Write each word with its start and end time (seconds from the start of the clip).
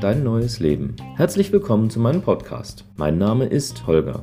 Dein 0.00 0.22
neues 0.22 0.60
Leben. 0.60 0.94
Herzlich 1.16 1.50
willkommen 1.50 1.90
zu 1.90 1.98
meinem 1.98 2.22
Podcast. 2.22 2.84
Mein 2.96 3.18
Name 3.18 3.46
ist 3.46 3.88
Holger. 3.88 4.22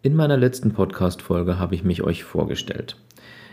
In 0.00 0.16
meiner 0.16 0.38
letzten 0.38 0.72
Podcast-Folge 0.72 1.58
habe 1.58 1.74
ich 1.74 1.84
mich 1.84 2.02
euch 2.02 2.24
vorgestellt. 2.24 2.96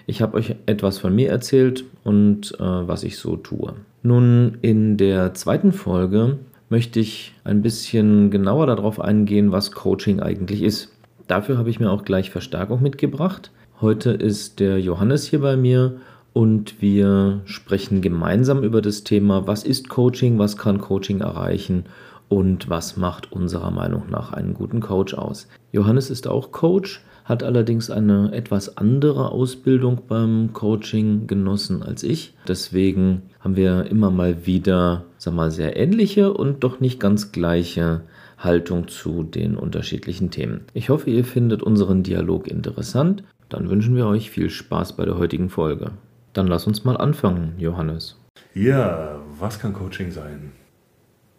Ich 0.07 0.21
habe 0.21 0.37
euch 0.37 0.55
etwas 0.67 0.99
von 0.99 1.13
mir 1.13 1.29
erzählt 1.29 1.83
und 2.05 2.53
äh, 2.59 2.63
was 2.63 3.03
ich 3.03 3.17
so 3.17 3.35
tue. 3.35 3.73
Nun, 4.03 4.57
in 4.61 4.95
der 4.95 5.33
zweiten 5.33 5.73
Folge 5.73 6.39
möchte 6.69 7.01
ich 7.01 7.33
ein 7.43 7.61
bisschen 7.61 8.31
genauer 8.31 8.67
darauf 8.67 9.01
eingehen, 9.01 9.51
was 9.51 9.73
Coaching 9.73 10.21
eigentlich 10.21 10.63
ist. 10.63 10.95
Dafür 11.27 11.57
habe 11.57 11.69
ich 11.69 11.81
mir 11.81 11.91
auch 11.91 12.05
gleich 12.05 12.29
Verstärkung 12.29 12.81
mitgebracht. 12.81 13.51
Heute 13.81 14.11
ist 14.11 14.59
der 14.59 14.79
Johannes 14.79 15.25
hier 15.25 15.39
bei 15.41 15.57
mir 15.57 15.93
und 16.33 16.83
wir 16.83 17.41
sprechen 17.45 18.01
gemeinsam 18.01 18.63
über 18.63 18.79
das 18.79 19.03
Thema, 19.03 19.47
was 19.47 19.63
ist 19.63 19.89
Coaching, 19.89 20.37
was 20.37 20.55
kann 20.55 20.79
Coaching 20.79 21.21
erreichen 21.21 21.85
und 22.29 22.69
was 22.69 22.95
macht 22.95 23.31
unserer 23.31 23.71
Meinung 23.71 24.03
nach 24.11 24.33
einen 24.33 24.53
guten 24.53 24.81
Coach 24.81 25.15
aus. 25.15 25.47
Johannes 25.71 26.11
ist 26.11 26.27
auch 26.27 26.51
Coach, 26.51 27.03
hat 27.25 27.41
allerdings 27.41 27.89
eine 27.89 28.31
etwas 28.33 28.77
andere 28.77 29.31
Ausbildung 29.31 30.03
beim 30.07 30.53
Coaching 30.53 31.25
genossen 31.25 31.81
als 31.81 32.03
ich. 32.03 32.35
Deswegen 32.47 33.23
haben 33.39 33.55
wir 33.55 33.87
immer 33.87 34.11
mal 34.11 34.45
wieder, 34.45 35.05
sag 35.17 35.33
mal, 35.33 35.49
sehr 35.49 35.75
ähnliche 35.75 36.31
und 36.33 36.63
doch 36.63 36.81
nicht 36.81 36.99
ganz 36.99 37.31
gleiche 37.31 38.01
Haltung 38.37 38.87
zu 38.89 39.23
den 39.23 39.57
unterschiedlichen 39.57 40.29
Themen. 40.29 40.65
Ich 40.75 40.89
hoffe, 40.89 41.09
ihr 41.09 41.25
findet 41.25 41.63
unseren 41.63 42.03
Dialog 42.03 42.47
interessant. 42.47 43.23
Dann 43.51 43.69
wünschen 43.69 43.97
wir 43.97 44.07
euch 44.07 44.31
viel 44.31 44.49
Spaß 44.49 44.95
bei 44.95 45.03
der 45.03 45.17
heutigen 45.17 45.49
Folge. 45.49 45.91
Dann 46.31 46.47
lass 46.47 46.67
uns 46.67 46.85
mal 46.85 46.95
anfangen, 46.95 47.55
Johannes. 47.57 48.17
Ja, 48.53 49.19
was 49.37 49.59
kann 49.59 49.73
Coaching 49.73 50.09
sein? 50.09 50.53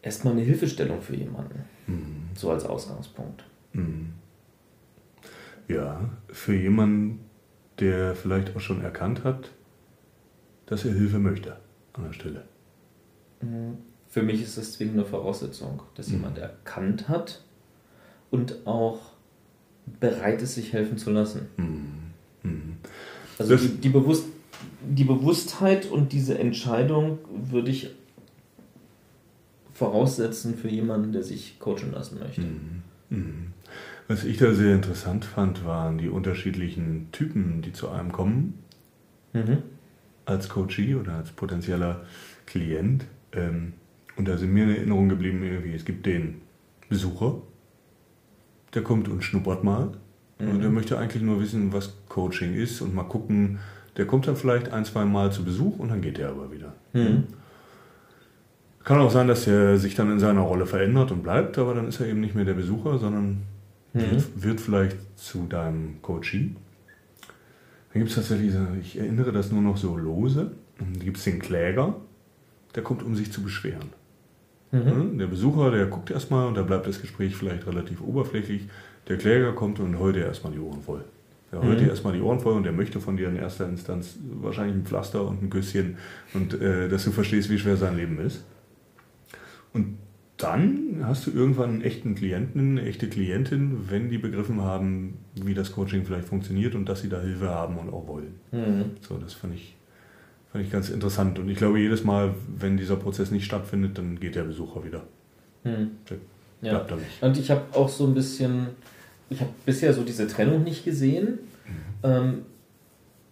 Erstmal 0.02 0.34
eine 0.34 0.42
Hilfestellung 0.42 1.00
für 1.00 1.16
jemanden. 1.16 1.64
Mhm. 1.86 2.28
So 2.34 2.50
als 2.50 2.66
Ausgangspunkt. 2.66 3.44
Mhm. 3.72 4.12
Ja, 5.68 6.10
für 6.28 6.54
jemanden, 6.54 7.20
der 7.78 8.14
vielleicht 8.14 8.54
auch 8.54 8.60
schon 8.60 8.82
erkannt 8.82 9.24
hat, 9.24 9.50
dass 10.66 10.84
er 10.84 10.92
Hilfe 10.92 11.18
möchte 11.18 11.56
an 11.94 12.04
der 12.04 12.12
Stelle. 12.12 12.44
Mhm. 13.40 13.78
Für 14.06 14.22
mich 14.22 14.42
ist 14.42 14.58
das 14.58 14.74
zwingende 14.74 15.06
Voraussetzung, 15.06 15.82
dass 15.94 16.08
mhm. 16.08 16.16
jemand 16.16 16.36
erkannt 16.36 17.08
hat 17.08 17.42
und 18.30 18.66
auch 18.66 19.12
bereit 19.98 20.42
ist, 20.42 20.56
sich 20.56 20.74
helfen 20.74 20.98
zu 20.98 21.10
lassen. 21.10 21.48
Also 23.50 23.56
die, 23.56 23.80
die, 23.80 23.88
Bewusst 23.88 24.24
die 24.82 25.04
Bewusstheit 25.04 25.86
und 25.86 26.12
diese 26.12 26.38
Entscheidung 26.38 27.18
würde 27.50 27.70
ich 27.70 27.90
voraussetzen 29.74 30.56
für 30.56 30.68
jemanden, 30.68 31.12
der 31.12 31.22
sich 31.22 31.58
coachen 31.58 31.92
lassen 31.92 32.18
möchte. 32.18 32.42
Mhm. 32.42 32.82
Mhm. 33.10 33.46
Was 34.08 34.24
ich 34.24 34.36
da 34.38 34.52
sehr 34.52 34.74
interessant 34.74 35.24
fand, 35.24 35.64
waren 35.64 35.98
die 35.98 36.08
unterschiedlichen 36.08 37.08
Typen, 37.12 37.62
die 37.62 37.72
zu 37.72 37.88
einem 37.88 38.12
kommen. 38.12 38.58
Mhm. 39.32 39.58
Als 40.24 40.48
Coachee 40.48 40.94
oder 40.94 41.14
als 41.14 41.30
potenzieller 41.30 42.04
Klient. 42.46 43.06
Ähm, 43.32 43.72
und 44.16 44.28
da 44.28 44.36
sind 44.36 44.52
mir 44.52 44.64
in 44.64 44.70
Erinnerung 44.70 45.08
geblieben, 45.08 45.42
irgendwie, 45.42 45.74
es 45.74 45.84
gibt 45.84 46.06
den 46.06 46.42
Besucher, 46.88 47.40
der 48.74 48.82
kommt 48.82 49.08
und 49.08 49.24
schnuppert 49.24 49.64
mal. 49.64 49.92
Mhm. 50.42 50.50
Und 50.50 50.60
der 50.60 50.70
möchte 50.70 50.98
eigentlich 50.98 51.22
nur 51.22 51.40
wissen, 51.40 51.72
was 51.72 51.94
Coaching 52.08 52.54
ist 52.54 52.80
und 52.80 52.94
mal 52.94 53.04
gucken. 53.04 53.58
Der 53.96 54.06
kommt 54.06 54.26
dann 54.26 54.36
vielleicht 54.36 54.72
ein, 54.72 54.84
zwei 54.84 55.04
Mal 55.04 55.32
zu 55.32 55.44
Besuch 55.44 55.78
und 55.78 55.90
dann 55.90 56.00
geht 56.00 56.18
er 56.18 56.30
aber 56.30 56.50
wieder. 56.50 56.72
Mhm. 56.92 57.24
Kann 58.84 58.98
auch 58.98 59.10
sein, 59.10 59.28
dass 59.28 59.46
er 59.46 59.78
sich 59.78 59.94
dann 59.94 60.10
in 60.10 60.18
seiner 60.18 60.40
Rolle 60.40 60.66
verändert 60.66 61.12
und 61.12 61.22
bleibt, 61.22 61.56
aber 61.58 61.74
dann 61.74 61.86
ist 61.86 62.00
er 62.00 62.06
eben 62.06 62.20
nicht 62.20 62.34
mehr 62.34 62.44
der 62.44 62.54
Besucher, 62.54 62.98
sondern 62.98 63.42
mhm. 63.92 64.00
wird, 64.00 64.42
wird, 64.42 64.60
vielleicht 64.60 64.96
zu 65.16 65.46
deinem 65.46 66.02
Coaching. 66.02 66.56
Dann 67.92 68.00
gibt 68.00 68.10
es 68.10 68.16
tatsächlich, 68.16 68.54
ich 68.80 68.98
erinnere 68.98 69.30
das 69.30 69.52
nur 69.52 69.62
noch 69.62 69.76
so 69.76 69.96
lose, 69.96 70.52
dann 70.78 70.98
gibt 70.98 71.18
es 71.18 71.24
den 71.24 71.38
Kläger, 71.38 71.94
der 72.74 72.82
kommt, 72.82 73.02
um 73.02 73.14
sich 73.14 73.30
zu 73.30 73.42
beschweren. 73.42 73.90
Mhm. 74.72 75.18
Der 75.18 75.26
Besucher, 75.26 75.70
der 75.70 75.86
guckt 75.86 76.10
erstmal 76.10 76.48
und 76.48 76.56
da 76.56 76.62
bleibt 76.62 76.86
das 76.86 77.00
Gespräch 77.00 77.36
vielleicht 77.36 77.66
relativ 77.66 78.00
oberflächlich. 78.00 78.68
Der 79.08 79.18
Kläger 79.18 79.52
kommt 79.52 79.80
und 79.80 79.98
heult 79.98 80.16
dir 80.16 80.26
erstmal 80.26 80.52
die 80.52 80.58
Ohren 80.58 80.82
voll. 80.82 81.04
Der 81.50 81.60
heult 81.60 81.78
mhm. 81.78 81.84
dir 81.84 81.90
erstmal 81.90 82.12
die 82.12 82.20
Ohren 82.20 82.40
voll 82.40 82.54
und 82.54 82.64
der 82.64 82.72
möchte 82.72 83.00
von 83.00 83.16
dir 83.16 83.28
in 83.28 83.36
erster 83.36 83.68
Instanz 83.68 84.18
wahrscheinlich 84.40 84.76
ein 84.76 84.84
Pflaster 84.84 85.26
und 85.26 85.42
ein 85.42 85.50
Küsschen 85.50 85.96
und 86.34 86.60
äh, 86.60 86.88
dass 86.88 87.04
du 87.04 87.10
verstehst, 87.10 87.50
wie 87.50 87.58
schwer 87.58 87.76
sein 87.76 87.96
Leben 87.96 88.18
ist. 88.18 88.44
Und 89.72 89.98
dann 90.36 91.02
hast 91.04 91.26
du 91.26 91.30
irgendwann 91.30 91.70
einen 91.70 91.82
echten 91.82 92.14
Klienten, 92.14 92.78
eine 92.78 92.88
echte 92.88 93.08
Klientin, 93.08 93.90
wenn 93.90 94.10
die 94.10 94.18
begriffen 94.18 94.62
haben, 94.62 95.18
wie 95.34 95.54
das 95.54 95.72
Coaching 95.72 96.04
vielleicht 96.04 96.26
funktioniert 96.26 96.74
und 96.74 96.88
dass 96.88 97.02
sie 97.02 97.08
da 97.08 97.20
Hilfe 97.20 97.48
haben 97.48 97.76
und 97.76 97.92
auch 97.92 98.06
wollen. 98.06 98.34
Mhm. 98.50 98.96
So, 99.00 99.18
das 99.18 99.34
fand 99.34 99.54
ich 99.54 99.76
Fand 100.52 100.66
ich 100.66 100.70
ganz 100.70 100.90
interessant. 100.90 101.38
Und 101.38 101.48
ich 101.48 101.56
glaube, 101.56 101.80
jedes 101.80 102.04
Mal, 102.04 102.34
wenn 102.58 102.76
dieser 102.76 102.96
Prozess 102.96 103.30
nicht 103.30 103.46
stattfindet, 103.46 103.96
dann 103.96 104.20
geht 104.20 104.34
der 104.34 104.42
Besucher 104.42 104.84
wieder. 104.84 105.02
Hm. 105.62 105.92
Ja. 106.62 106.78
Bleibt 106.78 107.00
nicht. 107.00 107.22
Und 107.22 107.38
ich 107.38 107.50
habe 107.50 107.62
auch 107.74 107.88
so 107.88 108.06
ein 108.06 108.14
bisschen, 108.14 108.68
ich 109.28 109.40
habe 109.40 109.50
bisher 109.66 109.92
so 109.92 110.02
diese 110.02 110.26
Trennung 110.26 110.62
nicht 110.62 110.84
gesehen. 110.84 111.40
Mhm. 111.66 111.74
Ähm, 112.04 112.34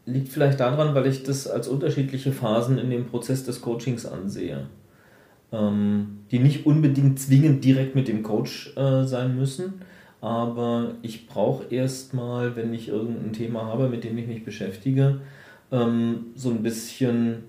liegt 0.04 0.28
vielleicht 0.28 0.60
daran, 0.60 0.94
weil 0.94 1.06
ich 1.06 1.22
das 1.22 1.46
als 1.46 1.68
unterschiedliche 1.68 2.32
Phasen 2.32 2.78
in 2.78 2.90
dem 2.90 3.06
Prozess 3.06 3.44
des 3.44 3.60
Coachings 3.60 4.04
ansehe. 4.04 4.66
Ähm, 5.52 6.18
die 6.30 6.38
nicht 6.38 6.66
unbedingt 6.66 7.18
zwingend 7.18 7.64
direkt 7.64 7.94
mit 7.94 8.08
dem 8.08 8.22
Coach 8.22 8.76
äh, 8.76 9.04
sein 9.04 9.36
müssen. 9.36 9.82
Aber 10.20 10.92
ich 11.02 11.26
brauche 11.26 11.64
erstmal, 11.74 12.54
wenn 12.54 12.74
ich 12.74 12.88
irgendein 12.88 13.32
Thema 13.32 13.64
habe, 13.66 13.88
mit 13.88 14.04
dem 14.04 14.18
ich 14.18 14.26
mich 14.26 14.44
beschäftige, 14.44 15.20
ähm, 15.72 16.26
so 16.34 16.50
ein 16.50 16.62
bisschen 16.62 17.44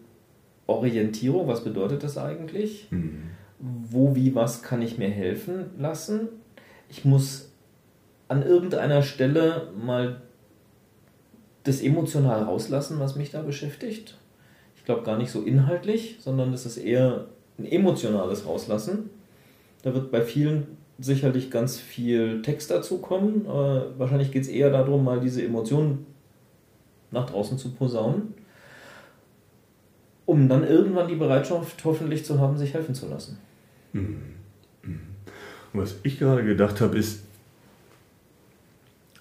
Orientierung, 0.68 1.48
was 1.48 1.64
bedeutet 1.64 2.04
das 2.04 2.18
eigentlich? 2.18 2.88
Mhm. 2.92 3.32
Wo, 3.62 4.16
wie, 4.16 4.34
was 4.34 4.64
kann 4.64 4.82
ich 4.82 4.98
mir 4.98 5.10
helfen 5.10 5.70
lassen? 5.78 6.30
Ich 6.90 7.06
muss 7.06 7.52
an 8.28 8.44
irgendeiner 8.44 9.04
Stelle 9.04 9.72
mal 9.78 10.22
das 11.64 11.82
emotional 11.82 12.44
rauslassen, 12.44 13.00
was 13.00 13.16
mich 13.16 13.30
da 13.30 13.42
beschäftigt. 13.42 14.18
Ich 14.76 14.86
glaube 14.86 15.04
gar 15.04 15.18
nicht 15.18 15.32
so 15.32 15.44
inhaltlich, 15.44 16.18
sondern 16.20 16.54
es 16.54 16.66
ist 16.66 16.78
eher 16.78 17.26
ein 17.60 17.66
emotionales 17.66 18.48
Rauslassen. 18.48 19.10
Da 19.84 19.94
wird 19.94 20.12
bei 20.12 20.22
vielen 20.22 20.78
sicherlich 20.98 21.52
ganz 21.52 21.80
viel 21.80 22.42
Text 22.42 22.72
dazu 22.72 22.98
kommen. 22.98 23.46
Äh, 23.46 24.00
wahrscheinlich 24.00 24.32
geht 24.32 24.44
es 24.44 24.48
eher 24.48 24.72
darum, 24.72 25.04
mal 25.04 25.20
diese 25.20 25.44
Emotionen 25.44 26.06
nach 27.12 27.30
draußen 27.30 27.58
zu 27.58 27.72
posaunen, 27.72 28.34
um 30.26 30.48
dann 30.48 30.66
irgendwann 30.66 31.08
die 31.08 31.16
Bereitschaft 31.16 31.84
hoffentlich 31.84 32.26
zu 32.26 32.40
haben, 32.40 32.58
sich 32.58 32.74
helfen 32.74 32.96
zu 32.96 33.08
lassen. 33.08 33.38
Und 33.94 35.80
was 35.80 35.96
ich 36.04 36.20
gerade 36.20 36.44
gedacht 36.44 36.82
habe, 36.82 36.98
ist, 36.98 37.24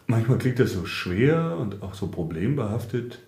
manchmal 0.07 0.39
klingt 0.39 0.59
das 0.59 0.73
so 0.73 0.85
schwer 0.87 1.57
und 1.59 1.83
auch 1.83 1.95
so 1.95 2.09
problembehaftet. 2.09 3.21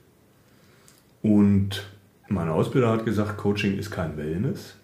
Und 1.22 1.86
mein 2.28 2.48
Ausbilder 2.48 2.90
hat 2.90 3.04
gesagt, 3.04 3.38
Coaching 3.38 3.78
ist 3.78 3.90
kein 3.90 4.16
Wellness. 4.16 4.76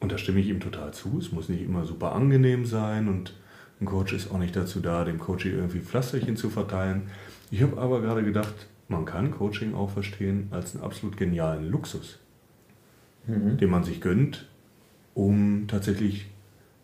Und 0.00 0.12
da 0.12 0.18
stimme 0.18 0.40
ich 0.40 0.48
ihm 0.48 0.60
total 0.60 0.92
zu. 0.92 1.18
Es 1.18 1.32
muss 1.32 1.48
nicht 1.48 1.62
immer 1.62 1.84
super 1.84 2.12
angenehm 2.12 2.66
sein 2.66 3.08
und 3.08 3.34
ein 3.80 3.86
Coach 3.86 4.12
ist 4.12 4.30
auch 4.30 4.38
nicht 4.38 4.56
dazu 4.56 4.80
da, 4.80 5.04
dem 5.04 5.18
Coach 5.18 5.46
irgendwie 5.46 5.80
Pflasterchen 5.80 6.36
zu 6.36 6.50
verteilen. 6.50 7.10
Ich 7.50 7.62
habe 7.62 7.80
aber 7.80 8.00
gerade 8.00 8.24
gedacht, 8.24 8.54
man 8.88 9.04
kann 9.04 9.30
Coaching 9.30 9.74
auch 9.74 9.90
verstehen 9.90 10.48
als 10.50 10.74
einen 10.74 10.84
absolut 10.84 11.16
genialen 11.16 11.70
Luxus, 11.70 12.18
mhm. 13.26 13.56
den 13.58 13.70
man 13.70 13.84
sich 13.84 14.00
gönnt, 14.00 14.48
um 15.18 15.64
tatsächlich 15.66 16.26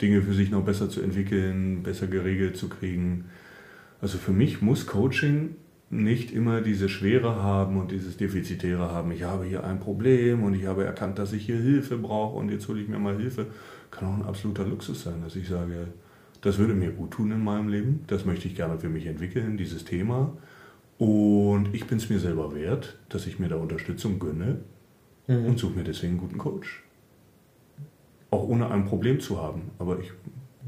Dinge 0.03 0.21
für 0.21 0.35
sich 0.35 0.51
noch 0.51 0.65
besser 0.65 0.91
zu 0.91 1.01
entwickeln, 1.01 1.85
besser 1.85 2.09
geregelt 2.09 2.57
zu 2.57 2.69
kriegen. 2.69 3.27
Also 4.01 4.19
für 4.19 4.33
mich 4.33 4.61
muss 4.61 4.89
Coaching 4.89 5.55
nicht 5.89 6.33
immer 6.33 6.61
diese 6.61 6.89
Schwere 6.89 7.37
haben 7.37 7.77
und 7.77 7.93
dieses 7.93 8.17
Defizitäre 8.17 8.91
haben. 8.91 9.13
Ich 9.13 9.23
habe 9.23 9.45
hier 9.45 9.63
ein 9.63 9.79
Problem 9.79 10.43
und 10.43 10.55
ich 10.55 10.67
habe 10.67 10.85
erkannt, 10.85 11.21
dass 11.21 11.33
ich 11.33 11.47
hier 11.47 11.59
Hilfe 11.59 11.97
brauche 11.97 12.37
und 12.37 12.51
jetzt 12.51 12.67
hole 12.67 12.81
ich 12.81 12.89
mir 12.89 12.99
mal 12.99 13.17
Hilfe. 13.17 13.47
Kann 13.93 14.09
auch 14.09 14.17
ein 14.17 14.25
absoluter 14.25 14.67
Luxus 14.67 15.05
sein, 15.05 15.23
dass 15.23 15.37
ich 15.37 15.49
sage, 15.49 15.87
das 16.41 16.59
würde 16.59 16.75
mir 16.75 16.91
gut 16.91 17.13
tun 17.13 17.31
in 17.31 17.45
meinem 17.45 17.69
Leben, 17.69 18.01
das 18.09 18.25
möchte 18.25 18.49
ich 18.49 18.57
gerne 18.57 18.81
für 18.81 18.89
mich 18.89 19.07
entwickeln, 19.07 19.57
dieses 19.57 19.85
Thema. 19.85 20.37
Und 20.99 21.73
ich 21.73 21.87
bin 21.87 21.99
es 21.99 22.11
mir 22.11 22.19
selber 22.19 22.53
wert, 22.53 22.99
dass 23.11 23.29
ich 23.29 23.39
mir 23.39 23.49
da 23.49 23.57
Unterstützung 23.57 24.19
gönne 24.19 24.59
mhm. 25.29 25.47
und 25.47 25.59
suche 25.61 25.77
mir 25.79 25.85
deswegen 25.85 26.15
einen 26.15 26.21
guten 26.21 26.39
Coach. 26.39 26.84
Auch 28.35 28.49
ohne 28.49 28.71
ein 28.71 28.85
Problem 28.85 29.21
zu 29.21 29.41
haben. 29.41 29.71
Aber 29.79 29.99
ich 30.01 30.11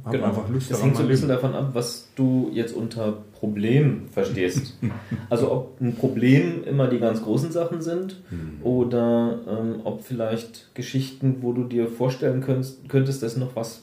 habe 0.04 0.18
genau. 0.18 0.28
einfach 0.28 0.48
Lust 0.48 0.70
das 0.70 0.78
daran. 0.78 0.80
Das 0.80 0.82
hängt 0.82 0.96
so 0.96 1.02
ein 1.02 1.08
bisschen 1.08 1.28
davon 1.28 1.54
ab, 1.54 1.70
was 1.72 2.08
du 2.14 2.50
jetzt 2.52 2.74
unter 2.74 3.12
Problem 3.32 4.08
verstehst. 4.08 4.78
also 5.30 5.50
ob 5.50 5.80
ein 5.80 5.96
Problem 5.96 6.62
immer 6.64 6.86
die 6.86 6.98
ganz 6.98 7.22
großen 7.22 7.50
Sachen 7.50 7.82
sind 7.82 8.22
hm. 8.30 8.60
oder 8.62 9.40
ähm, 9.48 9.80
ob 9.84 10.02
vielleicht 10.02 10.74
Geschichten, 10.74 11.38
wo 11.40 11.52
du 11.52 11.64
dir 11.64 11.88
vorstellen 11.88 12.40
könntest, 12.40 12.88
könntest, 12.88 13.22
dass 13.22 13.36
noch 13.36 13.56
was 13.56 13.82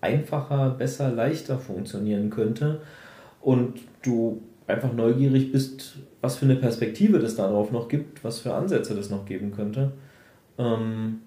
einfacher, 0.00 0.70
besser, 0.70 1.10
leichter 1.10 1.58
funktionieren 1.58 2.30
könnte 2.30 2.80
und 3.40 3.80
du 4.02 4.42
einfach 4.66 4.92
neugierig 4.92 5.52
bist, 5.52 5.98
was 6.20 6.36
für 6.36 6.46
eine 6.46 6.56
Perspektive 6.56 7.18
das 7.18 7.36
darauf 7.36 7.70
noch 7.70 7.88
gibt, 7.88 8.24
was 8.24 8.40
für 8.40 8.54
Ansätze 8.54 8.94
das 8.94 9.10
noch 9.10 9.24
geben 9.26 9.52
könnte. 9.52 9.92
Ähm, 10.58 11.20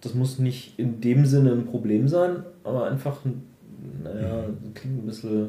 das 0.00 0.14
muss 0.14 0.38
nicht 0.38 0.78
in 0.78 1.00
dem 1.00 1.26
Sinne 1.26 1.52
ein 1.52 1.66
Problem 1.66 2.08
sein, 2.08 2.44
aber 2.64 2.90
einfach, 2.90 3.18
naja, 4.02 4.44
klingt 4.74 5.02
ein 5.02 5.06
bisschen 5.06 5.48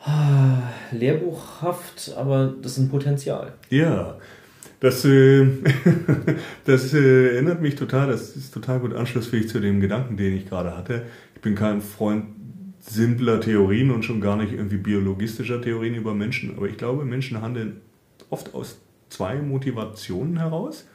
ah, 0.00 0.62
lehrbuchhaft, 0.92 2.14
aber 2.16 2.54
das 2.62 2.72
ist 2.72 2.78
ein 2.78 2.88
Potenzial. 2.88 3.52
Ja, 3.70 4.16
das, 4.80 5.04
äh, 5.04 5.46
das 6.64 6.92
äh, 6.94 7.34
erinnert 7.34 7.62
mich 7.62 7.76
total, 7.76 8.08
das 8.08 8.36
ist 8.36 8.52
total 8.52 8.80
gut 8.80 8.94
anschlussfähig 8.94 9.48
zu 9.48 9.60
dem 9.60 9.80
Gedanken, 9.80 10.16
den 10.16 10.34
ich 10.34 10.48
gerade 10.48 10.76
hatte. 10.76 11.02
Ich 11.34 11.40
bin 11.40 11.54
kein 11.54 11.80
Freund 11.80 12.26
simpler 12.80 13.40
Theorien 13.40 13.90
und 13.90 14.04
schon 14.04 14.20
gar 14.20 14.36
nicht 14.36 14.52
irgendwie 14.52 14.76
biologistischer 14.76 15.60
Theorien 15.60 15.94
über 15.94 16.14
Menschen, 16.14 16.56
aber 16.56 16.68
ich 16.68 16.76
glaube, 16.76 17.04
Menschen 17.04 17.42
handeln 17.42 17.80
oft 18.30 18.54
aus 18.54 18.78
zwei 19.08 19.36
Motivationen 19.36 20.38
heraus. 20.38 20.86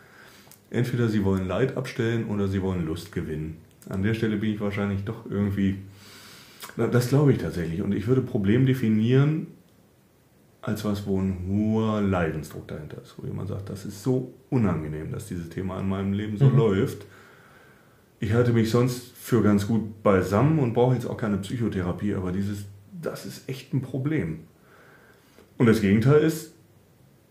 Entweder 0.71 1.09
sie 1.09 1.23
wollen 1.23 1.47
Leid 1.47 1.77
abstellen 1.77 2.25
oder 2.25 2.47
sie 2.47 2.61
wollen 2.61 2.85
Lust 2.85 3.11
gewinnen. 3.11 3.57
An 3.89 4.03
der 4.03 4.13
Stelle 4.13 4.37
bin 4.37 4.53
ich 4.53 4.59
wahrscheinlich 4.59 5.03
doch 5.03 5.29
irgendwie, 5.29 5.75
das 6.77 7.09
glaube 7.09 7.33
ich 7.33 7.39
tatsächlich. 7.39 7.81
Und 7.81 7.93
ich 7.93 8.07
würde 8.07 8.21
Problem 8.21 8.65
definieren 8.65 9.47
als 10.61 10.85
was, 10.85 11.05
wo 11.05 11.19
ein 11.19 11.45
hoher 11.47 12.01
Leidensdruck 12.01 12.67
dahinter 12.67 13.01
ist, 13.01 13.15
wo 13.17 13.25
jemand 13.25 13.49
sagt, 13.49 13.69
das 13.69 13.85
ist 13.85 14.01
so 14.01 14.33
unangenehm, 14.49 15.11
dass 15.11 15.27
dieses 15.27 15.49
Thema 15.49 15.79
in 15.79 15.89
meinem 15.89 16.13
Leben 16.13 16.37
so 16.37 16.45
mhm. 16.45 16.57
läuft. 16.57 17.05
Ich 18.19 18.31
halte 18.33 18.53
mich 18.53 18.69
sonst 18.69 19.17
für 19.17 19.41
ganz 19.41 19.67
gut 19.67 20.03
beisammen 20.03 20.59
und 20.59 20.73
brauche 20.73 20.93
jetzt 20.93 21.07
auch 21.07 21.17
keine 21.17 21.37
Psychotherapie, 21.37 22.13
aber 22.13 22.31
dieses, 22.31 22.65
das 23.01 23.25
ist 23.25 23.49
echt 23.49 23.73
ein 23.73 23.81
Problem. 23.81 24.41
Und 25.57 25.65
das 25.65 25.81
Gegenteil 25.81 26.21
ist, 26.21 26.50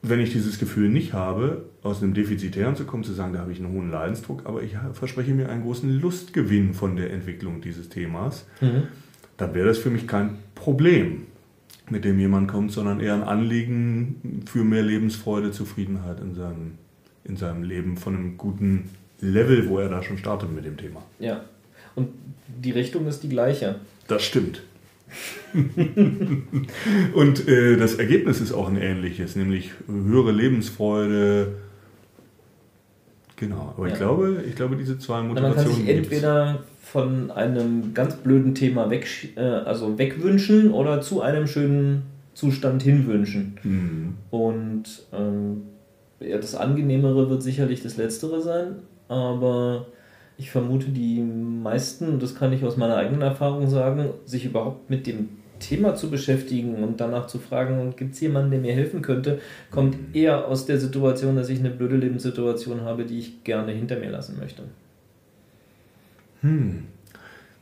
wenn 0.02 0.20
ich 0.20 0.32
dieses 0.32 0.58
Gefühl 0.58 0.88
nicht 0.88 1.12
habe, 1.12 1.64
aus 1.82 2.02
einem 2.02 2.14
Defizitären 2.14 2.76
zu 2.76 2.85
kommen, 2.85 3.05
zu 3.05 3.12
sagen, 3.12 3.32
da 3.32 3.41
habe 3.41 3.52
ich 3.52 3.58
einen 3.58 3.73
hohen 3.73 3.91
Leidensdruck, 3.91 4.43
aber 4.47 4.62
ich 4.62 4.76
verspreche 4.93 5.32
mir 5.32 5.49
einen 5.49 5.62
großen 5.62 6.00
Lustgewinn 6.00 6.73
von 6.73 6.97
der 6.97 7.12
Entwicklung 7.12 7.61
dieses 7.61 7.88
Themas, 7.88 8.47
mhm. 8.61 8.85
dann 9.37 9.55
wäre 9.55 9.69
das 9.69 9.79
für 9.79 9.91
mich 9.91 10.06
kein 10.06 10.38
Problem, 10.55 11.26
mit 11.91 12.05
dem 12.05 12.19
jemand 12.19 12.49
kommt, 12.49 12.73
sondern 12.73 13.00
eher 13.00 13.14
ein 13.14 13.23
Anliegen 13.23 14.43
für 14.47 14.64
mehr 14.64 14.82
Lebensfreude, 14.82 15.50
Zufriedenheit 15.50 16.20
in 16.20 16.35
seinem, 16.35 16.73
in 17.25 17.37
seinem 17.37 17.62
Leben 17.62 17.97
von 17.97 18.17
einem 18.17 18.38
guten 18.38 18.91
Level, 19.20 19.69
wo 19.69 19.79
er 19.79 19.88
da 19.88 20.02
schon 20.02 20.17
startet 20.17 20.55
mit 20.55 20.64
dem 20.64 20.76
Thema. 20.76 21.02
Ja, 21.19 21.44
und 21.94 22.08
die 22.47 22.70
Richtung 22.70 23.06
ist 23.06 23.23
die 23.23 23.29
gleiche. 23.29 23.76
Das 24.06 24.23
stimmt. 24.23 24.62
und 27.15 27.49
äh, 27.49 27.77
das 27.77 27.95
Ergebnis 27.95 28.41
ist 28.41 28.53
auch 28.53 28.69
ein 28.69 28.77
ähnliches, 28.77 29.37
nämlich 29.37 29.73
höhere 29.87 30.33
Lebensfreude. 30.33 31.55
Genau, 33.37 33.75
aber 33.77 33.87
ja. 33.87 33.93
ich, 33.93 33.99
glaube, 33.99 34.45
ich 34.47 34.55
glaube, 34.55 34.77
diese 34.77 34.99
zwei 34.99 35.23
Motivationen. 35.23 35.57
Man 35.57 35.65
kann 35.65 35.75
sich 35.75 35.89
entweder 35.89 36.61
von 36.83 37.31
einem 37.31 37.95
ganz 37.95 38.17
blöden 38.17 38.55
Thema 38.55 38.91
weg, 38.91 39.07
äh, 39.37 39.41
also 39.41 39.99
wegwünschen 39.99 40.73
oder 40.73 41.01
zu 41.01 41.23
einem 41.23 41.47
schönen 41.47 42.03
Zustand 42.35 42.83
hinwünschen. 42.83 43.59
Mhm. 43.62 44.15
Und 44.31 44.85
ähm, 45.12 45.62
ja, 46.21 46.37
das 46.37 46.55
Angenehmere 46.55 47.31
wird 47.31 47.43
sicherlich 47.43 47.83
das 47.83 47.97
Letztere 47.97 48.43
sein, 48.43 48.77
aber 49.09 49.87
ich 50.40 50.50
vermute, 50.50 50.88
die 50.88 51.20
meisten, 51.20 52.19
das 52.19 52.34
kann 52.34 52.52
ich 52.54 52.64
aus 52.64 52.78
meiner 52.78 52.96
eigenen 52.96 53.20
Erfahrung 53.20 53.69
sagen, 53.69 54.08
sich 54.25 54.46
überhaupt 54.46 54.88
mit 54.88 55.06
dem 55.06 55.28
Thema 55.58 55.94
zu 55.94 56.10
beschäftigen 56.10 56.82
und 56.82 56.98
danach 56.98 57.26
zu 57.26 57.38
fragen, 57.38 57.94
gibt 57.94 58.14
es 58.14 58.20
jemanden, 58.20 58.50
der 58.50 58.60
mir 58.60 58.72
helfen 58.72 59.02
könnte, 59.02 59.38
kommt 59.70 60.16
eher 60.16 60.48
aus 60.48 60.64
der 60.64 60.81
Situation, 60.81 61.37
dass 61.37 61.50
ich 61.50 61.58
eine 61.58 61.69
blöde 61.69 61.96
Lebenssituation 61.96 62.81
habe, 62.81 63.04
die 63.04 63.19
ich 63.19 63.44
gerne 63.44 63.72
hinter 63.72 63.98
mir 63.98 64.10
lassen 64.10 64.38
möchte. 64.38 64.62
Hm. 66.40 66.84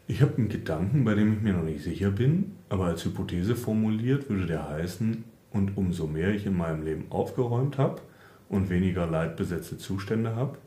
Ich 0.07 0.23
habe 0.23 0.37
einen 0.37 0.49
Gedanken, 0.49 1.05
bei 1.05 1.15
dem 1.15 1.33
ich 1.33 1.43
mir 1.43 1.55
noch 1.55 1.65
nicht 1.65 1.83
sicher 1.83 2.13
bin, 2.13 2.53
aber 2.69 2.85
als 2.85 3.05
Hypothese 3.05 3.57
formuliert 3.57 4.31
würde 4.31 4.47
der 4.47 4.71
heißen, 4.71 5.25
und 5.51 5.77
umso 5.77 6.07
mehr 6.07 6.33
ich 6.33 6.47
in 6.47 6.57
meinem 6.57 6.85
Leben 6.85 7.07
aufgeräumt 7.11 7.77
habe 7.77 8.01
und 8.49 8.71
weniger 8.71 9.07
leidbesetzte 9.07 9.79
Zustände 9.79 10.37
habe, 10.37 10.59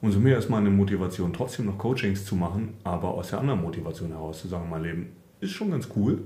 umso 0.00 0.18
mehr 0.18 0.38
ist 0.38 0.50
meine 0.50 0.70
Motivation, 0.70 1.32
trotzdem 1.32 1.66
noch 1.66 1.78
Coachings 1.78 2.24
zu 2.24 2.36
machen, 2.36 2.74
aber 2.84 3.08
aus 3.08 3.30
der 3.30 3.40
anderen 3.40 3.62
Motivation 3.62 4.10
heraus 4.10 4.40
zu 4.40 4.48
sagen, 4.48 4.68
mein 4.68 4.82
Leben 4.82 5.12
ist 5.40 5.52
schon 5.52 5.70
ganz 5.70 5.88
cool 5.96 6.22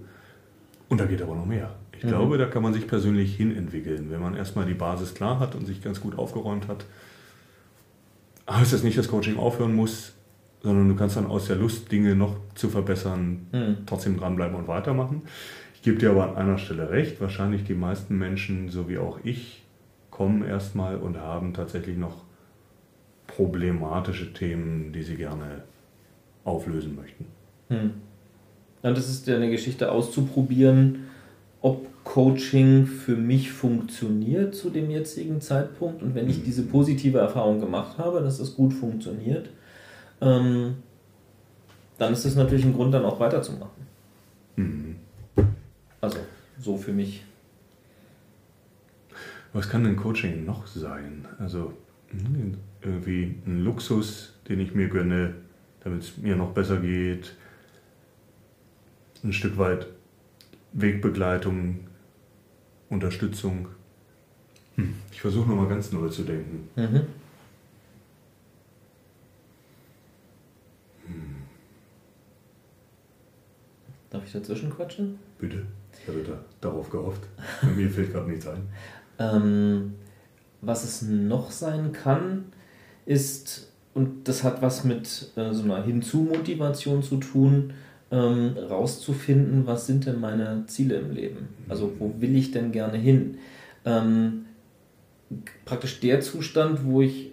und 0.89 1.01
da 1.01 1.07
geht 1.07 1.23
aber 1.23 1.35
noch 1.35 1.47
mehr. 1.47 1.75
Ich 1.97 2.05
mhm. 2.05 2.09
glaube, 2.09 2.39
da 2.39 2.47
kann 2.47 2.63
man 2.63 2.73
sich 2.73 2.87
persönlich 2.87 3.37
hinentwickeln, 3.37 4.11
wenn 4.11 4.21
man 4.21 4.35
erstmal 4.35 4.67
die 4.67 4.75
Basis 4.75 5.15
klar 5.15 5.39
hat 5.39 5.55
und 5.55 5.67
sich 5.67 5.83
ganz 5.83 6.01
gut 6.01 6.19
aufgeräumt 6.19 6.69
hat. 6.69 6.85
Heißt 8.49 8.73
das 8.73 8.83
nicht, 8.83 8.99
dass 8.99 9.09
Coaching 9.09 9.37
aufhören 9.37 9.75
muss, 9.75 10.15
sondern 10.63 10.89
du 10.89 10.97
kannst 10.97 11.17
dann 11.17 11.27
aus 11.27 11.47
der 11.47 11.57
Lust, 11.57 11.91
Dinge 11.93 12.15
noch 12.15 12.37
zu 12.55 12.69
verbessern, 12.69 13.47
mhm. 13.53 13.77
trotzdem 13.87 14.19
dranbleiben 14.19 14.57
und 14.57 14.69
weitermachen. 14.69 15.23
Ich 15.75 15.83
gebe 15.83 15.99
dir 15.99 16.11
aber 16.11 16.29
an 16.29 16.37
einer 16.37 16.59
Stelle 16.59 16.91
recht, 16.91 17.21
wahrscheinlich 17.21 17.65
die 17.65 17.75
meisten 17.75 18.19
Menschen, 18.19 18.69
so 18.69 18.89
wie 18.89 18.99
auch 18.99 19.21
ich, 19.25 19.65
kommen 20.11 20.45
erstmal 20.45 20.97
und 20.97 21.19
haben 21.19 21.55
tatsächlich 21.55 21.97
noch 21.97 22.25
problematische 23.37 24.33
Themen, 24.33 24.93
die 24.93 25.03
sie 25.03 25.17
gerne 25.17 25.63
auflösen 26.45 26.97
möchten. 26.97 27.27
Hm. 27.69 27.93
Ja, 28.83 28.93
das 28.93 29.09
ist 29.09 29.27
ja 29.27 29.37
eine 29.37 29.51
Geschichte 29.51 29.93
auszuprobieren, 29.93 31.05
ob 31.61 31.87
Coaching 32.05 32.87
für 32.87 33.17
mich 33.17 33.53
funktioniert 33.53 34.55
zu 34.55 34.71
dem 34.71 34.91
jetzigen 34.91 35.41
Zeitpunkt. 35.41 36.03
Und 36.03 36.15
wenn 36.15 36.29
ich 36.29 36.37
hm. 36.37 36.45
diese 36.45 36.63
positive 36.63 37.19
Erfahrung 37.19 37.61
gemacht 37.61 37.99
habe, 37.99 38.21
dass 38.21 38.39
das 38.39 38.55
gut 38.55 38.73
funktioniert, 38.73 39.51
ähm, 40.21 40.77
dann 41.99 42.13
ist 42.15 42.25
das 42.25 42.35
natürlich 42.35 42.65
ein 42.65 42.75
Grund, 42.75 42.95
dann 42.95 43.05
auch 43.05 43.21
weiterzumachen. 43.21 43.87
Mhm. 44.57 44.97
Also, 46.01 46.19
so 46.59 46.77
für 46.77 46.93
mich. 46.93 47.25
Was 49.53 49.69
kann 49.69 49.85
denn 49.85 49.97
Coaching 49.97 50.47
noch 50.47 50.67
sein? 50.67 51.27
Also, 51.39 51.75
hm, 52.09 52.57
irgendwie 52.83 53.37
ein 53.47 53.65
Luxus, 53.65 54.35
den 54.49 54.61
ich 54.61 54.75
mir 54.75 54.89
gönne, 54.89 55.35
damit 55.81 56.03
es 56.03 56.17
mir 56.17 56.37
noch 56.37 56.53
besser 56.53 56.79
geht. 56.79 57.35
Ein 59.23 59.33
Stück 59.33 59.59
weit 59.59 59.87
Wegbegleitung, 60.73 61.81
Unterstützung. 62.89 63.69
Hm. 64.77 64.95
Ich 65.13 65.21
versuche 65.21 65.49
nochmal 65.49 65.69
ganz 65.69 65.93
neu 65.93 66.09
zu 66.09 66.23
denken. 66.23 66.69
Mhm. 66.77 67.07
Hm. 71.07 71.37
Darf 74.09 74.25
ich 74.25 74.33
dazwischen 74.33 74.71
quatschen? 74.71 75.19
Bitte. 75.39 75.67
Ich 76.01 76.09
hatte 76.09 76.23
da, 76.23 76.39
darauf 76.61 76.89
gehofft. 76.89 77.23
mir 77.77 77.91
fällt 77.91 78.13
gerade 78.13 78.31
nichts 78.31 78.47
ein. 78.47 78.69
Ähm, 79.23 79.97
was 80.63 80.83
es 80.83 81.03
noch 81.03 81.51
sein 81.51 81.93
kann, 81.93 82.47
ist, 83.07 83.71
und 83.95 84.29
das 84.29 84.45
hat 84.45 84.63
was 84.63 84.85
mit 84.85 85.33
äh, 85.37 85.53
so 85.53 85.65
einer 85.65 85.83
Hinzu-Motivation 85.83 87.03
zu 87.03 87.17
tun, 87.17 87.73
ähm, 88.13 88.57
rauszufinden, 88.69 89.67
was 89.67 89.87
sind 89.87 90.07
denn 90.07 90.21
meine 90.21 90.65
Ziele 90.67 90.97
im 90.97 91.13
Leben? 91.13 91.49
Also 91.69 91.93
wo 91.99 92.13
will 92.19 92.37
ich 92.37 92.51
denn 92.51 92.73
gerne 92.73 92.99
hin? 92.99 93.39
Ähm, 93.85 94.47
praktisch 95.65 96.01
der 96.01 96.21
Zustand, 96.21 96.85
wo 96.85 97.03
ich 97.03 97.31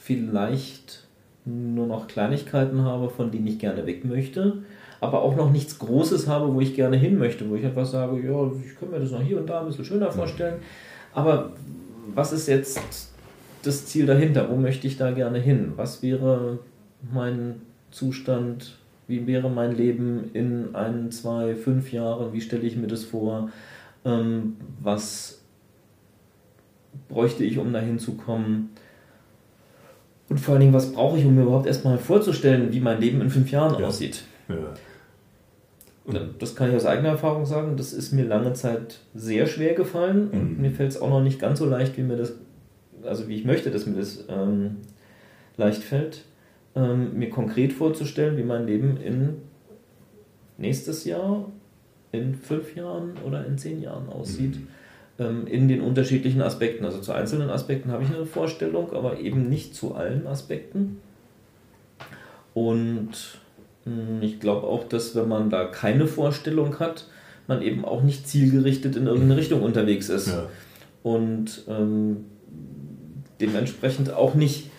vielleicht 0.00 1.06
nur 1.44 1.86
noch 1.86 2.06
Kleinigkeiten 2.06 2.82
habe, 2.82 3.10
von 3.10 3.30
denen 3.30 3.48
ich 3.48 3.58
gerne 3.58 3.84
weg 3.86 4.04
möchte, 4.04 4.62
aber 5.00 5.22
auch 5.22 5.34
noch 5.34 5.50
nichts 5.50 5.78
Großes 5.80 6.28
habe, 6.28 6.54
wo 6.54 6.60
ich 6.60 6.74
gerne 6.74 6.96
hin 6.96 7.18
möchte, 7.18 7.48
wo 7.50 7.56
ich 7.56 7.64
etwas 7.64 7.90
sage, 7.90 8.16
ja, 8.24 8.50
ich 8.64 8.78
könnte 8.78 8.94
mir 8.94 9.00
das 9.00 9.10
noch 9.10 9.22
hier 9.22 9.38
und 9.38 9.48
da 9.48 9.60
ein 9.60 9.66
bisschen 9.66 9.84
schöner 9.84 10.12
vorstellen, 10.12 10.60
aber 11.12 11.52
was 12.14 12.32
ist 12.32 12.46
jetzt 12.46 13.11
das 13.62 13.86
Ziel 13.86 14.06
dahinter? 14.06 14.50
Wo 14.50 14.56
möchte 14.56 14.86
ich 14.86 14.96
da 14.96 15.10
gerne 15.10 15.38
hin? 15.38 15.72
Was 15.76 16.02
wäre 16.02 16.58
mein 17.12 17.62
Zustand? 17.90 18.78
Wie 19.08 19.26
wäre 19.26 19.50
mein 19.50 19.76
Leben 19.76 20.30
in 20.32 20.74
ein, 20.74 21.10
zwei, 21.10 21.54
fünf 21.54 21.92
Jahren? 21.92 22.32
Wie 22.32 22.40
stelle 22.40 22.62
ich 22.62 22.76
mir 22.76 22.86
das 22.86 23.04
vor? 23.04 23.50
Ähm, 24.04 24.56
was 24.80 25.42
bräuchte 27.08 27.44
ich, 27.44 27.58
um 27.58 27.72
dahin 27.72 27.98
zu 27.98 28.14
kommen? 28.16 28.70
Und 30.28 30.38
vor 30.38 30.54
allen 30.54 30.62
Dingen, 30.62 30.72
was 30.72 30.92
brauche 30.92 31.18
ich, 31.18 31.26
um 31.26 31.34
mir 31.34 31.42
überhaupt 31.42 31.66
erstmal 31.66 31.98
vorzustellen, 31.98 32.72
wie 32.72 32.80
mein 32.80 33.00
Leben 33.00 33.20
in 33.20 33.28
fünf 33.28 33.50
Jahren 33.50 33.78
ja. 33.80 33.86
aussieht? 33.86 34.24
Ja. 34.48 34.74
Das 36.38 36.56
kann 36.56 36.70
ich 36.70 36.76
aus 36.76 36.86
eigener 36.86 37.10
Erfahrung 37.10 37.46
sagen. 37.46 37.76
Das 37.76 37.92
ist 37.92 38.12
mir 38.12 38.24
lange 38.24 38.54
Zeit 38.54 39.00
sehr 39.14 39.46
schwer 39.46 39.74
gefallen 39.74 40.30
und 40.30 40.56
mhm. 40.56 40.60
mir 40.60 40.70
fällt 40.70 40.90
es 40.90 41.00
auch 41.00 41.10
noch 41.10 41.22
nicht 41.22 41.38
ganz 41.38 41.58
so 41.58 41.66
leicht, 41.66 41.96
wie 41.96 42.02
mir 42.02 42.16
das, 42.16 42.34
also 43.04 43.28
wie 43.28 43.36
ich 43.36 43.44
möchte, 43.44 43.70
dass 43.70 43.86
mir 43.86 43.96
das 43.96 44.24
ähm, 44.28 44.78
leicht 45.56 45.82
fällt, 45.82 46.24
ähm, 46.74 47.18
mir 47.18 47.30
konkret 47.30 47.72
vorzustellen, 47.72 48.36
wie 48.36 48.42
mein 48.42 48.66
Leben 48.66 48.96
in 48.96 49.34
nächstes 50.58 51.04
Jahr, 51.04 51.50
in 52.12 52.34
fünf 52.34 52.76
Jahren 52.76 53.14
oder 53.26 53.44
in 53.46 53.58
zehn 53.58 53.82
Jahren 53.82 54.08
aussieht. 54.08 54.56
Mhm. 54.56 54.68
Ähm, 55.18 55.46
in 55.46 55.68
den 55.68 55.82
unterschiedlichen 55.82 56.40
Aspekten. 56.40 56.84
Also 56.84 57.00
zu 57.00 57.12
einzelnen 57.12 57.50
Aspekten 57.50 57.90
habe 57.90 58.04
ich 58.04 58.14
eine 58.14 58.24
Vorstellung, 58.24 58.92
aber 58.92 59.18
eben 59.18 59.48
nicht 59.48 59.74
zu 59.74 59.94
allen 59.94 60.26
Aspekten. 60.26 61.00
Und 62.54 63.10
hm, 63.84 64.22
ich 64.22 64.40
glaube 64.40 64.66
auch, 64.66 64.84
dass 64.84 65.14
wenn 65.14 65.28
man 65.28 65.50
da 65.50 65.64
keine 65.66 66.06
Vorstellung 66.06 66.78
hat, 66.78 67.06
man 67.46 67.62
eben 67.62 67.84
auch 67.84 68.02
nicht 68.02 68.26
zielgerichtet 68.26 68.96
in 68.96 69.06
irgendeine 69.06 69.36
Richtung 69.36 69.62
unterwegs 69.62 70.08
ist. 70.08 70.28
Ja. 70.28 70.48
Und 71.02 71.64
ähm, 71.68 72.24
dementsprechend 73.42 74.12
auch 74.12 74.34
nicht, 74.34 74.70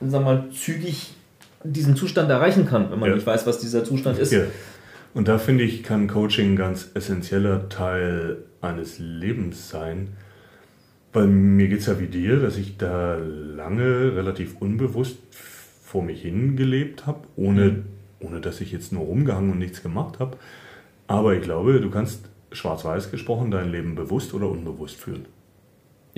sag 0.00 0.24
mal, 0.24 0.50
zügig 0.52 1.14
diesen 1.64 1.96
Zustand 1.96 2.30
erreichen 2.30 2.66
kann, 2.66 2.90
wenn 2.90 2.98
man 2.98 3.10
ja. 3.10 3.16
nicht 3.16 3.26
weiß, 3.26 3.46
was 3.46 3.58
dieser 3.58 3.84
Zustand 3.84 4.18
ist. 4.18 4.32
Ja. 4.32 4.42
Und 5.14 5.28
da 5.28 5.38
finde 5.38 5.64
ich, 5.64 5.82
kann 5.82 6.06
Coaching 6.06 6.52
ein 6.52 6.56
ganz 6.56 6.90
essentieller 6.94 7.68
Teil 7.68 8.44
eines 8.60 8.98
Lebens 8.98 9.68
sein. 9.68 10.16
Weil 11.12 11.26
mir 11.26 11.68
geht 11.68 11.80
es 11.80 11.86
ja 11.86 11.98
wie 11.98 12.06
dir, 12.06 12.36
dass 12.40 12.58
ich 12.58 12.76
da 12.76 13.16
lange 13.16 14.14
relativ 14.14 14.56
unbewusst 14.60 15.16
vor 15.82 16.02
mich 16.02 16.22
hingelebt 16.22 17.06
habe, 17.06 17.20
ohne 17.36 17.64
mhm 17.64 17.84
ohne 18.20 18.40
dass 18.40 18.60
ich 18.60 18.72
jetzt 18.72 18.92
nur 18.92 19.04
rumgehangen 19.04 19.52
und 19.52 19.58
nichts 19.58 19.82
gemacht 19.82 20.18
habe. 20.18 20.36
Aber 21.06 21.34
ich 21.34 21.42
glaube, 21.42 21.80
du 21.80 21.90
kannst 21.90 22.28
schwarz-weiß 22.52 23.10
gesprochen 23.10 23.50
dein 23.50 23.70
Leben 23.70 23.94
bewusst 23.94 24.34
oder 24.34 24.48
unbewusst 24.48 24.96
führen. 24.96 25.26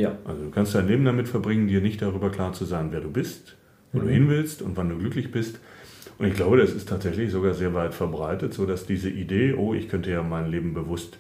Ja. 0.01 0.19
Also 0.25 0.45
du 0.45 0.51
kannst 0.51 0.75
dein 0.75 0.89
Leben 0.89 1.05
damit 1.05 1.29
verbringen, 1.29 1.69
dir 1.69 1.81
nicht 1.81 2.03
darüber 2.03 2.31
klar 2.31 2.53
zu 2.53 2.65
sein, 2.65 2.89
wer 2.91 3.01
du 3.01 3.11
bist, 3.11 3.57
wo 3.93 3.99
mhm. 3.99 4.03
du 4.03 4.09
hin 4.11 4.29
willst 4.29 4.63
und 4.63 4.77
wann 4.77 4.89
du 4.89 4.99
glücklich 4.99 5.31
bist. 5.31 5.61
Und 6.19 6.27
ich 6.27 6.35
glaube, 6.35 6.59
das 6.59 6.73
ist 6.73 6.89
tatsächlich 6.89 7.31
sogar 7.31 7.55
sehr 7.55 7.75
weit 7.75 7.95
verbreitet, 7.95 8.53
so 8.53 8.67
dass 8.67 8.87
diese 8.87 9.09
Idee, 9.09 9.55
oh, 9.55 9.75
ich 9.75 9.89
könnte 9.89 10.11
ja 10.11 10.23
mein 10.23 10.51
Leben 10.51 10.75
bewusst 10.75 11.19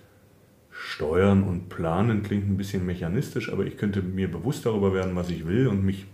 steuern 0.71 1.43
und 1.43 1.69
planen, 1.69 2.23
klingt 2.23 2.49
ein 2.49 2.57
bisschen 2.57 2.87
mechanistisch, 2.87 3.53
aber 3.53 3.65
ich 3.65 3.77
könnte 3.77 4.03
mir 4.03 4.31
bewusst 4.31 4.67
darüber 4.67 4.95
werden, 4.95 5.17
was 5.17 5.31
ich 5.31 5.47
will 5.47 5.69
und 5.69 5.85
mich 5.85 6.07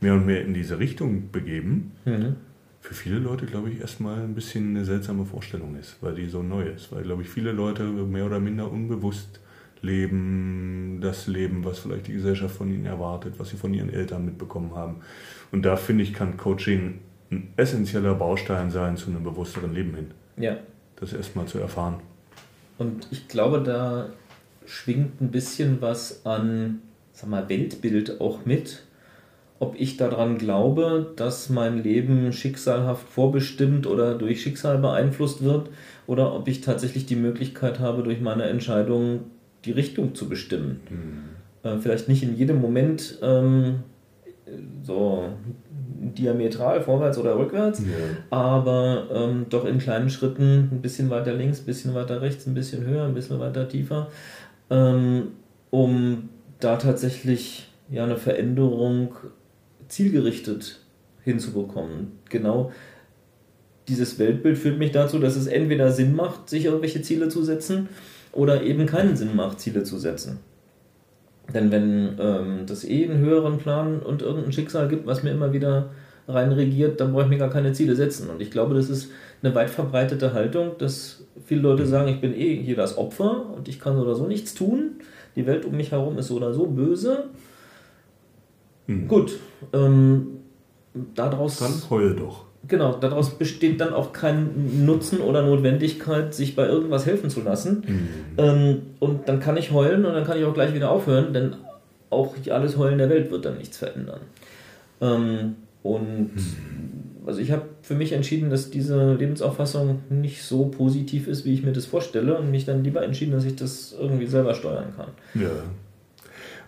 mehr 0.00 0.14
und 0.14 0.26
mehr 0.26 0.42
in 0.42 0.54
diese 0.54 0.78
Richtung 0.78 1.30
begeben. 1.30 1.92
Mhm 2.04 2.36
für 2.80 2.94
viele 2.94 3.18
Leute, 3.18 3.46
glaube 3.46 3.70
ich, 3.70 3.80
erstmal 3.80 4.20
ein 4.20 4.34
bisschen 4.34 4.70
eine 4.70 4.84
seltsame 4.84 5.26
Vorstellung 5.26 5.76
ist, 5.76 5.96
weil 6.00 6.14
die 6.14 6.28
so 6.28 6.42
neu 6.42 6.62
ist. 6.62 6.90
Weil, 6.92 7.02
glaube 7.02 7.22
ich, 7.22 7.28
viele 7.28 7.52
Leute 7.52 7.84
mehr 7.84 8.26
oder 8.26 8.40
minder 8.40 8.70
unbewusst 8.70 9.40
leben, 9.82 10.98
das 11.00 11.26
Leben, 11.26 11.64
was 11.64 11.78
vielleicht 11.78 12.06
die 12.06 12.12
Gesellschaft 12.12 12.54
von 12.54 12.68
ihnen 12.68 12.86
erwartet, 12.86 13.34
was 13.38 13.50
sie 13.50 13.56
von 13.56 13.72
ihren 13.72 13.90
Eltern 13.90 14.24
mitbekommen 14.24 14.74
haben. 14.74 14.96
Und 15.52 15.64
da 15.64 15.76
finde 15.76 16.04
ich, 16.04 16.12
kann 16.12 16.36
Coaching 16.36 16.98
ein 17.30 17.52
essentieller 17.56 18.14
Baustein 18.14 18.70
sein 18.70 18.96
zu 18.96 19.10
einem 19.10 19.24
bewussteren 19.24 19.74
Leben 19.74 19.94
hin. 19.94 20.10
Ja. 20.36 20.56
Das 20.96 21.12
erstmal 21.12 21.46
zu 21.46 21.58
erfahren. 21.58 22.00
Und 22.78 23.08
ich 23.10 23.28
glaube, 23.28 23.62
da 23.62 24.10
schwingt 24.66 25.20
ein 25.20 25.30
bisschen 25.30 25.80
was 25.80 26.24
an, 26.26 26.80
sag 27.12 27.30
mal, 27.30 27.48
Weltbild 27.48 28.20
auch 28.20 28.44
mit 28.44 28.82
ob 29.60 29.78
ich 29.78 29.98
daran 29.98 30.38
glaube, 30.38 31.12
dass 31.16 31.50
mein 31.50 31.82
Leben 31.82 32.32
schicksalhaft 32.32 33.06
vorbestimmt 33.06 33.86
oder 33.86 34.14
durch 34.14 34.42
Schicksal 34.42 34.78
beeinflusst 34.78 35.44
wird, 35.44 35.68
oder 36.06 36.34
ob 36.34 36.48
ich 36.48 36.62
tatsächlich 36.62 37.04
die 37.04 37.14
Möglichkeit 37.14 37.78
habe, 37.78 38.02
durch 38.02 38.22
meine 38.22 38.44
Entscheidung 38.44 39.20
die 39.64 39.72
Richtung 39.72 40.14
zu 40.14 40.28
bestimmen. 40.28 40.80
Mhm. 40.90 41.68
Äh, 41.68 41.78
vielleicht 41.78 42.08
nicht 42.08 42.22
in 42.22 42.36
jedem 42.36 42.60
Moment 42.60 43.18
ähm, 43.22 43.80
so 44.82 45.24
diametral 46.16 46.80
vorwärts 46.80 47.18
oder 47.18 47.38
rückwärts, 47.38 47.80
ja. 47.80 47.86
aber 48.30 49.08
ähm, 49.12 49.46
doch 49.48 49.64
in 49.64 49.78
kleinen 49.78 50.10
Schritten 50.10 50.70
ein 50.72 50.82
bisschen 50.82 51.10
weiter 51.10 51.34
links, 51.34 51.60
ein 51.60 51.66
bisschen 51.66 51.94
weiter 51.94 52.20
rechts, 52.22 52.46
ein 52.46 52.54
bisschen 52.54 52.84
höher, 52.84 53.04
ein 53.04 53.14
bisschen 53.14 53.38
weiter 53.38 53.68
tiefer, 53.68 54.08
ähm, 54.70 55.32
um 55.70 56.30
da 56.58 56.76
tatsächlich 56.76 57.68
ja 57.90 58.04
eine 58.04 58.16
Veränderung 58.16 59.14
zielgerichtet 59.88 60.80
hinzubekommen. 61.22 62.12
Genau 62.28 62.72
dieses 63.88 64.18
Weltbild 64.18 64.56
führt 64.56 64.78
mich 64.78 64.92
dazu, 64.92 65.18
dass 65.18 65.36
es 65.36 65.46
entweder 65.46 65.90
Sinn 65.90 66.14
macht, 66.14 66.48
sich 66.48 66.64
irgendwelche 66.64 67.02
Ziele 67.02 67.28
zu 67.28 67.42
setzen 67.42 67.88
oder 68.32 68.62
eben 68.62 68.86
keinen 68.86 69.16
Sinn 69.16 69.34
macht, 69.34 69.60
Ziele 69.60 69.82
zu 69.82 69.98
setzen. 69.98 70.38
Denn 71.52 71.70
wenn 71.72 72.16
ähm, 72.20 72.66
das 72.66 72.84
eh 72.84 73.04
einen 73.04 73.18
höheren 73.18 73.58
Plan 73.58 74.00
und 74.00 74.22
irgendein 74.22 74.52
Schicksal 74.52 74.88
gibt, 74.88 75.06
was 75.06 75.22
mir 75.22 75.30
immer 75.30 75.52
wieder 75.52 75.90
reinregiert, 76.28 77.00
dann 77.00 77.12
brauche 77.12 77.24
ich 77.24 77.28
mir 77.28 77.38
gar 77.38 77.50
keine 77.50 77.72
Ziele 77.72 77.96
setzen. 77.96 78.30
Und 78.30 78.40
ich 78.40 78.52
glaube, 78.52 78.74
das 78.74 78.88
ist 78.88 79.10
eine 79.42 79.52
weit 79.54 79.70
verbreitete 79.70 80.32
Haltung, 80.32 80.72
dass 80.78 81.24
viele 81.44 81.62
Leute 81.62 81.86
sagen, 81.86 82.08
ich 82.08 82.20
bin 82.20 82.34
eh 82.34 82.62
hier 82.62 82.76
das 82.76 82.96
Opfer 82.96 83.46
und 83.56 83.68
ich 83.68 83.80
kann 83.80 83.96
so 83.96 84.02
oder 84.02 84.14
so 84.14 84.26
nichts 84.26 84.54
tun. 84.54 85.00
Die 85.34 85.46
Welt 85.46 85.64
um 85.64 85.76
mich 85.76 85.90
herum 85.90 86.18
ist 86.18 86.28
so 86.28 86.36
oder 86.36 86.52
so 86.52 86.66
böse 86.66 87.24
Mhm. 88.90 89.06
Gut, 89.06 89.38
ähm, 89.72 90.40
daraus. 91.14 91.58
Dann 91.58 91.72
heul 91.88 92.16
doch. 92.16 92.46
Genau, 92.68 92.94
daraus 92.94 93.38
besteht 93.38 93.80
dann 93.80 93.94
auch 93.94 94.12
kein 94.12 94.84
Nutzen 94.84 95.20
oder 95.20 95.42
Notwendigkeit, 95.42 96.34
sich 96.34 96.54
bei 96.54 96.66
irgendwas 96.66 97.06
helfen 97.06 97.30
zu 97.30 97.40
lassen. 97.42 97.82
Mhm. 97.86 98.08
Ähm, 98.36 98.82
und 98.98 99.28
dann 99.28 99.40
kann 99.40 99.56
ich 99.56 99.72
heulen 99.72 100.04
und 100.04 100.12
dann 100.12 100.24
kann 100.24 100.38
ich 100.38 100.44
auch 100.44 100.54
gleich 100.54 100.74
wieder 100.74 100.90
aufhören, 100.90 101.32
denn 101.32 101.54
auch 102.10 102.34
alles 102.50 102.76
Heulen 102.76 102.98
der 102.98 103.08
Welt 103.08 103.30
wird 103.30 103.44
dann 103.44 103.56
nichts 103.56 103.78
verändern. 103.78 104.20
Ähm, 105.00 105.56
und 105.82 106.34
mhm. 106.36 107.26
also 107.26 107.40
ich 107.40 107.50
habe 107.50 107.62
für 107.80 107.94
mich 107.94 108.12
entschieden, 108.12 108.50
dass 108.50 108.70
diese 108.70 109.14
Lebensauffassung 109.14 110.00
nicht 110.10 110.42
so 110.42 110.66
positiv 110.66 111.28
ist, 111.28 111.46
wie 111.46 111.54
ich 111.54 111.62
mir 111.62 111.72
das 111.72 111.86
vorstelle, 111.86 112.36
und 112.36 112.50
mich 112.50 112.66
dann 112.66 112.84
lieber 112.84 113.02
entschieden, 113.02 113.32
dass 113.32 113.44
ich 113.44 113.56
das 113.56 113.96
irgendwie 113.98 114.26
selber 114.26 114.54
steuern 114.54 114.92
kann. 114.96 115.08
Ja. 115.34 115.50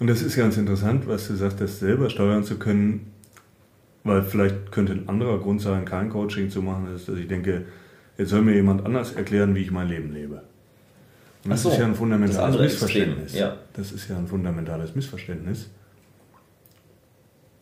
Und 0.01 0.07
das 0.07 0.23
ist 0.23 0.37
ganz 0.37 0.57
interessant, 0.57 1.07
was 1.07 1.29
du 1.29 1.35
sagst, 1.35 1.61
das 1.61 1.79
selber 1.79 2.09
steuern 2.09 2.45
zu 2.45 2.57
können, 2.57 3.13
weil 4.05 4.23
vielleicht 4.23 4.73
könnte 4.73 4.93
ein 4.93 5.09
anderer 5.09 5.39
Grund 5.39 5.61
sein, 5.61 5.85
kein 5.85 6.11
Coaching 6.11 6.51
zu 6.51 6.63
machen, 6.63 6.95
ist, 6.95 7.09
dass 7.09 7.17
ich 7.17 7.29
denke, 7.29 7.67
jetzt 8.19 8.31
soll 8.31 8.43
mir 8.43 8.55
jemand 8.55 8.85
anders 8.85 9.13
erklären, 9.13 9.55
wie 9.55 9.61
ich 9.61 9.71
mein 9.71 9.89
Leben 9.89 10.13
lebe. 10.13 10.43
Und 11.45 11.51
das 11.51 11.63
so, 11.63 11.71
ist 11.71 11.79
ja 11.79 11.87
ein 11.87 11.95
fundamentales 11.95 12.59
Missverständnis. 12.59 13.35
Ja. 13.35 13.57
Das 13.73 13.93
ist 13.93 14.09
ja 14.09 14.17
ein 14.17 14.27
fundamentales 14.27 14.95
Missverständnis. 14.95 15.71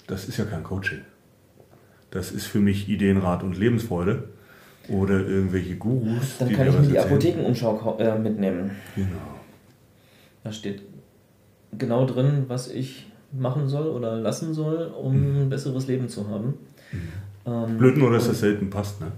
Das 0.06 0.28
ist 0.28 0.38
ja 0.38 0.44
kein 0.44 0.62
Coaching. 0.62 1.00
Das 2.10 2.32
ist 2.32 2.46
für 2.46 2.58
mich 2.58 2.88
Ideenrat 2.88 3.42
und 3.42 3.56
Lebensfreude 3.56 4.30
oder 4.88 5.20
irgendwelche 5.20 5.76
Gurus. 5.76 6.38
Dann 6.38 6.52
kann 6.52 6.68
ich 6.68 6.78
mir 6.78 6.86
die 6.88 6.98
Apothekenumschau 6.98 7.98
äh, 7.98 8.18
mitnehmen. 8.18 8.72
Genau. 8.96 9.08
Da 10.42 10.52
steht 10.52 10.82
genau 11.76 12.06
drin, 12.06 12.44
was 12.48 12.68
ich 12.68 13.09
machen 13.32 13.68
soll 13.68 13.88
oder 13.88 14.16
lassen 14.16 14.54
soll, 14.54 14.92
um 15.00 15.16
mhm. 15.16 15.42
ein 15.42 15.48
besseres 15.48 15.86
Leben 15.86 16.08
zu 16.08 16.28
haben. 16.28 16.54
Mhm. 16.92 17.08
Ähm, 17.46 17.78
Blöd 17.78 17.96
nur, 17.96 18.10
dass 18.10 18.28
das 18.28 18.40
selten 18.40 18.70
passt, 18.70 19.00
ne? 19.00 19.12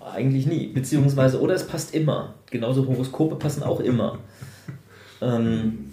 Eigentlich 0.00 0.46
nie. 0.46 0.68
Beziehungsweise, 0.68 1.40
oder 1.40 1.54
es 1.54 1.66
passt 1.66 1.94
immer. 1.94 2.34
Genauso 2.50 2.86
Horoskope 2.86 3.36
passen 3.36 3.62
auch 3.62 3.80
immer. 3.80 4.18
ähm, 5.20 5.90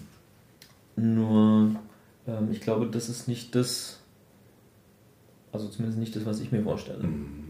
nur, 0.95 1.71
ähm, 2.27 2.49
ich 2.51 2.61
glaube, 2.61 2.87
das 2.87 3.09
ist 3.09 3.27
nicht 3.27 3.55
das, 3.55 3.99
also 5.51 5.67
zumindest 5.67 5.99
nicht 5.99 6.15
das, 6.15 6.25
was 6.25 6.39
ich 6.39 6.51
mir 6.51 6.63
vorstelle. 6.63 7.03
Mhm. 7.03 7.45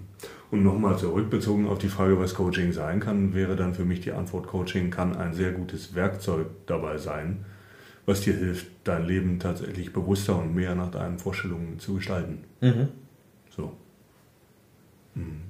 Und 0.51 0.63
nochmal 0.63 0.97
zurückbezogen 0.97 1.67
auf 1.67 1.79
die 1.79 1.89
Frage, 1.89 2.19
was 2.19 2.33
Coaching 2.33 2.71
sein 2.71 2.99
kann, 2.99 3.33
wäre 3.33 3.55
dann 3.55 3.73
für 3.73 3.83
mich 3.83 4.01
die 4.01 4.11
Antwort, 4.11 4.47
Coaching 4.47 4.89
kann 4.89 5.15
ein 5.15 5.33
sehr 5.33 5.51
gutes 5.51 5.95
Werkzeug 5.95 6.47
dabei 6.65 6.97
sein, 6.97 7.45
was 8.05 8.21
dir 8.21 8.35
hilft, 8.35 8.67
dein 8.83 9.05
Leben 9.05 9.39
tatsächlich 9.39 9.91
bewusster 9.93 10.37
und 10.37 10.53
mehr 10.53 10.75
nach 10.75 10.91
deinen 10.91 11.17
Vorstellungen 11.17 11.79
zu 11.79 11.95
gestalten. 11.95 12.43
Mhm. 12.61 12.89
So. 13.55 13.73
Mhm. 15.15 15.41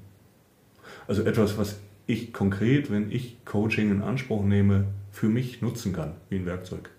Also 1.08 1.24
etwas, 1.24 1.58
was 1.58 1.80
ich 2.08 2.34
konkret, 2.34 2.92
wenn 2.92 3.12
ich 3.12 3.38
Coaching 3.46 3.92
in 3.92 4.02
Anspruch 4.02 4.44
nehme, 4.44 4.86
für 5.12 5.28
mich 5.28 5.62
nutzen 5.62 5.94
kann, 5.94 6.14
wie 6.30 6.38
ein 6.38 6.46
Werkzeug. 6.46 6.90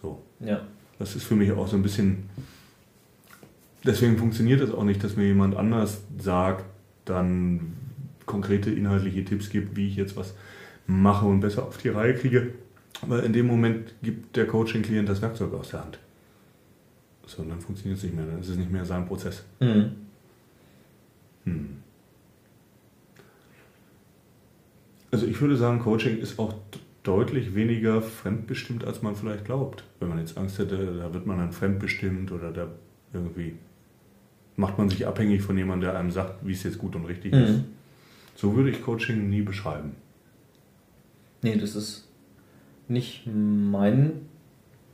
So. 0.00 0.22
Ja. 0.40 0.62
Das 0.98 1.16
ist 1.16 1.24
für 1.24 1.36
mich 1.36 1.52
auch 1.52 1.66
so 1.66 1.76
ein 1.76 1.82
bisschen. 1.82 2.30
Deswegen 3.84 4.18
funktioniert 4.18 4.60
es 4.60 4.70
auch 4.70 4.84
nicht, 4.84 5.02
dass 5.02 5.16
mir 5.16 5.26
jemand 5.26 5.56
anders 5.56 6.02
sagt, 6.18 6.64
dann 7.04 7.72
konkrete 8.26 8.70
inhaltliche 8.70 9.24
Tipps 9.24 9.50
gibt, 9.50 9.76
wie 9.76 9.88
ich 9.88 9.96
jetzt 9.96 10.16
was 10.16 10.34
mache 10.86 11.26
und 11.26 11.40
besser 11.40 11.64
auf 11.64 11.78
die 11.78 11.88
Reihe 11.88 12.14
kriege. 12.14 12.52
Weil 13.06 13.20
in 13.20 13.32
dem 13.32 13.46
Moment 13.46 13.94
gibt 14.02 14.36
der 14.36 14.46
Coaching-Klient 14.46 15.08
das 15.08 15.20
Werkzeug 15.22 15.52
aus 15.54 15.70
der 15.70 15.80
Hand. 15.80 15.98
So, 17.26 17.42
und 17.42 17.48
dann 17.48 17.60
funktioniert 17.60 17.98
es 17.98 18.04
nicht 18.04 18.14
mehr, 18.14 18.26
dann 18.26 18.40
ist 18.40 18.48
es 18.48 18.56
nicht 18.56 18.70
mehr 18.70 18.84
sein 18.84 19.06
Prozess. 19.06 19.44
Mhm. 19.60 19.92
Hm. 21.44 21.68
Also 25.10 25.26
ich 25.26 25.40
würde 25.40 25.56
sagen, 25.56 25.80
Coaching 25.80 26.18
ist 26.18 26.38
auch 26.38 26.54
deutlich 27.02 27.54
weniger 27.54 28.00
fremdbestimmt, 28.00 28.84
als 28.84 29.02
man 29.02 29.16
vielleicht 29.16 29.44
glaubt. 29.44 29.84
Wenn 29.98 30.08
man 30.08 30.18
jetzt 30.18 30.38
Angst 30.38 30.58
hätte, 30.58 30.98
da 30.98 31.12
wird 31.12 31.26
man 31.26 31.38
dann 31.38 31.52
fremdbestimmt 31.52 32.32
oder 32.32 32.52
da 32.52 32.68
irgendwie 33.12 33.56
macht 34.56 34.78
man 34.78 34.88
sich 34.88 35.06
abhängig 35.06 35.42
von 35.42 35.56
jemandem, 35.56 35.90
der 35.90 35.98
einem 35.98 36.10
sagt, 36.10 36.46
wie 36.46 36.52
es 36.52 36.62
jetzt 36.62 36.78
gut 36.78 36.94
und 36.94 37.06
richtig 37.06 37.32
mhm. 37.32 37.40
ist. 37.40 37.60
So 38.36 38.54
würde 38.56 38.70
ich 38.70 38.82
Coaching 38.82 39.28
nie 39.28 39.42
beschreiben. 39.42 39.96
Nee, 41.42 41.56
das 41.56 41.74
ist 41.74 42.08
nicht 42.92 43.26
mein 43.26 44.26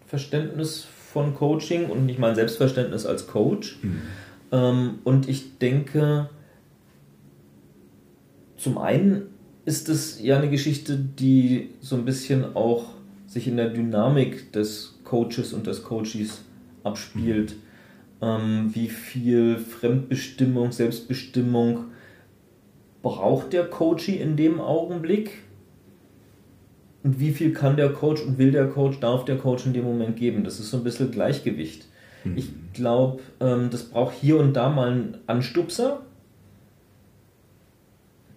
Verständnis 0.06 0.86
von 1.12 1.34
Coaching 1.34 1.86
und 1.86 2.06
nicht 2.06 2.18
mein 2.18 2.34
Selbstverständnis 2.34 3.06
als 3.06 3.26
Coach. 3.26 3.78
Mhm. 3.82 4.02
Ähm, 4.52 4.98
und 5.04 5.28
ich 5.28 5.58
denke, 5.58 6.30
zum 8.56 8.78
einen 8.78 9.22
ist 9.64 9.88
es 9.88 10.20
ja 10.22 10.38
eine 10.38 10.50
Geschichte, 10.50 10.96
die 10.96 11.70
so 11.80 11.96
ein 11.96 12.04
bisschen 12.04 12.56
auch 12.56 12.94
sich 13.26 13.46
in 13.46 13.56
der 13.56 13.68
Dynamik 13.68 14.52
des 14.52 14.98
Coaches 15.04 15.52
und 15.52 15.66
des 15.66 15.82
Coaches 15.82 16.42
abspielt. 16.84 17.52
Mhm. 17.52 17.58
Ähm, 18.20 18.70
wie 18.74 18.88
viel 18.88 19.58
Fremdbestimmung, 19.58 20.72
Selbstbestimmung 20.72 21.84
braucht 23.02 23.52
der 23.52 23.64
Coachie 23.64 24.16
in 24.16 24.36
dem 24.36 24.60
Augenblick? 24.60 25.42
Und 27.02 27.20
wie 27.20 27.30
viel 27.30 27.52
kann 27.52 27.76
der 27.76 27.90
Coach 27.90 28.22
und 28.22 28.38
will 28.38 28.50
der 28.50 28.66
Coach, 28.66 28.98
darf 29.00 29.24
der 29.24 29.38
Coach 29.38 29.66
in 29.66 29.72
dem 29.72 29.84
Moment 29.84 30.16
geben? 30.16 30.44
Das 30.44 30.58
ist 30.58 30.70
so 30.70 30.78
ein 30.78 30.84
bisschen 30.84 31.10
Gleichgewicht. 31.10 31.86
Mhm. 32.24 32.36
Ich 32.36 32.50
glaube, 32.72 33.22
ähm, 33.40 33.68
das 33.70 33.84
braucht 33.84 34.14
hier 34.14 34.38
und 34.38 34.54
da 34.54 34.68
mal 34.68 34.90
einen 34.90 35.16
Anstupser, 35.26 36.00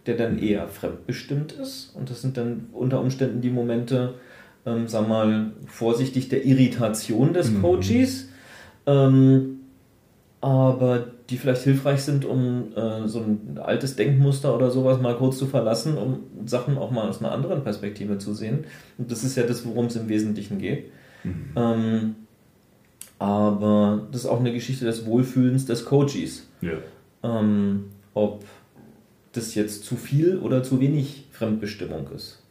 der 0.06 0.16
dann 0.16 0.40
eher 0.40 0.68
fremdbestimmt 0.68 1.54
ist. 1.54 1.96
Und 1.96 2.10
das 2.10 2.22
sind 2.22 2.38
dann 2.38 2.68
unter 2.72 3.02
Umständen 3.02 3.42
die 3.42 3.50
Momente, 3.50 4.16
ähm, 4.66 4.88
sag 4.88 5.08
mal, 5.08 5.52
vorsichtig 5.66 6.30
der 6.30 6.46
Irritation 6.46 7.34
des 7.34 7.52
mhm. 7.52 7.62
Coaches. 7.62 8.30
Ähm, 8.86 9.60
aber 10.40 11.08
die 11.32 11.38
vielleicht 11.38 11.64
hilfreich 11.64 12.02
sind, 12.04 12.26
um 12.26 12.74
äh, 12.76 13.08
so 13.08 13.22
ein 13.22 13.58
altes 13.58 13.96
Denkmuster 13.96 14.54
oder 14.54 14.70
sowas 14.70 15.02
mal 15.02 15.16
kurz 15.16 15.38
zu 15.38 15.48
verlassen, 15.48 15.98
um 15.98 16.24
Sachen 16.46 16.78
auch 16.78 16.92
mal 16.92 17.08
aus 17.08 17.20
einer 17.20 17.32
anderen 17.32 17.64
Perspektive 17.64 18.18
zu 18.18 18.34
sehen. 18.34 18.66
Und 18.98 19.10
das 19.12 19.24
ist 19.24 19.38
ja 19.38 19.44
das, 19.44 19.66
worum 19.66 19.86
es 19.86 19.96
im 19.96 20.10
Wesentlichen 20.10 20.60
geht. 20.60 20.92
Mhm. 21.24 21.52
Ähm, 21.56 22.16
aber 23.18 24.08
das 24.12 24.22
ist 24.22 24.28
auch 24.28 24.40
eine 24.40 24.52
Geschichte 24.52 24.86
des 24.86 25.06
Wohlfühlens 25.06 25.66
des 25.66 25.86
Coaches. 25.86 26.48
Ja. 26.62 26.74
Ähm, 27.24 27.86
ob 28.14 28.44
das 29.32 29.56
jetzt 29.56 29.86
zu 29.86 29.96
viel 29.96 30.38
oder 30.38 30.64
zu 30.64 30.82
wenig 30.82 31.28
Fremdbestimmung 31.32 32.10
ist. 32.14 32.44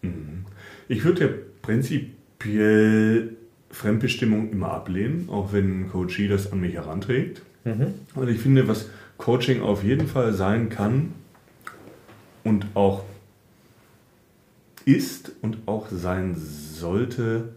Mhm. 0.00 0.46
Ich 0.88 1.04
würde 1.04 1.24
ja 1.24 1.30
prinzipiell 1.60 3.36
Fremdbestimmung 3.70 4.50
immer 4.50 4.72
ablehnen, 4.72 5.28
auch 5.28 5.52
wenn 5.52 5.82
ein 5.82 5.90
Coachie 5.90 6.28
das 6.28 6.50
an 6.50 6.60
mich 6.60 6.74
heranträgt. 6.74 7.42
Mhm. 7.64 7.94
Und 8.14 8.28
ich 8.28 8.40
finde, 8.40 8.68
was 8.68 8.88
Coaching 9.18 9.62
auf 9.62 9.84
jeden 9.84 10.06
Fall 10.06 10.32
sein 10.32 10.68
kann 10.70 11.12
und 12.44 12.66
auch 12.74 13.04
ist 14.84 15.32
und 15.42 15.58
auch 15.66 15.88
sein 15.90 16.34
sollte, 16.36 17.50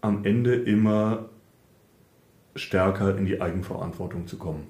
am 0.00 0.24
Ende 0.24 0.54
immer 0.54 1.26
stärker 2.56 3.16
in 3.16 3.24
die 3.24 3.40
Eigenverantwortung 3.40 4.26
zu 4.26 4.36
kommen. 4.36 4.64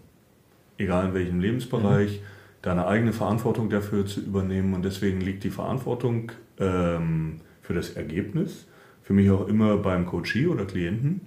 Egal 0.78 1.08
in 1.08 1.14
welchem 1.14 1.40
Lebensbereich, 1.40 2.20
mhm. 2.20 2.24
deine 2.62 2.86
eigene 2.86 3.12
Verantwortung 3.12 3.70
dafür 3.70 4.06
zu 4.06 4.20
übernehmen. 4.20 4.74
Und 4.74 4.84
deswegen 4.84 5.20
liegt 5.20 5.44
die 5.44 5.50
Verantwortung 5.50 6.32
ähm, 6.58 7.40
für 7.62 7.74
das 7.74 7.90
Ergebnis 7.90 8.66
für 9.04 9.12
mich 9.12 9.30
auch 9.30 9.46
immer 9.48 9.76
beim 9.76 10.06
Coachie 10.06 10.46
oder 10.46 10.64
Klienten. 10.64 11.20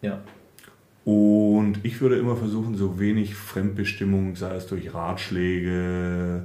Ja. 0.00 0.20
Und 1.04 1.80
ich 1.82 2.00
würde 2.00 2.16
immer 2.16 2.36
versuchen, 2.36 2.76
so 2.76 3.00
wenig 3.00 3.34
Fremdbestimmung, 3.34 4.36
sei 4.36 4.54
es 4.54 4.66
durch 4.66 4.94
Ratschläge 4.94 6.44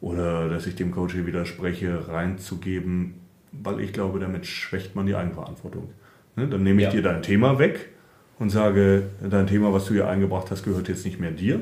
oder 0.00 0.48
dass 0.48 0.66
ich 0.66 0.74
dem 0.74 0.90
Coach 0.90 1.14
widerspreche, 1.14 2.08
reinzugeben, 2.08 3.14
weil 3.52 3.80
ich 3.80 3.92
glaube, 3.92 4.18
damit 4.18 4.46
schwächt 4.46 4.96
man 4.96 5.06
die 5.06 5.14
Eigenverantwortung. 5.14 5.90
Ne? 6.36 6.48
Dann 6.48 6.62
nehme 6.62 6.80
ich 6.80 6.86
ja. 6.86 6.92
dir 6.92 7.02
dein 7.02 7.22
Thema 7.22 7.58
weg 7.58 7.90
und 8.38 8.48
sage, 8.48 9.02
dein 9.28 9.46
Thema, 9.46 9.72
was 9.72 9.84
du 9.86 9.94
hier 9.94 10.08
eingebracht 10.08 10.50
hast, 10.50 10.64
gehört 10.64 10.88
jetzt 10.88 11.04
nicht 11.04 11.20
mehr 11.20 11.32
dir. 11.32 11.60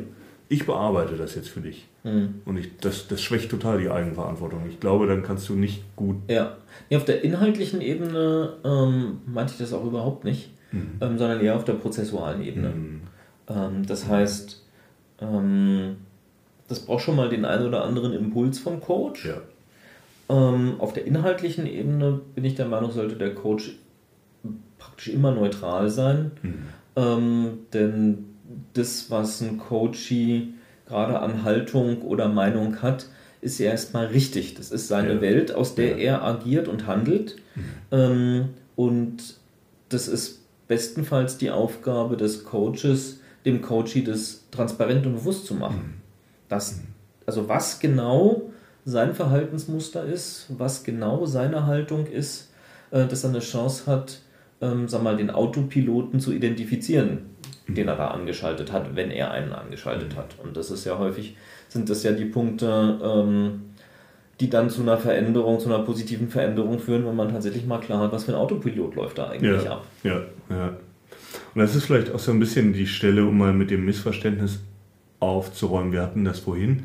Ich 0.48 0.64
bearbeite 0.64 1.16
das 1.16 1.34
jetzt 1.34 1.48
für 1.48 1.60
dich. 1.60 1.88
Mhm. 2.04 2.36
Und 2.44 2.56
ich, 2.56 2.76
das, 2.78 3.08
das 3.08 3.20
schwächt 3.20 3.50
total 3.50 3.80
die 3.80 3.90
Eigenverantwortung. 3.90 4.62
Ich 4.68 4.78
glaube, 4.78 5.08
dann 5.08 5.24
kannst 5.24 5.48
du 5.48 5.54
nicht 5.54 5.82
gut. 5.96 6.16
Ja, 6.28 6.56
nee, 6.88 6.96
auf 6.96 7.04
der 7.04 7.24
inhaltlichen 7.24 7.80
Ebene 7.80 8.54
ähm, 8.64 9.18
meinte 9.26 9.54
ich 9.54 9.58
das 9.58 9.72
auch 9.72 9.84
überhaupt 9.84 10.24
nicht 10.24 10.50
mhm. 10.72 10.98
ähm, 11.00 11.18
sondern 11.18 11.40
eher 11.40 11.56
auf 11.56 11.64
der 11.64 11.74
prozessualen 11.74 12.42
Ebene. 12.42 12.68
Mhm. 12.70 13.00
Ähm, 13.48 13.86
das 13.86 14.06
heißt, 14.06 14.64
ähm, 15.20 15.96
das 16.68 16.80
braucht 16.80 17.02
schon 17.02 17.16
mal 17.16 17.28
den 17.28 17.44
einen 17.44 17.66
oder 17.66 17.84
anderen 17.84 18.12
Impuls 18.12 18.58
vom 18.58 18.80
Coach. 18.80 19.26
Ja. 19.26 19.40
Ähm, 20.30 20.74
auf 20.78 20.92
der 20.92 21.06
inhaltlichen 21.06 21.66
Ebene 21.66 22.20
bin 22.34 22.44
ich 22.44 22.54
der 22.54 22.66
Meinung, 22.66 22.90
sollte 22.90 23.16
der 23.16 23.34
Coach 23.34 23.78
praktisch 24.78 25.08
immer 25.08 25.32
neutral 25.32 25.88
sein. 25.88 26.32
Mhm. 26.42 26.54
Ähm, 26.96 27.58
denn 27.72 28.24
das, 28.74 29.10
was 29.10 29.40
ein 29.40 29.58
Coachie 29.58 30.54
gerade 30.86 31.20
an 31.20 31.44
Haltung 31.44 32.02
oder 32.02 32.28
Meinung 32.28 32.82
hat, 32.82 33.06
ist 33.40 33.58
ja 33.58 33.70
erstmal 33.70 34.06
richtig. 34.06 34.54
Das 34.54 34.70
ist 34.70 34.88
seine 34.88 35.14
ja. 35.14 35.20
Welt, 35.20 35.54
aus 35.54 35.74
der 35.74 35.98
ja. 35.98 36.18
er 36.18 36.24
agiert 36.24 36.68
und 36.68 36.86
handelt. 36.86 37.36
Mhm. 37.54 37.62
Ähm, 37.92 38.48
und 38.76 39.36
das 39.88 40.08
ist 40.08 40.42
bestenfalls 40.68 41.38
die 41.38 41.50
Aufgabe 41.50 42.16
des 42.16 42.44
Coaches, 42.44 43.20
dem 43.44 43.62
Coachee 43.62 44.02
das 44.02 44.44
transparent 44.50 45.06
und 45.06 45.14
bewusst 45.14 45.46
zu 45.46 45.54
machen. 45.54 45.94
Mhm. 45.96 46.02
Das, 46.48 46.80
also 47.26 47.48
was 47.48 47.80
genau 47.80 48.50
sein 48.84 49.14
Verhaltensmuster 49.14 50.04
ist, 50.04 50.46
was 50.56 50.84
genau 50.84 51.26
seine 51.26 51.66
Haltung 51.66 52.06
ist, 52.06 52.50
äh, 52.90 53.06
dass 53.06 53.24
er 53.24 53.30
eine 53.30 53.40
Chance 53.40 53.90
hat, 53.90 54.20
ähm, 54.60 54.88
sag 54.88 55.02
mal, 55.02 55.16
den 55.16 55.30
Autopiloten 55.30 56.20
zu 56.20 56.32
identifizieren, 56.32 57.26
mhm. 57.66 57.74
den 57.74 57.88
er 57.88 57.96
da 57.96 58.08
angeschaltet 58.08 58.72
hat, 58.72 58.94
wenn 58.96 59.10
er 59.10 59.30
einen 59.30 59.52
angeschaltet 59.52 60.14
mhm. 60.14 60.18
hat. 60.18 60.36
Und 60.42 60.56
das 60.56 60.70
ist 60.70 60.84
ja 60.84 60.98
häufig, 60.98 61.36
sind 61.68 61.90
das 61.90 62.02
ja 62.02 62.12
die 62.12 62.24
Punkte, 62.26 62.98
ähm, 63.02 63.62
die 64.40 64.48
dann 64.48 64.70
zu 64.70 64.82
einer 64.82 64.98
Veränderung, 64.98 65.58
zu 65.58 65.68
einer 65.68 65.84
positiven 65.84 66.28
Veränderung 66.28 66.78
führen, 66.78 67.04
wenn 67.06 67.16
man 67.16 67.30
tatsächlich 67.30 67.66
mal 67.66 67.80
klar 67.80 68.00
hat, 68.00 68.12
was 68.12 68.24
für 68.24 68.32
ein 68.32 68.38
Autopilot 68.38 68.94
läuft 68.94 69.18
da 69.18 69.28
eigentlich 69.30 69.64
ja, 69.64 69.72
ab. 69.72 69.86
Ja, 70.04 70.22
ja. 70.50 70.76
Und 71.54 71.60
das 71.60 71.74
ist 71.74 71.84
vielleicht 71.84 72.12
auch 72.12 72.18
so 72.18 72.30
ein 72.30 72.38
bisschen 72.38 72.72
die 72.72 72.86
Stelle, 72.86 73.24
um 73.24 73.36
mal 73.36 73.52
mit 73.52 73.70
dem 73.70 73.84
Missverständnis 73.84 74.60
aufzuräumen. 75.18 75.92
Wir 75.92 76.02
hatten 76.02 76.24
das 76.24 76.38
vorhin. 76.38 76.84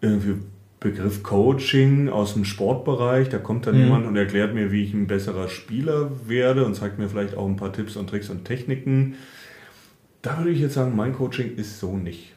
Irgendwie 0.00 0.36
Begriff 0.78 1.22
Coaching 1.22 2.08
aus 2.08 2.34
dem 2.34 2.44
Sportbereich. 2.44 3.28
Da 3.28 3.38
kommt 3.38 3.66
dann 3.66 3.76
mhm. 3.76 3.84
jemand 3.84 4.06
und 4.06 4.16
erklärt 4.16 4.54
mir, 4.54 4.70
wie 4.70 4.84
ich 4.84 4.94
ein 4.94 5.06
besserer 5.06 5.48
Spieler 5.48 6.10
werde 6.26 6.64
und 6.64 6.74
zeigt 6.74 6.98
mir 6.98 7.08
vielleicht 7.08 7.36
auch 7.36 7.46
ein 7.46 7.56
paar 7.56 7.72
Tipps 7.72 7.96
und 7.96 8.08
Tricks 8.08 8.30
und 8.30 8.44
Techniken. 8.44 9.14
Da 10.22 10.38
würde 10.38 10.50
ich 10.50 10.60
jetzt 10.60 10.74
sagen, 10.74 10.94
mein 10.94 11.12
Coaching 11.12 11.56
ist 11.56 11.80
so 11.80 11.96
nicht. 11.96 12.32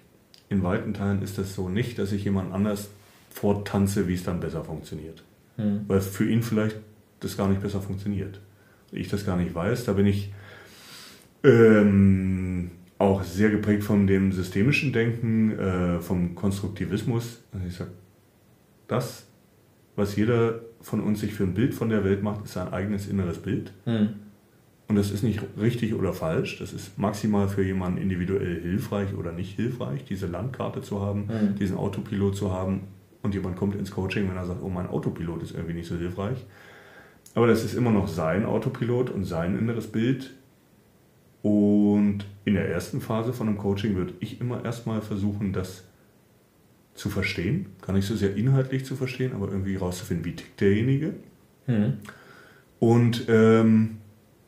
In 0.49 0.63
weiten 0.63 0.93
Teilen 0.93 1.21
ist 1.21 1.37
das 1.37 1.55
so 1.55 1.69
nicht, 1.69 1.99
dass 1.99 2.11
ich 2.11 2.23
jemand 2.23 2.53
anders 2.53 2.89
vortanze, 3.35 4.07
wie 4.07 4.13
es 4.13 4.23
dann 4.23 4.39
besser 4.39 4.63
funktioniert. 4.63 5.23
Mhm. 5.57 5.81
Weil 5.87 5.99
für 5.99 6.27
ihn 6.27 6.41
vielleicht 6.41 6.77
das 7.19 7.35
gar 7.35 7.49
nicht 7.49 7.61
besser 7.61 7.81
funktioniert. 7.81 8.39
Ich 8.93 9.09
das 9.09 9.25
gar 9.25 9.35
nicht 9.35 9.53
weiß. 9.53 9.83
Da 9.83 9.93
bin 9.93 10.05
ich 10.05 10.31
ähm, 11.43 12.71
auch 12.97 13.23
sehr 13.23 13.49
geprägt 13.49 13.83
von 13.83 14.07
dem 14.07 14.31
systemischen 14.31 14.93
Denken, 14.93 15.51
äh, 15.51 15.99
vom 15.99 16.33
Konstruktivismus. 16.33 17.41
Also 17.51 17.67
ich 17.67 17.75
sage, 17.75 17.91
das, 18.87 19.27
was 19.97 20.15
jeder 20.15 20.61
von 20.79 21.01
uns 21.01 21.19
sich 21.19 21.33
für 21.33 21.43
ein 21.43 21.53
Bild 21.53 21.73
von 21.73 21.89
der 21.89 22.05
Welt 22.05 22.23
macht, 22.23 22.45
ist 22.45 22.53
sein 22.53 22.71
eigenes 22.71 23.05
inneres 23.05 23.39
Bild. 23.39 23.73
Mhm. 23.85 24.11
Und 24.87 24.95
das 24.95 25.11
ist 25.11 25.23
nicht 25.23 25.41
richtig 25.59 25.93
oder 25.93 26.13
falsch. 26.13 26.59
Das 26.59 26.71
ist 26.71 26.97
maximal 26.97 27.49
für 27.49 27.63
jemanden 27.63 27.97
individuell 27.97 28.61
hilfreich 28.61 29.13
oder 29.13 29.33
nicht 29.33 29.57
hilfreich, 29.57 30.05
diese 30.05 30.27
Landkarte 30.27 30.81
zu 30.81 31.01
haben, 31.01 31.27
mhm. 31.27 31.55
diesen 31.59 31.75
Autopilot 31.75 32.37
zu 32.37 32.53
haben 32.53 32.81
und 33.25 33.33
jemand 33.33 33.57
kommt 33.57 33.75
ins 33.75 33.91
Coaching, 33.91 34.29
wenn 34.29 34.37
er 34.37 34.45
sagt, 34.45 34.61
oh, 34.63 34.69
mein 34.69 34.87
Autopilot 34.87 35.43
ist 35.43 35.53
irgendwie 35.53 35.73
nicht 35.73 35.87
so 35.87 35.97
hilfreich. 35.97 36.45
Aber 37.33 37.47
das 37.47 37.63
ist 37.63 37.73
immer 37.73 37.91
noch 37.91 38.07
sein 38.07 38.45
Autopilot 38.45 39.09
und 39.09 39.25
sein 39.25 39.59
inneres 39.59 39.87
Bild. 39.87 40.31
Und 41.41 42.25
in 42.45 42.53
der 42.53 42.69
ersten 42.69 43.01
Phase 43.01 43.33
von 43.33 43.47
einem 43.47 43.57
Coaching 43.57 43.95
würde 43.95 44.13
ich 44.19 44.39
immer 44.39 44.63
erstmal 44.63 45.01
versuchen, 45.01 45.51
das 45.51 45.83
zu 46.93 47.09
verstehen. 47.09 47.67
Gar 47.81 47.93
nicht 47.93 48.07
so 48.07 48.15
sehr 48.15 48.35
inhaltlich 48.35 48.85
zu 48.85 48.95
verstehen, 48.95 49.33
aber 49.33 49.49
irgendwie 49.49 49.73
herauszufinden, 49.73 50.25
wie 50.25 50.35
tickt 50.35 50.61
derjenige. 50.61 51.13
Mhm. 51.67 51.97
Und 52.79 53.25
ähm, 53.27 53.97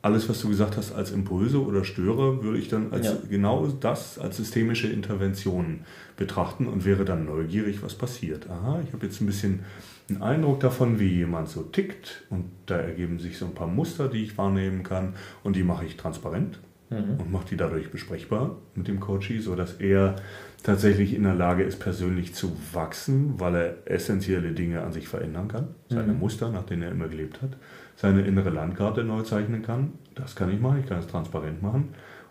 alles, 0.00 0.28
was 0.28 0.40
du 0.40 0.48
gesagt 0.48 0.76
hast, 0.76 0.92
als 0.92 1.10
Impulse 1.10 1.60
oder 1.62 1.84
Störer, 1.84 2.42
würde 2.42 2.58
ich 2.58 2.68
dann 2.68 2.92
als 2.92 3.06
ja. 3.06 3.16
genau 3.28 3.66
das 3.66 4.18
als 4.18 4.36
systemische 4.36 4.86
Intervention 4.88 5.80
betrachten 6.16 6.66
und 6.66 6.84
wäre 6.84 7.04
dann 7.04 7.24
neugierig, 7.24 7.82
was 7.82 7.94
passiert. 7.94 8.48
Aha, 8.48 8.80
ich 8.86 8.92
habe 8.92 9.06
jetzt 9.06 9.20
ein 9.20 9.26
bisschen 9.26 9.60
einen 10.08 10.22
Eindruck 10.22 10.60
davon, 10.60 11.00
wie 11.00 11.08
jemand 11.08 11.48
so 11.48 11.62
tickt 11.62 12.24
und 12.30 12.44
da 12.66 12.76
ergeben 12.76 13.18
sich 13.18 13.38
so 13.38 13.46
ein 13.46 13.54
paar 13.54 13.66
Muster, 13.66 14.08
die 14.08 14.22
ich 14.22 14.38
wahrnehmen 14.38 14.82
kann 14.82 15.14
und 15.42 15.56
die 15.56 15.64
mache 15.64 15.84
ich 15.84 15.96
transparent 15.96 16.60
mhm. 16.90 17.18
und 17.18 17.32
mache 17.32 17.48
die 17.50 17.56
dadurch 17.56 17.90
besprechbar 17.90 18.56
mit 18.76 18.86
dem 18.86 19.00
Coachie, 19.00 19.40
sodass 19.40 19.74
er 19.74 20.16
tatsächlich 20.62 21.12
in 21.12 21.24
der 21.24 21.34
Lage 21.34 21.64
ist, 21.64 21.80
persönlich 21.80 22.34
zu 22.34 22.56
wachsen, 22.72 23.34
weil 23.38 23.54
er 23.54 23.76
essentielle 23.84 24.52
Dinge 24.52 24.82
an 24.82 24.92
sich 24.92 25.08
verändern 25.08 25.48
kann, 25.48 25.68
seine 25.88 26.12
mhm. 26.12 26.20
Muster, 26.20 26.50
nach 26.50 26.64
denen 26.64 26.82
er 26.82 26.92
immer 26.92 27.08
gelebt 27.08 27.42
hat 27.42 27.50
seine 27.98 28.22
innere 28.22 28.50
Landkarte 28.50 29.02
neu 29.02 29.22
zeichnen 29.22 29.62
kann. 29.62 29.94
Das 30.14 30.36
kann 30.36 30.54
ich 30.54 30.60
machen, 30.60 30.78
ich 30.78 30.86
kann 30.86 31.00
es 31.00 31.08
transparent 31.08 31.62
machen. 31.62 31.88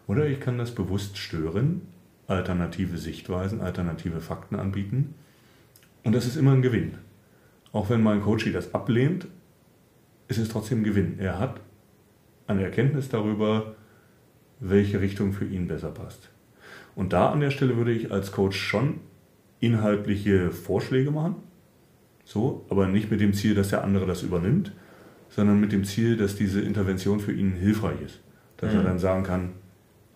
Oder 0.08 0.26
ich 0.26 0.40
kann 0.40 0.58
das 0.58 0.74
bewusst 0.74 1.18
stören, 1.18 1.82
alternative 2.26 2.98
Sichtweisen, 2.98 3.60
alternative 3.60 4.22
Fakten 4.22 4.56
anbieten. 4.56 5.14
Und 6.06 6.16
das 6.16 6.26
ist 6.26 6.38
immer 6.38 6.54
ein 6.54 6.62
Gewinn. 6.62 6.94
Auch 7.74 7.90
wenn 7.90 8.02
mein 8.02 8.22
Coach 8.22 8.50
das 8.54 8.74
ablehnt, 8.74 9.28
ist 10.30 10.38
es 10.38 10.48
trotzdem 10.48 10.80
ein 10.80 10.84
Gewinn. 10.86 11.20
Er 11.20 11.38
hat 11.38 11.60
eine 12.48 12.64
Erkenntnis 12.64 13.10
darüber, 13.10 13.76
welche 14.62 15.02
Richtung 15.02 15.34
für 15.34 15.46
ihn 15.46 15.68
besser 15.68 15.92
passt. 15.92 16.30
Und 16.96 17.12
da 17.12 17.30
an 17.30 17.42
der 17.42 17.52
Stelle 17.52 17.76
würde 17.76 17.92
ich 17.92 18.10
als 18.10 18.32
Coach 18.32 18.58
schon 18.58 19.02
inhaltliche 19.60 20.50
Vorschläge 20.50 21.12
machen. 21.12 21.36
So, 22.24 22.66
aber 22.70 22.88
nicht 22.88 23.12
mit 23.12 23.20
dem 23.20 23.34
Ziel, 23.34 23.54
dass 23.54 23.68
der 23.68 23.84
andere 23.84 24.06
das 24.06 24.24
übernimmt, 24.24 24.72
sondern 25.38 25.60
mit 25.60 25.72
dem 25.72 25.86
Ziel, 25.86 26.18
dass 26.18 26.36
diese 26.36 26.62
Intervention 26.62 27.20
für 27.20 27.32
ihn 27.32 27.52
hilfreich 27.52 28.02
ist. 28.04 28.20
Dass 28.58 28.74
mhm. 28.74 28.80
er 28.80 28.84
dann 28.86 28.98
sagen 28.98 29.22
kann, 29.22 29.52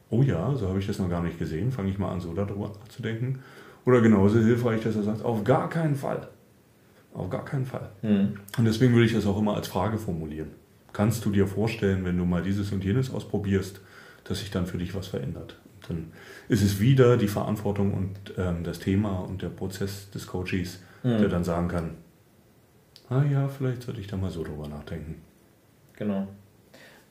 oh 0.09 0.23
ja, 0.23 0.55
so 0.55 0.67
habe 0.67 0.79
ich 0.79 0.87
das 0.87 0.97
noch 0.97 1.11
gar 1.11 1.21
nicht 1.21 1.37
gesehen, 1.37 1.71
fange 1.71 1.91
ich 1.91 1.99
mal 1.99 2.09
an, 2.09 2.19
so 2.19 2.33
darüber 2.33 2.69
nachzudenken. 2.79 3.37
Oder 3.85 4.01
genauso 4.01 4.39
hilfreich, 4.39 4.81
dass 4.81 4.95
er 4.95 5.03
sagt, 5.03 5.23
auf 5.23 5.43
gar 5.43 5.69
keinen 5.69 5.93
Fall. 5.93 6.27
Auf 7.13 7.29
gar 7.29 7.45
keinen 7.45 7.67
Fall. 7.67 7.91
Mhm. 8.01 8.39
Und 8.57 8.65
deswegen 8.65 8.93
würde 8.93 9.05
ich 9.05 9.13
das 9.13 9.27
auch 9.27 9.37
immer 9.37 9.55
als 9.55 9.67
Frage 9.67 9.99
formulieren. 9.99 10.49
Kannst 10.91 11.23
du 11.23 11.29
dir 11.29 11.45
vorstellen, 11.45 12.03
wenn 12.03 12.17
du 12.17 12.25
mal 12.25 12.41
dieses 12.41 12.71
und 12.71 12.83
jenes 12.83 13.13
ausprobierst, 13.13 13.79
dass 14.23 14.39
sich 14.39 14.49
dann 14.49 14.65
für 14.65 14.79
dich 14.79 14.95
was 14.95 15.05
verändert? 15.05 15.55
dann 15.87 16.11
ist 16.47 16.61
es 16.61 16.79
wieder 16.79 17.17
die 17.17 17.27
Verantwortung 17.27 17.93
und 17.93 18.33
ähm, 18.37 18.63
das 18.63 18.79
Thema 18.79 19.19
und 19.19 19.41
der 19.41 19.49
Prozess 19.49 20.09
des 20.11 20.27
Coaches, 20.27 20.79
mhm. 21.03 21.17
der 21.17 21.27
dann 21.27 21.43
sagen 21.43 21.67
kann, 21.67 21.91
ah 23.11 23.23
ja, 23.23 23.47
vielleicht 23.47 23.83
sollte 23.83 24.01
ich 24.01 24.07
da 24.07 24.17
mal 24.17 24.31
so 24.31 24.43
drüber 24.43 24.67
nachdenken. 24.67 25.21
Genau. 25.97 26.27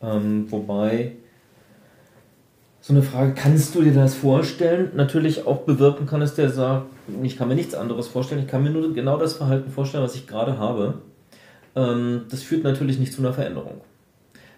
Ähm, 0.02 0.50
wobei 0.50 1.12
so 2.80 2.94
eine 2.94 3.02
Frage, 3.02 3.34
kannst 3.34 3.74
du 3.74 3.82
dir 3.82 3.92
das 3.92 4.14
vorstellen? 4.14 4.92
Natürlich 4.96 5.46
auch 5.46 5.58
bewirken 5.58 6.06
kann 6.06 6.22
es, 6.22 6.34
der 6.34 6.48
sagt, 6.48 6.86
ich 7.22 7.36
kann 7.36 7.48
mir 7.48 7.54
nichts 7.54 7.74
anderes 7.74 8.08
vorstellen, 8.08 8.40
ich 8.40 8.48
kann 8.48 8.62
mir 8.62 8.70
nur 8.70 8.94
genau 8.94 9.18
das 9.18 9.34
Verhalten 9.34 9.70
vorstellen, 9.70 10.02
was 10.02 10.14
ich 10.14 10.26
gerade 10.26 10.58
habe. 10.58 11.02
Ähm, 11.76 12.22
das 12.30 12.42
führt 12.42 12.64
natürlich 12.64 12.98
nicht 12.98 13.12
zu 13.12 13.20
einer 13.20 13.34
Veränderung. 13.34 13.82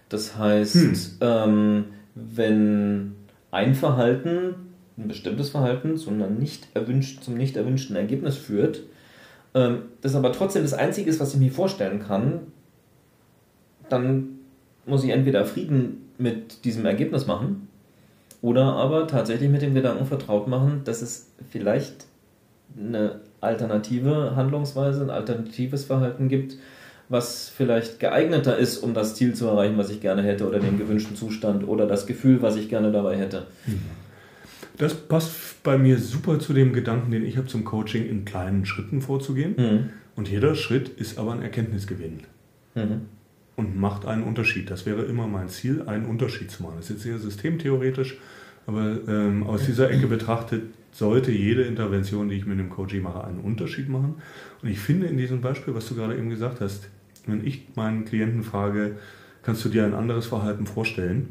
Das 0.08 0.38
heißt, 0.38 0.74
hm. 0.74 0.96
ähm, 1.20 1.84
wenn 2.14 3.16
ein 3.50 3.74
Verhalten, 3.74 4.54
ein 4.96 5.08
bestimmtes 5.08 5.50
Verhalten, 5.50 5.96
zu 5.96 6.12
nicht 6.12 6.68
erwünscht, 6.74 7.24
zum 7.24 7.34
nicht 7.34 7.56
erwünschten 7.56 7.96
Ergebnis 7.96 8.36
führt, 8.36 8.82
ähm, 9.54 9.82
das 10.00 10.14
aber 10.14 10.32
trotzdem 10.32 10.62
das 10.62 10.74
Einzige 10.74 11.10
ist, 11.10 11.20
was 11.20 11.34
ich 11.34 11.40
mir 11.40 11.50
vorstellen 11.50 12.00
kann, 12.00 12.40
dann 13.88 14.38
muss 14.86 15.04
ich 15.04 15.10
entweder 15.10 15.44
Frieden 15.44 16.08
mit 16.18 16.64
diesem 16.64 16.86
Ergebnis 16.86 17.26
machen 17.26 17.68
oder 18.40 18.64
aber 18.74 19.06
tatsächlich 19.06 19.50
mit 19.50 19.62
dem 19.62 19.74
Gedanken 19.74 20.06
vertraut 20.06 20.48
machen, 20.48 20.82
dass 20.84 21.02
es 21.02 21.28
vielleicht 21.50 22.06
eine 22.76 23.20
alternative 23.40 24.34
Handlungsweise, 24.34 25.02
ein 25.02 25.10
alternatives 25.10 25.84
Verhalten 25.84 26.28
gibt, 26.28 26.56
was 27.08 27.48
vielleicht 27.48 28.00
geeigneter 28.00 28.56
ist, 28.56 28.78
um 28.78 28.94
das 28.94 29.14
Ziel 29.14 29.34
zu 29.34 29.46
erreichen, 29.46 29.76
was 29.76 29.90
ich 29.90 30.00
gerne 30.00 30.22
hätte, 30.22 30.48
oder 30.48 30.58
den 30.58 30.78
gewünschten 30.78 31.14
Zustand 31.14 31.68
oder 31.68 31.86
das 31.86 32.06
Gefühl, 32.06 32.40
was 32.40 32.56
ich 32.56 32.68
gerne 32.68 32.90
dabei 32.90 33.16
hätte. 33.16 33.46
Mhm. 33.66 34.01
Das 34.78 34.94
passt 34.94 35.62
bei 35.62 35.78
mir 35.78 35.98
super 35.98 36.38
zu 36.38 36.52
dem 36.52 36.72
Gedanken, 36.72 37.10
den 37.10 37.24
ich 37.24 37.36
habe 37.36 37.46
zum 37.46 37.64
Coaching, 37.64 38.08
in 38.08 38.24
kleinen 38.24 38.64
Schritten 38.66 39.00
vorzugehen. 39.00 39.54
Mhm. 39.56 39.90
Und 40.16 40.28
jeder 40.28 40.54
Schritt 40.54 40.88
ist 40.88 41.18
aber 41.18 41.32
ein 41.32 41.42
Erkenntnisgewinn. 41.42 42.20
Mhm. 42.74 43.02
Und 43.56 43.78
macht 43.78 44.06
einen 44.06 44.22
Unterschied. 44.22 44.70
Das 44.70 44.86
wäre 44.86 45.02
immer 45.02 45.26
mein 45.26 45.48
Ziel, 45.48 45.82
einen 45.82 46.06
Unterschied 46.06 46.50
zu 46.50 46.62
machen. 46.62 46.74
Das 46.76 46.86
ist 46.86 46.90
jetzt 46.90 47.02
sehr 47.02 47.18
systemtheoretisch, 47.18 48.18
aber 48.66 48.98
ähm, 49.08 49.42
aus 49.44 49.66
dieser 49.66 49.90
Ecke 49.90 50.06
betrachtet 50.06 50.62
sollte 50.92 51.32
jede 51.32 51.62
Intervention, 51.62 52.28
die 52.28 52.36
ich 52.36 52.46
mit 52.46 52.58
dem 52.58 52.70
Coaching 52.70 53.02
mache, 53.02 53.24
einen 53.24 53.40
Unterschied 53.40 53.88
machen. 53.88 54.16
Und 54.62 54.68
ich 54.68 54.78
finde 54.78 55.06
in 55.06 55.16
diesem 55.16 55.40
Beispiel, 55.40 55.74
was 55.74 55.88
du 55.88 55.94
gerade 55.94 56.16
eben 56.16 56.30
gesagt 56.30 56.60
hast, 56.60 56.88
wenn 57.26 57.46
ich 57.46 57.68
meinen 57.76 58.04
Klienten 58.04 58.42
frage, 58.42 58.96
kannst 59.42 59.64
du 59.64 59.68
dir 59.68 59.84
ein 59.84 59.94
anderes 59.94 60.26
Verhalten 60.26 60.66
vorstellen? 60.66 61.28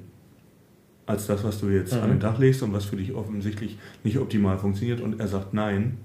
Als 1.05 1.27
das, 1.27 1.43
was 1.43 1.59
du 1.59 1.69
jetzt 1.69 1.95
mhm. 1.95 2.01
an 2.01 2.09
den 2.09 2.19
Tag 2.19 2.37
legst 2.39 2.63
und 2.63 2.73
was 2.73 2.85
für 2.85 2.95
dich 2.95 3.13
offensichtlich 3.13 3.77
nicht 4.03 4.17
optimal 4.17 4.57
funktioniert. 4.57 5.01
Und 5.01 5.19
er 5.19 5.27
sagt 5.27 5.53
nein, 5.53 5.97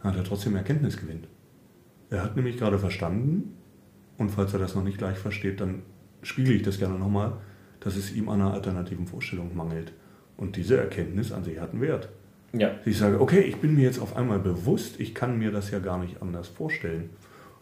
hat 0.00 0.16
er 0.16 0.24
trotzdem 0.24 0.56
Erkenntnisgewinn. 0.56 1.24
Er 2.10 2.24
hat 2.24 2.36
nämlich 2.36 2.56
gerade 2.56 2.78
verstanden, 2.78 3.54
und 4.18 4.30
falls 4.30 4.52
er 4.52 4.58
das 4.58 4.74
noch 4.74 4.84
nicht 4.84 4.98
gleich 4.98 5.18
versteht, 5.18 5.60
dann 5.60 5.82
spiegele 6.22 6.56
ich 6.56 6.62
das 6.62 6.78
gerne 6.78 6.98
nochmal, 6.98 7.32
dass 7.80 7.96
es 7.96 8.12
ihm 8.12 8.28
an 8.28 8.40
einer 8.40 8.52
alternativen 8.52 9.06
Vorstellung 9.06 9.56
mangelt. 9.56 9.92
Und 10.36 10.56
diese 10.56 10.76
Erkenntnis 10.76 11.32
an 11.32 11.44
sich 11.44 11.60
hat 11.60 11.72
einen 11.72 11.80
Wert. 11.80 12.08
Ja. 12.52 12.72
Ich 12.84 12.98
sage, 12.98 13.20
okay, 13.20 13.40
ich 13.40 13.56
bin 13.56 13.74
mir 13.74 13.84
jetzt 13.84 14.00
auf 14.00 14.16
einmal 14.16 14.38
bewusst, 14.38 14.98
ich 14.98 15.14
kann 15.14 15.38
mir 15.38 15.52
das 15.52 15.70
ja 15.70 15.78
gar 15.78 15.98
nicht 15.98 16.20
anders 16.20 16.48
vorstellen. 16.48 17.10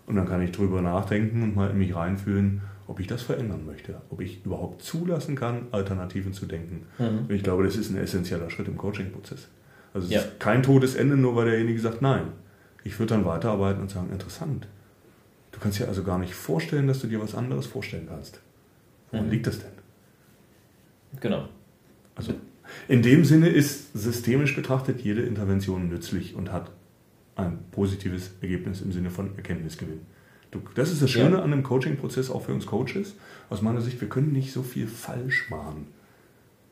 Und 0.06 0.16
dann 0.16 0.26
kann 0.26 0.40
ich 0.40 0.52
drüber 0.52 0.80
nachdenken 0.80 1.42
und 1.42 1.54
mal 1.54 1.70
in 1.70 1.78
mich 1.78 1.94
reinfühlen, 1.94 2.62
ob 2.88 3.00
ich 3.00 3.06
das 3.06 3.22
verändern 3.22 3.66
möchte, 3.66 4.00
ob 4.08 4.20
ich 4.20 4.44
überhaupt 4.44 4.82
zulassen 4.82 5.36
kann, 5.36 5.68
Alternativen 5.70 6.32
zu 6.32 6.46
denken. 6.46 6.86
Mhm. 6.98 7.26
Und 7.28 7.32
ich 7.32 7.42
glaube, 7.42 7.62
das 7.62 7.76
ist 7.76 7.90
ein 7.90 7.98
essentieller 7.98 8.50
Schritt 8.50 8.66
im 8.66 8.78
Coaching-Prozess. 8.78 9.46
Also 9.92 10.06
es 10.06 10.12
ja. 10.12 10.20
ist 10.20 10.40
kein 10.40 10.62
totes 10.62 10.94
Ende, 10.94 11.16
nur 11.16 11.36
weil 11.36 11.46
derjenige 11.46 11.78
sagt 11.78 12.02
nein. 12.02 12.32
Ich 12.84 12.98
würde 12.98 13.14
dann 13.14 13.24
weiterarbeiten 13.26 13.82
und 13.82 13.90
sagen, 13.90 14.10
interessant. 14.10 14.66
Du 15.52 15.60
kannst 15.60 15.78
dir 15.78 15.88
also 15.88 16.02
gar 16.02 16.18
nicht 16.18 16.34
vorstellen, 16.34 16.86
dass 16.86 17.00
du 17.00 17.06
dir 17.06 17.20
was 17.20 17.34
anderes 17.34 17.66
vorstellen 17.66 18.06
kannst. 18.08 18.40
Woran 19.10 19.26
mhm. 19.26 19.32
liegt 19.32 19.46
das 19.46 19.58
denn? 19.58 19.70
Genau. 21.20 21.48
Also 22.14 22.34
in 22.86 23.02
dem 23.02 23.24
Sinne 23.24 23.48
ist 23.48 23.92
systemisch 23.92 24.56
betrachtet 24.56 25.00
jede 25.02 25.22
Intervention 25.22 25.88
nützlich 25.88 26.34
und 26.34 26.52
hat 26.52 26.70
ein 27.36 27.58
positives 27.70 28.32
Ergebnis 28.40 28.80
im 28.80 28.92
Sinne 28.92 29.10
von 29.10 29.36
Erkenntnisgewinn. 29.36 30.00
Du, 30.50 30.60
das 30.74 30.90
ist 30.90 31.02
das 31.02 31.10
Schöne 31.10 31.36
ja. 31.36 31.42
an 31.42 31.50
dem 31.50 31.62
Coaching-Prozess, 31.62 32.30
auch 32.30 32.42
für 32.42 32.52
uns 32.52 32.66
Coaches. 32.66 33.14
Aus 33.50 33.62
meiner 33.62 33.80
Sicht, 33.80 34.00
wir 34.00 34.08
können 34.08 34.32
nicht 34.32 34.52
so 34.52 34.62
viel 34.62 34.86
falsch 34.86 35.50
machen. 35.50 35.88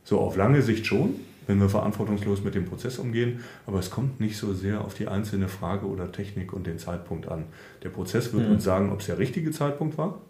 So 0.04 0.20
auf 0.20 0.36
lange 0.36 0.62
Sicht 0.62 0.86
schon, 0.86 1.16
wenn 1.46 1.60
wir 1.60 1.68
verantwortungslos 1.68 2.42
mit 2.42 2.54
dem 2.54 2.64
Prozess 2.64 2.98
umgehen, 2.98 3.40
aber 3.66 3.78
es 3.78 3.90
kommt 3.90 4.20
nicht 4.20 4.36
so 4.36 4.54
sehr 4.54 4.82
auf 4.82 4.94
die 4.94 5.08
einzelne 5.08 5.48
Frage 5.48 5.86
oder 5.86 6.10
Technik 6.10 6.52
und 6.52 6.66
den 6.66 6.78
Zeitpunkt 6.78 7.28
an. 7.28 7.44
Der 7.82 7.90
Prozess 7.90 8.32
wird 8.32 8.46
mhm. 8.46 8.54
uns 8.54 8.64
sagen, 8.64 8.92
ob 8.92 9.00
es 9.00 9.06
der 9.06 9.18
richtige 9.18 9.50
Zeitpunkt 9.50 9.98
war. 9.98 10.20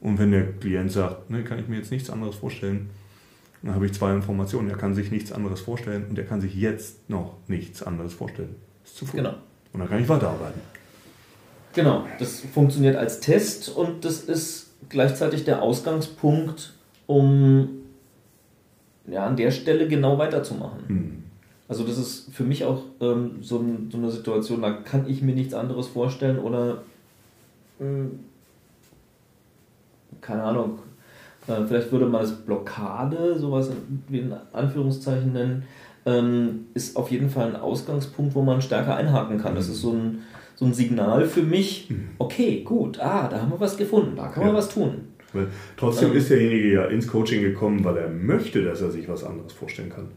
Und 0.00 0.18
wenn 0.18 0.30
der 0.30 0.52
Klient 0.52 0.92
sagt, 0.92 1.30
ne, 1.30 1.42
kann 1.44 1.58
ich 1.58 1.68
mir 1.68 1.76
jetzt 1.76 1.90
nichts 1.90 2.10
anderes 2.10 2.36
vorstellen, 2.36 2.90
dann 3.62 3.74
habe 3.74 3.86
ich 3.86 3.92
zwei 3.92 4.12
Informationen. 4.12 4.70
Er 4.70 4.76
kann 4.76 4.94
sich 4.94 5.10
nichts 5.10 5.32
anderes 5.32 5.60
vorstellen 5.60 6.04
und 6.08 6.18
er 6.18 6.24
kann 6.24 6.40
sich 6.40 6.54
jetzt 6.54 7.08
noch 7.08 7.34
nichts 7.48 7.82
anderes 7.82 8.14
vorstellen. 8.14 8.54
Ist 8.84 8.96
zu 8.96 9.06
früh. 9.06 9.18
Genau. 9.18 9.34
Und 9.72 9.80
dann 9.80 9.88
kann 9.88 10.00
ich 10.00 10.08
weiterarbeiten. 10.08 10.60
Genau, 11.76 12.04
das 12.18 12.40
funktioniert 12.40 12.96
als 12.96 13.20
Test 13.20 13.68
und 13.68 14.06
das 14.06 14.20
ist 14.22 14.70
gleichzeitig 14.88 15.44
der 15.44 15.60
Ausgangspunkt, 15.60 16.72
um 17.06 17.68
ja, 19.06 19.26
an 19.26 19.36
der 19.36 19.50
Stelle 19.50 19.86
genau 19.86 20.16
weiterzumachen. 20.16 20.78
Mhm. 20.88 21.22
Also 21.68 21.84
das 21.84 21.98
ist 21.98 22.32
für 22.32 22.44
mich 22.44 22.64
auch 22.64 22.80
ähm, 23.02 23.42
so, 23.42 23.58
ein, 23.58 23.90
so, 23.92 23.98
eine 23.98 24.10
Situation, 24.10 24.62
da 24.62 24.70
kann 24.72 25.06
ich 25.06 25.20
mir 25.20 25.34
nichts 25.34 25.52
anderes 25.52 25.88
vorstellen 25.88 26.38
oder 26.38 26.82
mh, 27.78 27.86
hm, 27.86 28.20
keine 30.22 30.44
Ahnung, 30.44 30.78
äh, 31.46 31.62
vielleicht 31.68 31.92
würde 31.92 32.06
man 32.06 32.24
es 32.24 32.32
Blockade, 32.32 33.38
sowas 33.38 33.70
wie 34.08 34.20
in 34.20 34.34
Anführungszeichen 34.54 35.34
nennen, 35.34 35.64
ähm, 36.06 36.68
ist 36.72 36.96
auf 36.96 37.10
jeden 37.10 37.28
Fall 37.28 37.48
ein 37.48 37.56
Ausgangspunkt, 37.56 38.34
wo 38.34 38.40
man 38.40 38.62
stärker 38.62 38.96
einhaken 38.96 39.38
kann. 39.38 39.54
Das 39.54 39.68
ist 39.68 39.82
so 39.82 39.92
ein 39.92 40.22
so 40.56 40.64
ein 40.64 40.74
Signal 40.74 41.26
für 41.26 41.42
mich, 41.42 41.88
mhm. 41.90 42.08
okay, 42.18 42.62
gut, 42.64 42.98
ah, 42.98 43.28
da 43.28 43.42
haben 43.42 43.50
wir 43.50 43.60
was 43.60 43.76
gefunden, 43.76 44.16
da 44.16 44.28
kann 44.28 44.44
man 44.46 44.54
was 44.54 44.68
tun. 44.68 45.08
Weil 45.32 45.48
trotzdem 45.76 46.12
ähm, 46.12 46.16
ist 46.16 46.30
derjenige 46.30 46.72
ja 46.72 46.84
ins 46.86 47.06
Coaching 47.06 47.42
gekommen, 47.42 47.84
weil 47.84 47.96
er 47.98 48.08
möchte, 48.08 48.64
dass 48.64 48.80
er 48.80 48.90
sich 48.90 49.08
was 49.08 49.22
anderes 49.22 49.52
vorstellen 49.52 49.90
kann. 49.90 50.08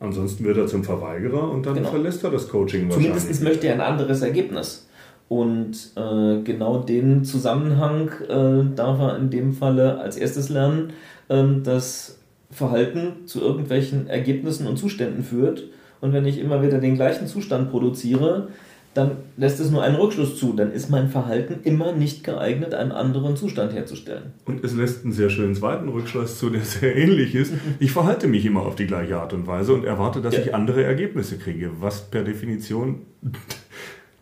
Ansonsten 0.00 0.44
wird 0.44 0.56
er 0.56 0.66
zum 0.66 0.84
Verweigerer 0.84 1.50
und 1.50 1.66
dann 1.66 1.74
genau. 1.74 1.90
verlässt 1.90 2.22
er 2.24 2.30
das 2.30 2.48
Coaching 2.48 2.88
wahrscheinlich. 2.88 3.12
Zumindest 3.14 3.42
möchte 3.42 3.66
er 3.66 3.74
ein 3.74 3.80
anderes 3.80 4.22
Ergebnis. 4.22 4.88
Und 5.28 5.92
äh, 5.96 6.42
genau 6.42 6.78
den 6.80 7.24
Zusammenhang 7.24 8.10
äh, 8.28 8.74
darf 8.76 9.00
er 9.00 9.16
in 9.16 9.30
dem 9.30 9.52
Falle 9.52 9.98
als 9.98 10.16
erstes 10.16 10.50
lernen, 10.50 10.92
ähm, 11.30 11.62
dass 11.62 12.18
Verhalten 12.50 13.26
zu 13.26 13.40
irgendwelchen 13.40 14.06
Ergebnissen 14.06 14.66
und 14.66 14.76
Zuständen 14.76 15.24
führt. 15.24 15.64
Und 16.00 16.12
wenn 16.12 16.26
ich 16.26 16.38
immer 16.38 16.62
wieder 16.62 16.78
den 16.78 16.94
gleichen 16.94 17.26
Zustand 17.26 17.70
produziere, 17.70 18.48
dann 18.94 19.16
lässt 19.36 19.58
es 19.58 19.70
nur 19.70 19.82
einen 19.82 19.96
Rückschluss 19.96 20.38
zu. 20.38 20.52
Dann 20.52 20.72
ist 20.72 20.88
mein 20.88 21.08
Verhalten 21.08 21.60
immer 21.64 21.92
nicht 21.92 22.22
geeignet, 22.22 22.74
einen 22.74 22.92
anderen 22.92 23.36
Zustand 23.36 23.72
herzustellen. 23.74 24.32
Und 24.44 24.64
es 24.64 24.74
lässt 24.74 25.04
einen 25.04 25.12
sehr 25.12 25.30
schönen 25.30 25.54
zweiten 25.54 25.88
Rückschluss 25.88 26.38
zu, 26.38 26.48
der 26.48 26.62
sehr 26.62 26.94
ähnlich 26.96 27.34
ist. 27.34 27.52
Ich 27.80 27.92
verhalte 27.92 28.28
mich 28.28 28.46
immer 28.46 28.62
auf 28.62 28.76
die 28.76 28.86
gleiche 28.86 29.18
Art 29.18 29.32
und 29.32 29.46
Weise 29.46 29.74
und 29.74 29.84
erwarte, 29.84 30.20
dass 30.22 30.34
ja. 30.34 30.42
ich 30.42 30.54
andere 30.54 30.84
Ergebnisse 30.84 31.38
kriege, 31.38 31.70
was 31.80 32.02
per 32.02 32.22
Definition 32.22 33.02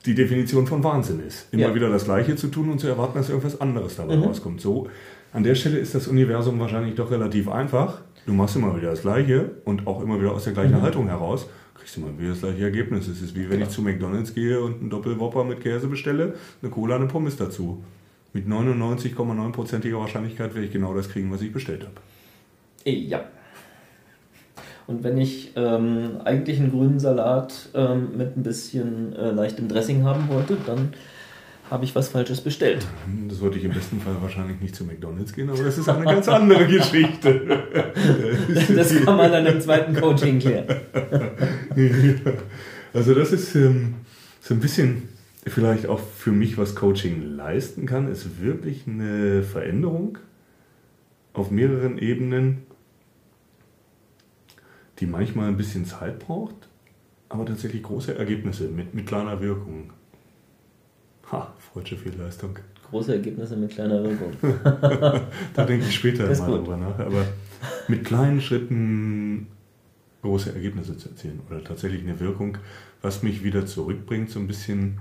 die 0.06 0.14
Definition 0.14 0.66
von 0.66 0.82
Wahnsinn 0.82 1.20
ist. 1.20 1.52
Immer 1.52 1.68
ja. 1.68 1.74
wieder 1.74 1.90
das 1.90 2.04
Gleiche 2.04 2.35
zu 2.35 2.48
tun 2.48 2.70
und 2.70 2.80
zu 2.80 2.88
erwarten, 2.88 3.18
dass 3.18 3.28
irgendwas 3.28 3.61
anderes 3.61 3.96
dabei 3.96 4.16
mhm. 4.16 4.24
rauskommt. 4.24 4.61
So, 4.61 4.88
an 5.32 5.44
der 5.44 5.54
Stelle 5.54 5.78
ist 5.78 5.94
das 5.94 6.08
Universum 6.08 6.58
wahrscheinlich 6.58 6.94
doch 6.94 7.11
relativ 7.11 7.48
einfach. 7.48 8.00
Du 8.26 8.32
machst 8.32 8.56
immer 8.56 8.76
wieder 8.76 8.90
das 8.90 9.02
Gleiche 9.02 9.50
und 9.64 9.87
auch 9.87 10.02
immer 10.02 10.18
wieder 10.20 10.32
aus 10.32 10.44
der 10.44 10.54
gleichen 10.54 10.76
mhm. 10.76 10.82
Haltung 10.82 11.08
heraus 11.08 11.46
kriegst 11.83 11.97
du 11.97 12.01
mal 12.01 12.16
wieder 12.16 12.31
das 12.31 12.40
gleiche 12.40 12.62
Ergebnis. 12.62 13.09
Es 13.09 13.21
ist 13.21 13.35
wie 13.35 13.51
wenn 13.51 13.61
ich 13.61 13.68
zu 13.68 13.83
McDonalds 13.83 14.35
gehe 14.35 14.61
und 14.61 14.81
einen 14.81 14.90
Doppelwopper 14.90 15.42
mit 15.42 15.61
Käse 15.61 15.88
bestelle, 15.88 16.35
eine 16.62 16.71
Cola, 16.71 16.95
eine 16.95 17.07
Pommes 17.07 17.37
dazu. 17.37 17.83
Mit 18.33 18.47
99,9%iger 18.47 19.99
Wahrscheinlichkeit 19.99 20.55
werde 20.55 20.66
ich 20.66 20.73
genau 20.73 20.95
das 20.95 21.09
kriegen, 21.09 21.33
was 21.33 21.42
ich 21.42 21.53
bestellt 21.53 21.83
habe. 21.83 22.88
Ja. 22.88 23.25
Und 24.87 25.03
wenn 25.03 25.18
ich 25.18 25.53
ähm, 25.57 26.21
eigentlich 26.25 26.61
einen 26.61 26.71
grünen 26.71 27.01
Salat 27.01 27.68
ähm, 27.75 28.16
mit 28.16 28.37
ein 28.37 28.45
bisschen 28.45 29.14
äh, 29.16 29.33
leichtem 29.33 29.66
Dressing 29.66 30.05
haben 30.05 30.29
wollte, 30.29 30.57
dann 30.64 30.95
habe 31.72 31.87
ich 31.87 31.94
was 31.94 32.08
Falsches 32.08 32.42
bestellt. 32.42 32.87
Das 33.28 33.40
wollte 33.40 33.56
ich 33.56 33.64
im 33.64 33.72
besten 33.72 33.98
Fall 33.98 34.14
wahrscheinlich 34.20 34.61
nicht 34.61 34.76
zu 34.76 34.85
McDonalds 34.85 35.32
gehen, 35.32 35.48
aber 35.48 35.62
das 35.62 35.78
ist 35.78 35.88
eine 35.88 36.04
ganz 36.04 36.28
andere 36.28 36.66
Geschichte. 36.66 37.64
das 38.76 38.94
kann 39.04 39.16
man 39.16 39.32
dann 39.32 39.46
im 39.46 39.58
zweiten 39.58 39.94
Coaching 39.94 40.38
klären. 40.38 40.66
Also 42.94 43.14
das 43.14 43.32
ist 43.32 43.54
ähm, 43.54 43.94
so 44.42 44.52
ein 44.52 44.61
bisschen 44.61 45.08
vielleicht 45.46 45.87
auch 45.87 45.98
für 45.98 46.30
mich, 46.30 46.58
was 46.58 46.74
Coaching 46.74 47.22
leisten 47.22 47.87
kann, 47.87 48.06
ist 48.06 48.42
wirklich 48.42 48.87
eine 48.87 49.42
Veränderung 49.42 50.18
auf 51.32 51.50
mehreren 51.50 51.96
Ebenen, 51.96 52.64
die 54.98 55.06
manchmal 55.06 55.48
ein 55.48 55.56
bisschen 55.56 55.87
Zeit 55.87 56.18
braucht, 56.18 56.68
aber 57.30 57.46
tatsächlich 57.46 57.82
große 57.82 58.14
Ergebnisse 58.14 58.68
mit, 58.68 58.92
mit 58.92 59.06
kleiner 59.06 59.40
Wirkung. 59.40 59.94
Ha, 61.33 61.51
freudsche 61.59 61.97
Fehlleistung. 61.97 62.59
Große 62.90 63.14
Ergebnisse 63.14 63.57
mit 63.57 63.71
kleiner 63.71 64.05
Wirkung. 64.05 64.33
da 65.55 65.64
denke 65.64 65.87
ich 65.87 65.95
später 65.95 66.27
mal 66.27 66.59
drüber 66.59 66.77
nach. 66.77 66.99
Aber 66.99 67.25
mit 67.88 68.05
kleinen 68.05 68.42
Schritten 68.42 69.47
große 70.21 70.55
Ergebnisse 70.55 70.97
zu 70.99 71.09
erzielen 71.09 71.40
oder 71.49 71.64
tatsächlich 71.64 72.03
eine 72.03 72.21
Wirkung, 72.21 72.59
was 73.01 73.23
mich 73.23 73.42
wieder 73.42 73.64
zurückbringt, 73.64 74.29
so 74.31 74.38
ein 74.38 74.47
bisschen, 74.47 74.99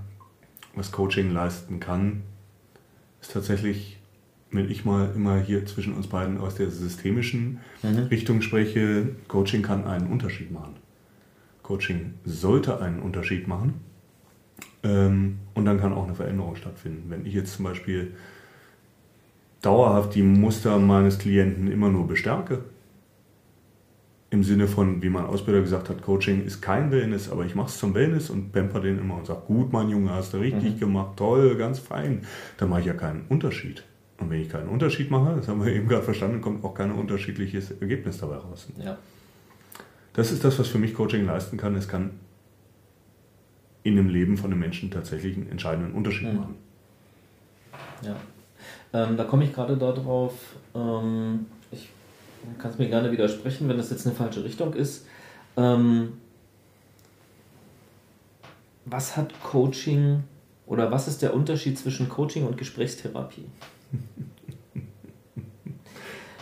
was 0.73 0.93
Coaching 0.93 1.31
leisten 1.31 1.81
kann, 1.81 2.23
ist 3.21 3.33
tatsächlich, 3.33 3.99
wenn 4.51 4.71
ich 4.71 4.85
mal 4.85 5.11
immer 5.13 5.37
hier 5.37 5.65
zwischen 5.65 5.93
uns 5.93 6.07
beiden 6.07 6.37
aus 6.37 6.55
der 6.55 6.71
systemischen 6.71 7.59
mhm. 7.83 8.07
Richtung 8.09 8.41
spreche, 8.41 9.09
Coaching 9.27 9.63
kann 9.63 9.85
einen 9.85 10.07
Unterschied 10.07 10.49
machen. 10.49 10.77
Coaching 11.61 12.13
sollte 12.23 12.79
einen 12.81 13.01
Unterschied 13.01 13.49
machen 13.49 13.90
ähm, 14.83 15.39
und 15.53 15.65
dann 15.65 15.79
kann 15.79 15.93
auch 15.93 16.05
eine 16.05 16.15
Veränderung 16.15 16.55
stattfinden. 16.55 17.09
Wenn 17.09 17.25
ich 17.25 17.33
jetzt 17.33 17.55
zum 17.55 17.65
Beispiel 17.65 18.13
dauerhaft 19.61 20.15
die 20.15 20.23
Muster 20.23 20.79
meines 20.79 21.19
Klienten 21.19 21.71
immer 21.71 21.89
nur 21.89 22.07
bestärke, 22.07 22.63
im 24.31 24.43
Sinne 24.43 24.67
von, 24.67 25.01
wie 25.03 25.09
mein 25.09 25.25
Ausbilder 25.25 25.61
gesagt 25.61 25.89
hat, 25.89 26.01
Coaching 26.01 26.45
ist 26.45 26.61
kein 26.61 26.89
Wellness, 26.89 27.29
aber 27.29 27.45
ich 27.45 27.53
mache 27.53 27.67
es 27.67 27.77
zum 27.77 27.93
Wellness 27.93 28.29
und 28.29 28.53
pamper 28.53 28.79
den 28.79 28.97
immer 28.97 29.17
und 29.17 29.25
sage, 29.25 29.41
gut, 29.45 29.73
mein 29.73 29.89
Junge, 29.89 30.11
hast 30.11 30.33
du 30.33 30.37
richtig 30.37 30.75
mhm. 30.75 30.79
gemacht, 30.79 31.17
toll, 31.17 31.57
ganz 31.57 31.79
fein. 31.79 32.21
Dann 32.57 32.69
mache 32.69 32.79
ich 32.79 32.85
ja 32.85 32.93
keinen 32.93 33.25
Unterschied. 33.27 33.83
Und 34.19 34.29
wenn 34.29 34.41
ich 34.41 34.49
keinen 34.49 34.69
Unterschied 34.69 35.11
mache, 35.11 35.35
das 35.35 35.49
haben 35.49 35.63
wir 35.65 35.73
eben 35.73 35.89
gerade 35.89 36.03
verstanden, 36.03 36.39
kommt 36.39 36.63
auch 36.63 36.73
kein 36.73 36.91
unterschiedliches 36.91 37.71
Ergebnis 37.71 38.19
dabei 38.19 38.37
raus. 38.37 38.67
Ja. 38.77 38.97
Das 40.13 40.31
ist 40.31 40.45
das, 40.45 40.57
was 40.59 40.69
für 40.69 40.79
mich 40.79 40.93
Coaching 40.93 41.25
leisten 41.25 41.57
kann. 41.57 41.75
Es 41.75 41.89
kann 41.89 42.11
in 43.83 43.95
dem 43.95 44.09
Leben 44.09 44.37
von 44.37 44.51
einem 44.51 44.59
Menschen 44.59 44.91
tatsächlich 44.91 45.35
einen 45.35 45.49
entscheidenden 45.49 45.93
Unterschied 45.93 46.33
mhm. 46.33 46.39
machen. 46.39 46.55
Ja, 48.03 48.15
ähm, 48.93 49.17
da 49.17 49.23
komme 49.23 49.45
ich 49.45 49.53
gerade 49.53 49.77
darauf, 49.77 50.33
ähm, 50.75 51.45
ich 51.71 51.89
kann 52.57 52.71
es 52.71 52.77
mir 52.77 52.89
gerne 52.89 53.11
widersprechen, 53.11 53.69
wenn 53.69 53.77
das 53.77 53.89
jetzt 53.89 54.05
eine 54.05 54.15
falsche 54.15 54.43
Richtung 54.43 54.73
ist. 54.73 55.05
Ähm, 55.57 56.13
was 58.85 59.15
hat 59.15 59.33
Coaching 59.43 60.23
oder 60.65 60.91
was 60.91 61.07
ist 61.07 61.21
der 61.21 61.33
Unterschied 61.33 61.77
zwischen 61.77 62.09
Coaching 62.09 62.45
und 62.45 62.57
Gesprächstherapie? 62.57 63.45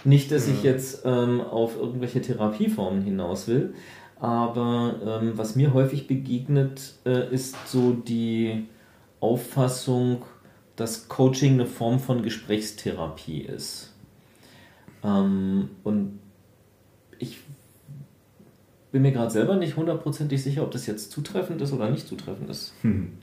Nicht, 0.05 0.31
dass 0.31 0.47
ich 0.47 0.63
jetzt 0.63 1.01
ähm, 1.03 1.41
auf 1.41 1.75
irgendwelche 1.75 2.21
Therapieformen 2.21 3.01
hinaus 3.01 3.47
will, 3.49 3.73
aber 4.19 5.21
ähm, 5.21 5.37
was 5.37 5.55
mir 5.55 5.73
häufig 5.73 6.07
begegnet, 6.07 6.95
äh, 7.05 7.33
ist 7.33 7.55
so 7.67 7.93
die 7.93 8.67
Auffassung, 9.19 10.23
dass 10.75 11.07
Coaching 11.07 11.53
eine 11.53 11.65
Form 11.65 11.99
von 11.99 12.21
Gesprächstherapie 12.23 13.41
ist. 13.41 13.93
Ähm, 15.03 15.69
und 15.83 16.19
ich 17.17 17.39
bin 18.91 19.01
mir 19.01 19.11
gerade 19.11 19.31
selber 19.31 19.55
nicht 19.55 19.77
hundertprozentig 19.77 20.41
sicher, 20.41 20.63
ob 20.63 20.71
das 20.71 20.85
jetzt 20.85 21.11
zutreffend 21.11 21.61
ist 21.61 21.71
oder 21.71 21.89
nicht 21.89 22.07
zutreffend 22.07 22.49
ist. 22.49 22.73
Hm. 22.81 23.17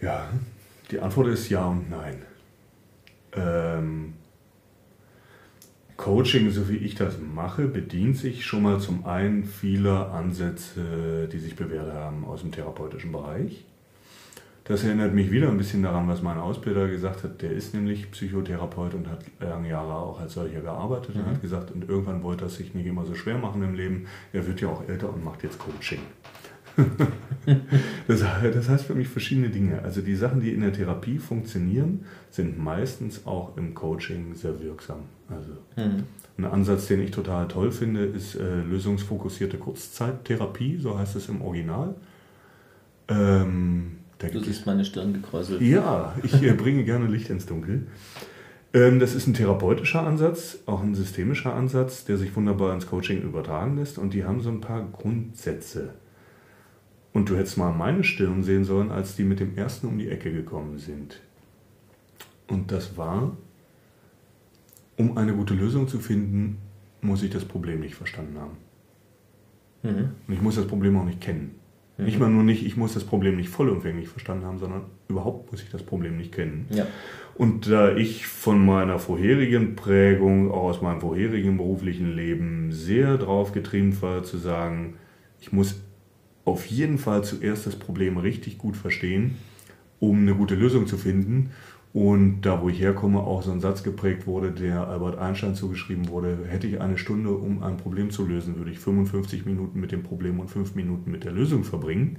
Ja, 0.00 0.28
die 0.90 1.00
Antwort 1.00 1.28
ist 1.28 1.48
ja 1.48 1.66
und 1.66 1.90
nein. 1.90 2.22
Ähm, 3.32 4.14
Coaching, 5.98 6.48
so 6.50 6.68
wie 6.68 6.76
ich 6.76 6.94
das 6.94 7.16
mache, 7.18 7.66
bedient 7.66 8.16
sich 8.16 8.46
schon 8.46 8.62
mal 8.62 8.78
zum 8.78 9.04
einen 9.04 9.42
vieler 9.44 10.12
Ansätze, 10.14 11.28
die 11.30 11.40
sich 11.40 11.56
bewährt 11.56 11.92
haben 11.92 12.24
aus 12.24 12.40
dem 12.42 12.52
therapeutischen 12.52 13.10
Bereich. 13.10 13.64
Das 14.62 14.84
erinnert 14.84 15.12
mich 15.12 15.32
wieder 15.32 15.48
ein 15.48 15.58
bisschen 15.58 15.82
daran, 15.82 16.06
was 16.06 16.22
mein 16.22 16.38
Ausbilder 16.38 16.86
gesagt 16.86 17.24
hat. 17.24 17.42
Der 17.42 17.50
ist 17.50 17.74
nämlich 17.74 18.10
Psychotherapeut 18.12 18.94
und 18.94 19.08
hat 19.08 19.24
lange 19.40 19.70
Jahre 19.70 19.94
auch 19.94 20.20
als 20.20 20.34
solcher 20.34 20.60
gearbeitet 20.60 21.16
mhm. 21.16 21.22
und 21.22 21.26
hat 21.30 21.42
gesagt, 21.42 21.72
und 21.72 21.88
irgendwann 21.88 22.22
wollte 22.22 22.44
er 22.44 22.50
sich 22.50 22.74
nicht 22.74 22.86
immer 22.86 23.04
so 23.04 23.16
schwer 23.16 23.38
machen 23.38 23.62
im 23.62 23.74
Leben. 23.74 24.06
Er 24.32 24.46
wird 24.46 24.60
ja 24.60 24.68
auch 24.68 24.88
älter 24.88 25.12
und 25.12 25.24
macht 25.24 25.42
jetzt 25.42 25.58
Coaching. 25.58 26.00
das, 28.06 28.20
das, 28.20 28.68
heißt 28.68 28.84
für 28.84 28.94
mich 28.94 29.08
verschiedene 29.08 29.50
Dinge. 29.50 29.82
Also 29.82 30.00
die 30.00 30.14
Sachen, 30.14 30.40
die 30.40 30.52
in 30.52 30.60
der 30.60 30.72
Therapie 30.72 31.18
funktionieren, 31.18 32.04
sind 32.30 32.58
meistens 32.58 33.26
auch 33.26 33.56
im 33.56 33.74
Coaching 33.74 34.34
sehr 34.34 34.60
wirksam. 34.62 35.00
Also 35.28 35.52
mhm. 35.76 36.04
ein 36.38 36.44
Ansatz, 36.44 36.86
den 36.86 37.02
ich 37.02 37.10
total 37.10 37.48
toll 37.48 37.72
finde, 37.72 38.04
ist 38.04 38.36
äh, 38.36 38.62
lösungsfokussierte 38.62 39.58
Kurzzeittherapie, 39.58 40.78
so 40.78 40.98
heißt 40.98 41.16
es 41.16 41.28
im 41.28 41.42
Original. 41.42 41.94
Ähm, 43.08 43.98
du 44.18 44.40
siehst 44.40 44.66
meine 44.66 44.84
Stirn 44.84 45.12
gekräuselt. 45.12 45.60
Ja, 45.60 46.14
ich 46.22 46.42
äh, 46.42 46.52
bringe 46.52 46.84
gerne 46.84 47.06
Licht 47.06 47.30
ins 47.30 47.46
Dunkel. 47.46 47.86
Ähm, 48.74 49.00
das 49.00 49.14
ist 49.14 49.26
ein 49.26 49.34
therapeutischer 49.34 50.02
Ansatz, 50.02 50.58
auch 50.66 50.82
ein 50.82 50.94
systemischer 50.94 51.54
Ansatz, 51.54 52.04
der 52.04 52.18
sich 52.18 52.36
wunderbar 52.36 52.74
ins 52.74 52.86
Coaching 52.86 53.22
übertragen 53.22 53.76
lässt. 53.76 53.98
Und 53.98 54.12
die 54.12 54.24
haben 54.24 54.40
so 54.40 54.50
ein 54.50 54.60
paar 54.60 54.86
Grundsätze. 54.92 55.94
Und 57.18 57.28
du 57.28 57.36
hättest 57.36 57.58
mal 57.58 57.72
meine 57.72 58.04
Stirn 58.04 58.44
sehen 58.44 58.62
sollen, 58.62 58.92
als 58.92 59.16
die 59.16 59.24
mit 59.24 59.40
dem 59.40 59.56
ersten 59.56 59.88
um 59.88 59.98
die 59.98 60.08
Ecke 60.08 60.32
gekommen 60.32 60.78
sind. 60.78 61.20
Und 62.46 62.70
das 62.70 62.96
war, 62.96 63.36
um 64.96 65.18
eine 65.18 65.34
gute 65.34 65.52
Lösung 65.54 65.88
zu 65.88 65.98
finden, 65.98 66.58
muss 67.00 67.24
ich 67.24 67.30
das 67.30 67.44
Problem 67.44 67.80
nicht 67.80 67.96
verstanden 67.96 68.38
haben. 68.38 68.56
Mhm. 69.82 70.10
Und 70.28 70.32
ich 70.32 70.40
muss 70.40 70.54
das 70.54 70.68
Problem 70.68 70.96
auch 70.96 71.04
nicht 71.04 71.20
kennen. 71.20 71.56
Mhm. 71.96 72.04
Nicht 72.04 72.20
mal 72.20 72.30
nur 72.30 72.44
nicht, 72.44 72.64
ich 72.64 72.76
muss 72.76 72.94
das 72.94 73.02
Problem 73.02 73.34
nicht 73.34 73.48
vollumfänglich 73.48 74.08
verstanden 74.08 74.44
haben, 74.44 74.60
sondern 74.60 74.82
überhaupt 75.08 75.50
muss 75.50 75.60
ich 75.60 75.70
das 75.70 75.82
Problem 75.82 76.18
nicht 76.18 76.30
kennen. 76.30 76.66
Ja. 76.70 76.86
Und 77.34 77.68
da 77.68 77.96
ich 77.96 78.28
von 78.28 78.64
meiner 78.64 79.00
vorherigen 79.00 79.74
Prägung, 79.74 80.52
auch 80.52 80.68
aus 80.68 80.82
meinem 80.82 81.00
vorherigen 81.00 81.56
beruflichen 81.56 82.14
Leben, 82.14 82.70
sehr 82.70 83.18
drauf 83.18 83.50
getrimmt 83.50 84.00
war, 84.02 84.22
zu 84.22 84.38
sagen, 84.38 84.94
ich 85.40 85.50
muss 85.50 85.80
auf 86.48 86.66
jeden 86.66 86.98
Fall 86.98 87.24
zuerst 87.24 87.66
das 87.66 87.76
Problem 87.76 88.18
richtig 88.18 88.58
gut 88.58 88.76
verstehen, 88.76 89.36
um 90.00 90.18
eine 90.18 90.34
gute 90.34 90.54
Lösung 90.54 90.86
zu 90.86 90.96
finden. 90.96 91.50
Und 91.92 92.42
da, 92.42 92.60
wo 92.60 92.68
ich 92.68 92.80
herkomme, 92.80 93.20
auch 93.20 93.42
so 93.42 93.50
ein 93.50 93.60
Satz 93.60 93.82
geprägt 93.82 94.26
wurde, 94.26 94.50
der 94.50 94.86
Albert 94.88 95.18
Einstein 95.18 95.54
zugeschrieben 95.54 96.08
wurde, 96.08 96.38
hätte 96.46 96.66
ich 96.66 96.80
eine 96.80 96.98
Stunde, 96.98 97.30
um 97.30 97.62
ein 97.62 97.76
Problem 97.78 98.10
zu 98.10 98.26
lösen, 98.26 98.58
würde 98.58 98.70
ich 98.70 98.78
55 98.78 99.46
Minuten 99.46 99.80
mit 99.80 99.90
dem 99.90 100.02
Problem 100.02 100.38
und 100.38 100.50
5 100.50 100.74
Minuten 100.74 101.10
mit 101.10 101.24
der 101.24 101.32
Lösung 101.32 101.64
verbringen. 101.64 102.18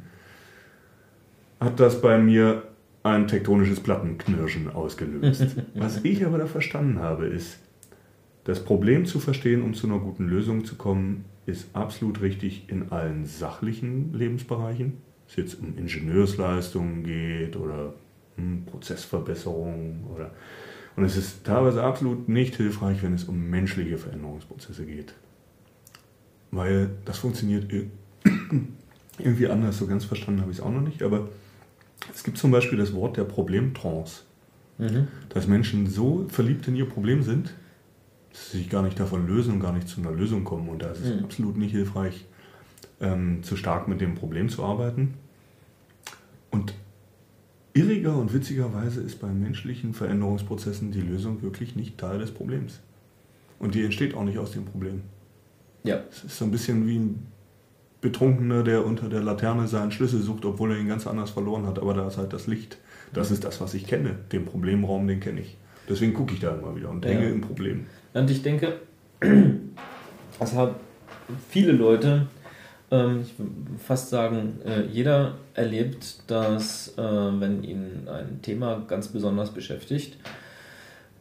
hat 1.59 1.79
das 1.79 2.01
bei 2.01 2.17
mir 2.17 2.63
ein 3.03 3.27
tektonisches 3.27 3.79
Plattenknirschen 3.79 4.69
ausgelöst. 4.69 5.55
Was 5.75 6.03
ich 6.03 6.25
aber 6.25 6.39
da 6.39 6.47
verstanden 6.47 6.99
habe, 6.99 7.27
ist, 7.27 7.59
das 8.45 8.63
Problem 8.63 9.05
zu 9.05 9.19
verstehen, 9.19 9.61
um 9.61 9.73
zu 9.73 9.87
einer 9.87 9.99
guten 9.99 10.27
Lösung 10.27 10.65
zu 10.65 10.75
kommen, 10.75 11.25
ist 11.49 11.75
absolut 11.75 12.21
richtig 12.21 12.69
in 12.69 12.91
allen 12.91 13.25
sachlichen 13.25 14.13
Lebensbereichen. 14.13 14.97
Ob 15.23 15.29
es 15.29 15.35
jetzt 15.35 15.59
um 15.59 15.77
Ingenieursleistungen 15.77 17.03
geht 17.03 17.55
oder 17.55 17.93
hm, 18.35 18.65
Prozessverbesserungen 18.65 20.05
oder 20.13 20.31
und 20.95 21.05
es 21.05 21.15
ist 21.15 21.45
teilweise 21.45 21.81
absolut 21.81 22.27
nicht 22.27 22.57
hilfreich, 22.57 23.01
wenn 23.03 23.13
es 23.13 23.23
um 23.23 23.49
menschliche 23.49 23.97
Veränderungsprozesse 23.97 24.85
geht. 24.85 25.13
Weil 26.51 26.89
das 27.05 27.19
funktioniert 27.19 27.71
irgendwie 29.17 29.47
anders, 29.47 29.77
so 29.77 29.87
ganz 29.87 30.03
verstanden 30.03 30.41
habe 30.41 30.51
ich 30.51 30.57
es 30.57 30.63
auch 30.63 30.71
noch 30.71 30.81
nicht, 30.81 31.01
aber 31.01 31.29
es 32.13 32.23
gibt 32.23 32.37
zum 32.37 32.51
Beispiel 32.51 32.77
das 32.77 32.93
Wort 32.93 33.15
der 33.15 33.23
Problemtrance. 33.23 34.23
Mhm. 34.77 35.07
Dass 35.29 35.47
Menschen 35.47 35.87
so 35.87 36.25
verliebt 36.27 36.67
in 36.67 36.75
ihr 36.75 36.89
Problem 36.89 37.23
sind, 37.23 37.53
sich 38.39 38.69
gar 38.69 38.81
nicht 38.81 38.99
davon 38.99 39.27
lösen 39.27 39.53
und 39.53 39.59
gar 39.59 39.73
nicht 39.73 39.87
zu 39.87 40.01
einer 40.01 40.11
Lösung 40.11 40.43
kommen. 40.43 40.69
Und 40.69 40.81
da 40.81 40.91
ist 40.91 41.01
es 41.01 41.15
mhm. 41.15 41.23
absolut 41.23 41.57
nicht 41.57 41.71
hilfreich, 41.71 42.25
ähm, 43.01 43.43
zu 43.43 43.55
stark 43.55 43.87
mit 43.87 44.01
dem 44.01 44.15
Problem 44.15 44.49
zu 44.49 44.63
arbeiten. 44.63 45.15
Und 46.51 46.73
irriger 47.73 48.17
und 48.17 48.33
witzigerweise 48.33 49.01
ist 49.01 49.19
bei 49.19 49.27
menschlichen 49.27 49.93
Veränderungsprozessen 49.93 50.91
die 50.91 51.01
Lösung 51.01 51.41
wirklich 51.41 51.75
nicht 51.75 51.97
Teil 51.97 52.19
des 52.19 52.31
Problems. 52.31 52.79
Und 53.59 53.75
die 53.75 53.83
entsteht 53.83 54.15
auch 54.15 54.23
nicht 54.23 54.37
aus 54.37 54.51
dem 54.51 54.65
Problem. 54.65 55.01
Ja. 55.83 56.01
Es 56.09 56.23
ist 56.23 56.37
so 56.37 56.45
ein 56.45 56.51
bisschen 56.51 56.87
wie 56.87 56.97
ein 56.97 57.27
Betrunkener, 58.01 58.63
der 58.63 58.85
unter 58.85 59.09
der 59.09 59.21
Laterne 59.21 59.67
seinen 59.67 59.91
Schlüssel 59.91 60.21
sucht, 60.21 60.45
obwohl 60.45 60.71
er 60.71 60.79
ihn 60.79 60.87
ganz 60.87 61.05
anders 61.05 61.31
verloren 61.31 61.65
hat. 61.65 61.79
Aber 61.79 61.93
da 61.93 62.07
ist 62.07 62.17
halt 62.17 62.33
das 62.33 62.47
Licht. 62.47 62.77
Das 63.13 63.31
ist 63.31 63.43
das, 63.43 63.59
was 63.59 63.73
ich 63.73 63.85
kenne. 63.85 64.15
Den 64.31 64.45
Problemraum, 64.45 65.07
den 65.07 65.19
kenne 65.19 65.41
ich. 65.41 65.57
Deswegen 65.89 66.13
gucke 66.13 66.33
ich 66.33 66.39
da 66.39 66.55
immer 66.55 66.75
wieder 66.75 66.89
und 66.89 67.05
hänge 67.05 67.25
ja. 67.25 67.29
im 67.29 67.41
Problem. 67.41 67.87
Und 68.13 68.31
ich 68.31 68.41
denke, 68.41 68.73
es 70.39 70.53
haben 70.53 70.75
viele 71.49 71.71
Leute, 71.71 72.27
ähm, 72.91 73.21
ich 73.23 73.37
würde 73.37 73.51
fast 73.77 74.09
sagen, 74.09 74.59
äh, 74.65 74.83
jeder 74.91 75.35
erlebt, 75.53 76.23
dass 76.27 76.93
äh, 76.97 77.01
wenn 77.01 77.63
ihn 77.63 78.07
ein 78.07 78.41
Thema 78.41 78.83
ganz 78.87 79.09
besonders 79.09 79.51
beschäftigt, 79.51 80.17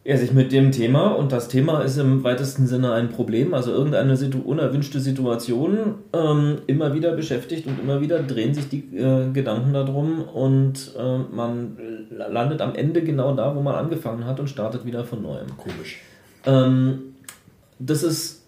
er 0.04 0.16
sich 0.16 0.32
mit 0.32 0.52
dem 0.52 0.72
Thema 0.72 1.08
und 1.08 1.32
das 1.32 1.48
Thema 1.48 1.82
ist 1.82 1.98
im 1.98 2.24
weitesten 2.24 2.66
Sinne 2.66 2.92
ein 2.92 3.10
Problem, 3.10 3.52
also 3.52 3.72
irgendeine 3.72 4.16
Situ 4.16 4.38
unerwünschte 4.38 5.00
Situation, 5.00 5.96
ähm, 6.14 6.58
immer 6.66 6.94
wieder 6.94 7.12
beschäftigt 7.12 7.66
und 7.66 7.78
immer 7.78 8.00
wieder 8.00 8.22
drehen 8.22 8.54
sich 8.54 8.70
die 8.70 8.96
äh, 8.96 9.30
Gedanken 9.32 9.74
darum 9.74 10.22
und 10.22 10.94
äh, 10.98 11.18
man 11.30 11.76
landet 12.10 12.62
am 12.62 12.74
Ende 12.74 13.02
genau 13.02 13.34
da, 13.34 13.54
wo 13.54 13.60
man 13.60 13.74
angefangen 13.74 14.24
hat 14.24 14.40
und 14.40 14.48
startet 14.48 14.86
wieder 14.86 15.04
von 15.04 15.20
neuem. 15.20 15.54
Komisch. 15.58 16.00
Ähm, 16.48 17.00
das 17.78 18.02
ist 18.02 18.38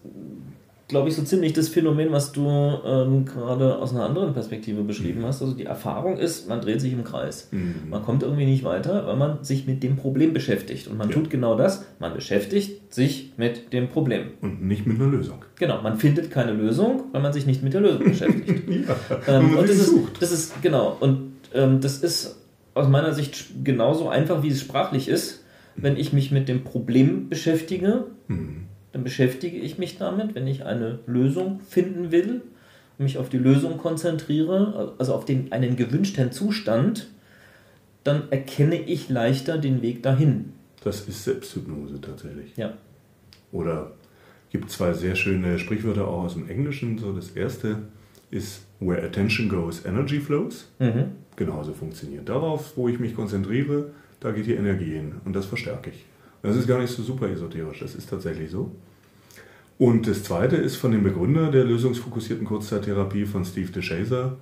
glaube 0.90 1.08
ich, 1.08 1.14
so 1.14 1.22
ziemlich 1.22 1.52
das 1.52 1.68
Phänomen, 1.68 2.12
was 2.12 2.32
du 2.32 2.46
ähm, 2.46 3.24
gerade 3.24 3.78
aus 3.78 3.92
einer 3.94 4.04
anderen 4.04 4.34
Perspektive 4.34 4.82
beschrieben 4.82 5.20
mhm. 5.20 5.26
hast. 5.26 5.40
Also 5.40 5.54
die 5.54 5.64
Erfahrung 5.64 6.18
ist, 6.18 6.48
man 6.48 6.60
dreht 6.60 6.80
sich 6.80 6.92
im 6.92 7.04
Kreis. 7.04 7.48
Mhm. 7.52 7.88
Man 7.88 8.02
kommt 8.02 8.22
irgendwie 8.22 8.44
nicht 8.44 8.64
weiter, 8.64 9.06
weil 9.06 9.16
man 9.16 9.42
sich 9.44 9.66
mit 9.66 9.82
dem 9.82 9.96
Problem 9.96 10.34
beschäftigt. 10.34 10.88
Und 10.88 10.98
man 10.98 11.08
ja. 11.08 11.14
tut 11.14 11.30
genau 11.30 11.56
das, 11.56 11.86
man 12.00 12.12
beschäftigt 12.12 12.92
sich 12.92 13.32
mit 13.36 13.72
dem 13.72 13.88
Problem. 13.88 14.32
Und 14.42 14.62
nicht 14.62 14.84
mit 14.84 15.00
einer 15.00 15.10
Lösung. 15.10 15.44
Genau, 15.58 15.80
man 15.80 15.96
findet 15.96 16.30
keine 16.30 16.52
Lösung, 16.52 17.04
weil 17.12 17.22
man 17.22 17.32
sich 17.32 17.46
nicht 17.46 17.62
mit 17.62 17.72
der 17.72 17.80
Lösung 17.80 18.04
beschäftigt. 18.04 18.68
ja, 18.68 18.96
ähm, 19.28 19.56
und 19.56 19.68
das 19.68 19.78
ist, 19.78 19.94
das 20.18 20.32
ist, 20.32 20.60
genau, 20.60 20.96
und 20.98 21.30
ähm, 21.54 21.80
das 21.80 21.98
ist 21.98 22.36
aus 22.74 22.88
meiner 22.88 23.14
Sicht 23.14 23.64
genauso 23.64 24.08
einfach, 24.08 24.42
wie 24.42 24.48
es 24.48 24.60
sprachlich 24.60 25.08
ist, 25.08 25.39
wenn 25.82 25.96
ich 25.96 26.12
mich 26.12 26.30
mit 26.30 26.48
dem 26.48 26.64
Problem 26.64 27.28
beschäftige. 27.28 28.06
Mhm 28.28 28.66
dann 28.92 29.04
beschäftige 29.04 29.56
ich 29.56 29.78
mich 29.78 29.98
damit, 29.98 30.34
wenn 30.34 30.46
ich 30.46 30.64
eine 30.64 30.98
Lösung 31.06 31.60
finden 31.60 32.10
will, 32.10 32.42
mich 32.98 33.18
auf 33.18 33.28
die 33.28 33.38
Lösung 33.38 33.78
konzentriere, 33.78 34.94
also 34.98 35.14
auf 35.14 35.24
den, 35.24 35.52
einen 35.52 35.76
gewünschten 35.76 36.32
Zustand, 36.32 37.08
dann 38.04 38.30
erkenne 38.30 38.80
ich 38.80 39.08
leichter 39.08 39.58
den 39.58 39.82
Weg 39.82 40.02
dahin. 40.02 40.52
Das 40.82 41.02
ist 41.02 41.24
Selbsthypnose 41.24 42.00
tatsächlich. 42.00 42.56
Ja. 42.56 42.74
Oder 43.52 43.92
gibt 44.50 44.70
zwei 44.70 44.92
sehr 44.92 45.14
schöne 45.14 45.58
Sprichwörter 45.58 46.08
auch 46.08 46.24
aus 46.24 46.34
dem 46.34 46.48
Englischen. 46.48 46.98
So 46.98 47.12
das 47.12 47.30
erste 47.30 47.78
ist 48.30 48.62
Where 48.80 49.02
attention 49.02 49.48
goes, 49.48 49.84
energy 49.84 50.20
flows. 50.20 50.70
Mhm. 50.78 51.12
Genauso 51.36 51.72
funktioniert. 51.72 52.28
Darauf, 52.28 52.76
wo 52.76 52.88
ich 52.88 52.98
mich 52.98 53.14
konzentriere, 53.14 53.90
da 54.20 54.30
geht 54.32 54.46
die 54.46 54.54
Energie 54.54 54.92
hin 54.92 55.14
und 55.24 55.34
das 55.34 55.46
verstärke 55.46 55.90
ich. 55.90 56.04
Das 56.42 56.56
ist 56.56 56.66
gar 56.66 56.78
nicht 56.78 56.90
so 56.90 57.02
super 57.02 57.28
esoterisch, 57.28 57.80
das 57.80 57.94
ist 57.94 58.08
tatsächlich 58.08 58.50
so. 58.50 58.70
Und 59.78 60.06
das 60.06 60.24
zweite 60.24 60.56
ist 60.56 60.76
von 60.76 60.92
dem 60.92 61.02
Begründer 61.02 61.50
der 61.50 61.64
lösungsfokussierten 61.64 62.46
Kurzzeittherapie 62.46 63.24
von 63.24 63.44
Steve 63.44 63.70
DeShazer. 63.72 64.36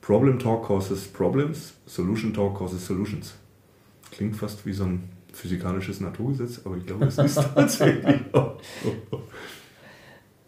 Problem 0.00 0.38
Talk 0.38 0.66
causes 0.66 1.06
problems, 1.08 1.74
Solution 1.86 2.32
Talk 2.32 2.58
causes 2.58 2.84
solutions. 2.86 3.34
Klingt 4.10 4.36
fast 4.36 4.64
wie 4.66 4.72
so 4.72 4.84
ein 4.84 5.08
physikalisches 5.32 6.00
Naturgesetz, 6.00 6.60
aber 6.64 6.76
ich 6.76 6.86
glaube, 6.86 7.06
es 7.06 7.18
ist 7.18 7.34
tatsächlich 7.54 8.20
auch 8.32 8.60
so. 8.82 9.22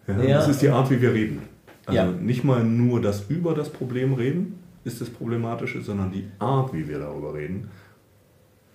Ja, 0.06 0.22
ja. 0.22 0.36
Das 0.38 0.48
ist 0.48 0.62
die 0.62 0.68
Art, 0.68 0.90
wie 0.90 1.00
wir 1.00 1.12
reden. 1.12 1.42
Also 1.86 1.98
ja. 1.98 2.10
nicht 2.10 2.44
mal 2.44 2.64
nur 2.64 3.00
das 3.00 3.28
über 3.28 3.54
das 3.54 3.70
Problem 3.70 4.14
reden 4.14 4.58
ist 4.84 5.00
das 5.00 5.08
Problematische, 5.08 5.80
sondern 5.80 6.12
die 6.12 6.28
Art, 6.38 6.72
wie 6.72 6.86
wir 6.86 6.98
darüber 6.98 7.34
reden, 7.34 7.70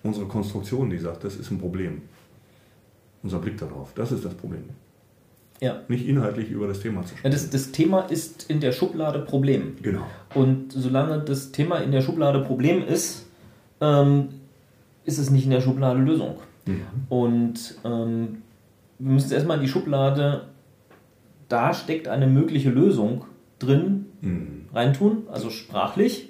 unsere 0.02 0.26
Konstruktion, 0.26 0.90
die 0.90 0.98
sagt, 0.98 1.24
das 1.24 1.36
ist 1.36 1.50
ein 1.50 1.58
Problem. 1.58 2.02
Unser 3.22 3.38
Blick 3.38 3.58
darauf, 3.58 3.92
das 3.94 4.12
ist 4.12 4.24
das 4.24 4.34
Problem. 4.34 4.64
Ja. 5.60 5.80
Nicht 5.88 6.08
inhaltlich 6.08 6.50
über 6.50 6.66
das 6.66 6.80
Thema 6.80 7.02
zu 7.02 7.08
sprechen. 7.08 7.26
Ja, 7.26 7.30
das, 7.30 7.50
das 7.50 7.70
Thema 7.70 8.00
ist 8.02 8.48
in 8.48 8.60
der 8.60 8.72
Schublade 8.72 9.18
Problem. 9.20 9.76
Genau. 9.82 10.06
Und 10.34 10.72
solange 10.72 11.20
das 11.20 11.52
Thema 11.52 11.78
in 11.78 11.92
der 11.92 12.00
Schublade 12.00 12.40
Problem 12.40 12.82
ist, 12.86 13.26
ähm, 13.80 14.28
ist 15.04 15.18
es 15.18 15.30
nicht 15.30 15.44
in 15.44 15.50
der 15.50 15.60
Schublade 15.60 16.00
Lösung. 16.00 16.36
Mhm. 16.64 16.82
Und 17.10 17.78
ähm, 17.84 18.42
wir 18.98 19.12
müssen 19.12 19.32
erstmal 19.32 19.58
in 19.58 19.62
die 19.62 19.68
Schublade, 19.68 20.46
da 21.48 21.74
steckt 21.74 22.08
eine 22.08 22.26
mögliche 22.26 22.70
Lösung 22.70 23.26
drin, 23.58 24.06
mhm. 24.22 24.64
reintun, 24.72 25.24
also 25.30 25.50
sprachlich. 25.50 26.28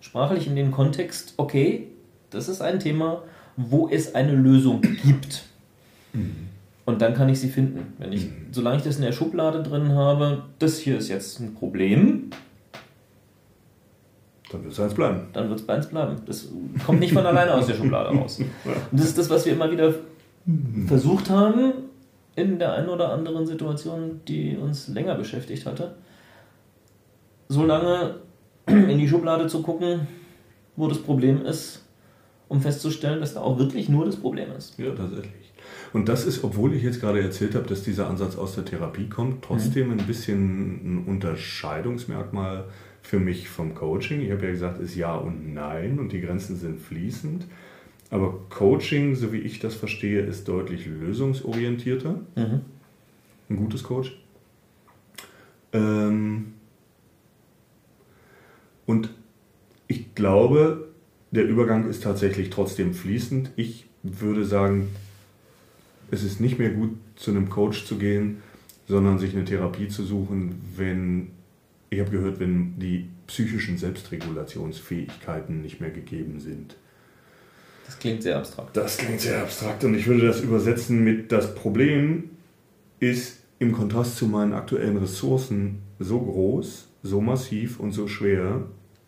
Sprachlich 0.00 0.46
in 0.46 0.56
den 0.56 0.70
Kontext, 0.70 1.34
okay, 1.36 1.88
das 2.30 2.48
ist 2.48 2.60
ein 2.60 2.80
Thema, 2.80 3.22
wo 3.56 3.88
es 3.88 4.14
eine 4.14 4.32
Lösung 4.32 4.80
gibt. 4.80 5.44
Mhm. 6.12 6.48
Und 6.86 7.02
dann 7.02 7.14
kann 7.14 7.28
ich 7.28 7.38
sie 7.40 7.48
finden. 7.48 7.94
Wenn 7.98 8.12
ich, 8.12 8.26
mhm. 8.26 8.46
solange 8.50 8.78
ich 8.78 8.82
das 8.82 8.96
in 8.96 9.02
der 9.02 9.12
Schublade 9.12 9.62
drin 9.62 9.94
habe, 9.94 10.44
das 10.58 10.78
hier 10.78 10.98
ist 10.98 11.08
jetzt 11.08 11.40
ein 11.40 11.54
Problem. 11.54 12.30
Dann 14.50 14.64
wird 14.64 14.72
es 14.72 14.80
eins 14.80 14.94
bleiben. 14.94 15.28
Dann 15.32 15.48
wird 15.48 15.60
es 15.60 15.66
bei 15.66 15.74
eins 15.74 15.86
bleiben. 15.86 16.16
Das 16.26 16.48
kommt 16.84 17.00
nicht 17.00 17.12
von 17.12 17.24
alleine 17.24 17.54
aus 17.54 17.66
der 17.66 17.74
Schublade 17.74 18.10
raus. 18.10 18.40
Und 18.40 18.48
das 18.92 19.06
ist 19.06 19.18
das, 19.18 19.30
was 19.30 19.46
wir 19.46 19.52
immer 19.52 19.70
wieder 19.70 19.94
mhm. 20.44 20.88
versucht 20.88 21.30
haben, 21.30 21.72
in 22.34 22.58
der 22.58 22.72
einen 22.72 22.88
oder 22.88 23.12
anderen 23.12 23.46
Situation, 23.46 24.20
die 24.26 24.56
uns 24.56 24.88
länger 24.88 25.14
beschäftigt 25.14 25.66
hatte. 25.66 25.94
So 27.48 27.64
lange 27.64 28.16
in 28.66 28.98
die 28.98 29.08
Schublade 29.08 29.46
zu 29.46 29.62
gucken, 29.62 30.06
wo 30.76 30.88
das 30.88 30.98
Problem 30.98 31.44
ist, 31.44 31.84
um 32.50 32.60
festzustellen, 32.60 33.20
dass 33.20 33.34
da 33.34 33.40
auch 33.40 33.58
wirklich 33.58 33.88
nur 33.88 34.04
das 34.04 34.16
Problem 34.16 34.50
ist. 34.58 34.76
Ja, 34.76 34.90
tatsächlich. 34.90 35.52
Und 35.92 36.08
das 36.08 36.26
ist, 36.26 36.42
obwohl 36.42 36.74
ich 36.74 36.82
jetzt 36.82 37.00
gerade 37.00 37.20
erzählt 37.20 37.54
habe, 37.54 37.66
dass 37.68 37.84
dieser 37.84 38.10
Ansatz 38.10 38.36
aus 38.36 38.56
der 38.56 38.64
Therapie 38.64 39.08
kommt, 39.08 39.44
trotzdem 39.44 39.86
mhm. 39.86 40.00
ein 40.00 40.06
bisschen 40.06 40.96
ein 40.96 41.04
Unterscheidungsmerkmal 41.06 42.64
für 43.02 43.20
mich 43.20 43.48
vom 43.48 43.76
Coaching. 43.76 44.20
Ich 44.20 44.32
habe 44.32 44.46
ja 44.46 44.50
gesagt, 44.50 44.80
ist 44.80 44.96
ja 44.96 45.14
und 45.14 45.54
nein 45.54 46.00
und 46.00 46.10
die 46.10 46.20
Grenzen 46.20 46.56
sind 46.56 46.80
fließend. 46.80 47.46
Aber 48.10 48.34
Coaching, 48.50 49.14
so 49.14 49.32
wie 49.32 49.38
ich 49.38 49.60
das 49.60 49.76
verstehe, 49.76 50.20
ist 50.22 50.48
deutlich 50.48 50.86
lösungsorientierter. 50.86 52.18
Mhm. 52.34 52.60
Ein 53.48 53.56
gutes 53.56 53.84
Coach. 53.84 54.20
Ähm 55.72 56.54
und 58.86 59.10
ich 59.86 60.16
glaube, 60.16 60.89
der 61.30 61.46
Übergang 61.46 61.88
ist 61.88 62.02
tatsächlich 62.02 62.50
trotzdem 62.50 62.94
fließend. 62.94 63.50
Ich 63.56 63.86
würde 64.02 64.44
sagen, 64.44 64.88
es 66.10 66.22
ist 66.24 66.40
nicht 66.40 66.58
mehr 66.58 66.70
gut, 66.70 66.96
zu 67.16 67.30
einem 67.30 67.48
Coach 67.48 67.84
zu 67.84 67.98
gehen, 67.98 68.42
sondern 68.88 69.18
sich 69.18 69.34
eine 69.34 69.44
Therapie 69.44 69.88
zu 69.88 70.02
suchen, 70.02 70.60
wenn, 70.76 71.28
ich 71.90 72.00
habe 72.00 72.10
gehört, 72.10 72.40
wenn 72.40 72.78
die 72.78 73.08
psychischen 73.26 73.78
Selbstregulationsfähigkeiten 73.78 75.62
nicht 75.62 75.80
mehr 75.80 75.90
gegeben 75.90 76.40
sind. 76.40 76.76
Das 77.86 77.98
klingt 77.98 78.22
sehr 78.22 78.38
abstrakt. 78.38 78.76
Das 78.76 78.98
klingt 78.98 79.20
sehr 79.20 79.42
abstrakt 79.42 79.84
und 79.84 79.94
ich 79.94 80.06
würde 80.06 80.26
das 80.26 80.40
übersetzen 80.40 81.04
mit, 81.04 81.30
das 81.30 81.54
Problem 81.54 82.30
ist 82.98 83.38
im 83.58 83.72
Kontrast 83.72 84.16
zu 84.16 84.26
meinen 84.26 84.52
aktuellen 84.52 84.96
Ressourcen 84.96 85.78
so 85.98 86.20
groß, 86.20 86.88
so 87.02 87.20
massiv 87.20 87.78
und 87.78 87.92
so 87.92 88.08
schwer, 88.08 88.64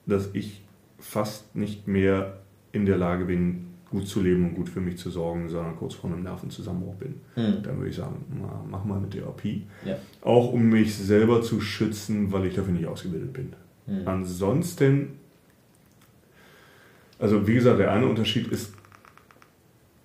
dass 0.06 0.30
ich 0.32 0.62
fast 1.02 1.54
nicht 1.54 1.86
mehr 1.86 2.38
in 2.72 2.86
der 2.86 2.96
Lage 2.96 3.26
bin, 3.26 3.66
gut 3.90 4.08
zu 4.08 4.22
leben 4.22 4.48
und 4.48 4.54
gut 4.54 4.70
für 4.70 4.80
mich 4.80 4.96
zu 4.96 5.10
sorgen, 5.10 5.50
sondern 5.50 5.76
kurz 5.76 5.94
vor 5.94 6.10
einem 6.10 6.22
Nervenzusammenbruch 6.22 6.94
bin. 6.94 7.16
Mhm. 7.36 7.62
Dann 7.62 7.76
würde 7.76 7.90
ich 7.90 7.96
sagen, 7.96 8.24
mach 8.70 8.84
mal 8.84 8.96
eine 8.96 9.10
Therapie. 9.10 9.66
Ja. 9.84 9.96
Auch 10.22 10.52
um 10.52 10.62
mich 10.70 10.94
selber 10.94 11.42
zu 11.42 11.60
schützen, 11.60 12.32
weil 12.32 12.46
ich 12.46 12.54
dafür 12.54 12.72
nicht 12.72 12.86
ausgebildet 12.86 13.34
bin. 13.34 13.52
Mhm. 13.86 14.08
Ansonsten, 14.08 15.08
also 17.18 17.46
wie 17.46 17.54
gesagt, 17.54 17.80
der 17.80 17.92
eine 17.92 18.06
Unterschied 18.06 18.48
ist 18.48 18.72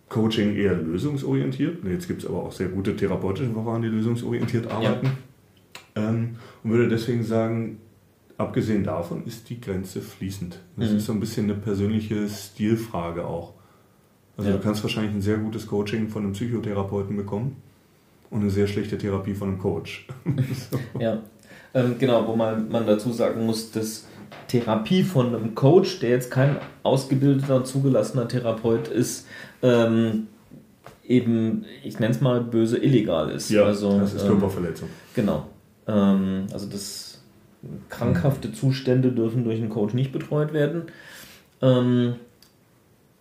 Coaching 0.09 0.55
eher 0.55 0.73
lösungsorientiert. 0.75 1.83
Jetzt 1.85 2.07
gibt 2.07 2.23
es 2.23 2.27
aber 2.27 2.43
auch 2.43 2.51
sehr 2.51 2.67
gute 2.67 2.95
therapeutische 2.95 3.51
Verfahren, 3.51 3.81
die 3.81 3.89
lösungsorientiert 3.89 4.69
arbeiten. 4.69 5.11
Ja. 5.95 6.09
Ähm, 6.09 6.35
und 6.63 6.71
würde 6.71 6.89
deswegen 6.89 7.23
sagen, 7.23 7.77
abgesehen 8.37 8.83
davon 8.83 9.25
ist 9.25 9.49
die 9.49 9.59
Grenze 9.59 10.01
fließend. 10.01 10.59
Das 10.75 10.91
mhm. 10.91 10.97
ist 10.97 11.05
so 11.05 11.13
ein 11.13 11.19
bisschen 11.19 11.45
eine 11.45 11.55
persönliche 11.55 12.27
Stilfrage 12.29 13.25
auch. 13.25 13.53
Also 14.37 14.51
ja. 14.51 14.57
du 14.57 14.61
kannst 14.61 14.83
wahrscheinlich 14.83 15.13
ein 15.13 15.21
sehr 15.21 15.37
gutes 15.37 15.65
Coaching 15.65 16.09
von 16.09 16.23
einem 16.23 16.33
Psychotherapeuten 16.33 17.17
bekommen 17.17 17.57
und 18.29 18.41
eine 18.41 18.49
sehr 18.51 18.67
schlechte 18.67 18.97
Therapie 18.97 19.33
von 19.33 19.49
einem 19.49 19.57
Coach. 19.57 20.07
so. 20.71 20.79
Ja, 20.99 21.23
ähm, 21.73 21.95
genau, 21.97 22.27
wo 22.27 22.35
man, 22.35 22.69
man 22.69 22.85
dazu 22.85 23.11
sagen 23.11 23.45
muss, 23.45 23.71
dass 23.71 24.07
Therapie 24.47 25.03
von 25.03 25.35
einem 25.35 25.55
Coach, 25.55 25.99
der 25.99 26.11
jetzt 26.11 26.29
kein 26.29 26.57
ausgebildeter, 26.83 27.63
zugelassener 27.63 28.27
Therapeut 28.27 28.87
ist, 28.89 29.25
ähm, 29.63 30.27
eben, 31.07 31.65
ich 31.83 31.99
nenne 31.99 32.13
es 32.13 32.21
mal 32.21 32.41
böse, 32.41 32.77
illegal 32.77 33.31
ist. 33.31 33.49
Ja, 33.49 33.63
also, 33.63 33.97
das 33.99 34.13
ist 34.13 34.21
ähm, 34.23 34.29
Körperverletzung. 34.29 34.89
Genau. 35.15 35.47
Ähm, 35.87 36.47
also 36.51 36.67
das 36.67 37.06
krankhafte 37.89 38.53
Zustände 38.53 39.11
dürfen 39.11 39.43
durch 39.43 39.59
einen 39.59 39.69
Coach 39.69 39.93
nicht 39.93 40.11
betreut 40.11 40.53
werden. 40.53 40.83
Ähm, 41.61 42.15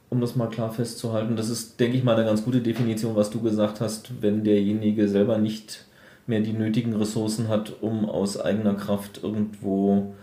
um 0.08 0.20
das 0.20 0.36
mal 0.36 0.48
klar 0.48 0.72
festzuhalten, 0.72 1.36
das 1.36 1.50
ist, 1.50 1.80
denke 1.80 1.96
ich 1.96 2.04
mal, 2.04 2.14
eine 2.14 2.24
ganz 2.24 2.44
gute 2.44 2.60
Definition, 2.60 3.16
was 3.16 3.30
du 3.30 3.40
gesagt 3.40 3.80
hast, 3.80 4.22
wenn 4.22 4.44
derjenige 4.44 5.08
selber 5.08 5.38
nicht 5.38 5.84
mehr 6.26 6.40
die 6.40 6.52
nötigen 6.52 6.94
Ressourcen 6.94 7.48
hat, 7.48 7.82
um 7.82 8.08
aus 8.08 8.40
eigener 8.40 8.74
Kraft 8.74 9.20
irgendwo 9.22 10.14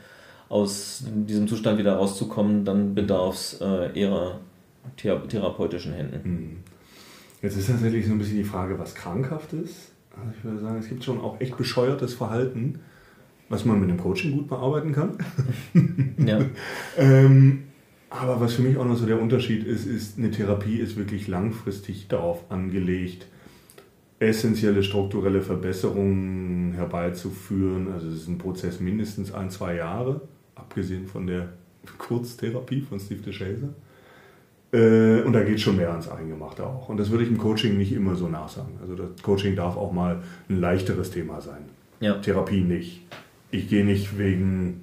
aus 0.50 1.04
diesem 1.08 1.48
Zustand 1.48 1.80
wieder 1.80 1.96
rauszukommen, 1.96 2.66
dann 2.66 2.94
bedarf 2.96 3.36
es 3.36 3.62
äh, 3.62 4.00
eher 4.00 4.40
therapeutischen 4.98 5.94
Händen. 5.94 6.24
Hm. 6.24 6.58
Jetzt 7.42 7.58
ist 7.58 7.68
tatsächlich 7.68 8.06
so 8.06 8.14
ein 8.14 8.20
bisschen 8.20 8.38
die 8.38 8.44
Frage, 8.44 8.78
was 8.80 8.96
krankhaft 8.96 9.54
ist. 9.54 9.92
Also 10.16 10.32
ich 10.38 10.44
würde 10.44 10.60
sagen, 10.60 10.78
es 10.78 10.88
gibt 10.88 11.04
schon 11.04 11.20
auch 11.20 11.42
echt 11.42 11.58
bescheuertes 11.58 12.14
Verhalten, 12.14 12.80
was 13.54 13.66
man 13.66 13.80
mit 13.80 13.90
dem 13.90 13.98
Coaching 13.98 14.32
gut 14.32 14.48
bearbeiten 14.48 14.92
kann. 14.92 15.18
ja. 16.26 16.40
ähm, 16.98 17.64
aber 18.10 18.42
was 18.42 18.54
für 18.54 18.64
mich 18.64 18.78
auch 18.78 18.86
noch 18.86 18.96
so 18.96 19.06
der 19.06 19.22
Unterschied 19.22 19.64
ist, 19.64 19.86
ist, 19.86 20.18
eine 20.18 20.32
Therapie 20.32 20.78
ist 20.78 20.98
wirklich 20.98 21.28
langfristig 21.28 22.08
darauf 22.08 22.52
angelegt, 22.52 23.28
essentielle 24.20 24.82
strukturelle 24.82 25.42
Verbesserungen 25.42 26.74
herbeizuführen. 26.74 27.92
Also 27.92 28.08
es 28.08 28.22
ist 28.22 28.28
ein 28.28 28.40
Prozess 28.40 28.80
mindestens 28.80 29.32
ein, 29.32 29.52
zwei 29.52 29.76
Jahre, 29.76 30.22
abgesehen 30.56 31.06
von 31.06 31.28
der 31.28 31.50
Kurztherapie 32.00 32.82
von 32.82 33.00
Steve 33.00 33.22
DeShazer. 33.22 33.70
Äh, 34.72 35.22
und 35.22 35.34
da 35.34 35.44
geht 35.44 35.62
schon 35.62 35.78
mehr 35.78 35.92
ans 35.92 36.10
Eingemachte 36.10 36.66
auch. 36.66 36.90
Und 36.90 36.98
das 36.98 37.12
würde 37.12 37.24
ich 37.24 37.30
im 37.30 37.38
Coaching 37.38 37.78
nicht 37.78 37.94
immer 37.94 38.16
so 38.16 38.28
nachsagen. 38.28 38.74
Also 38.82 38.96
das 38.96 39.22
Coaching 39.22 39.56
darf 39.56 39.78
auch 39.78 39.92
mal 39.92 40.24
ein 40.50 40.60
leichteres 40.60 41.12
Thema 41.12 41.40
sein. 41.40 41.66
Ja. 42.00 42.16
Therapie 42.16 42.62
nicht. 42.62 43.02
Ich 43.54 43.70
gehe 43.70 43.86
nicht 43.86 44.18
wegen 44.18 44.82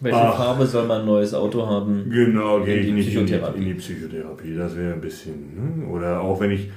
welche 0.00 0.18
Ach, 0.18 0.36
Farbe 0.36 0.66
soll 0.66 0.86
man 0.86 1.00
ein 1.00 1.06
neues 1.06 1.32
Auto 1.32 1.66
haben? 1.66 2.10
Genau, 2.10 2.62
gehe 2.62 2.80
ich 2.80 2.92
nicht 2.92 3.14
in 3.14 3.26
die, 3.26 3.32
in 3.32 3.64
die 3.64 3.74
Psychotherapie. 3.74 4.54
Das 4.54 4.76
wäre 4.76 4.92
ein 4.92 5.00
bisschen. 5.00 5.80
Ne? 5.80 5.86
Oder 5.88 6.20
auch 6.20 6.40
wenn 6.40 6.50
ich. 6.50 6.70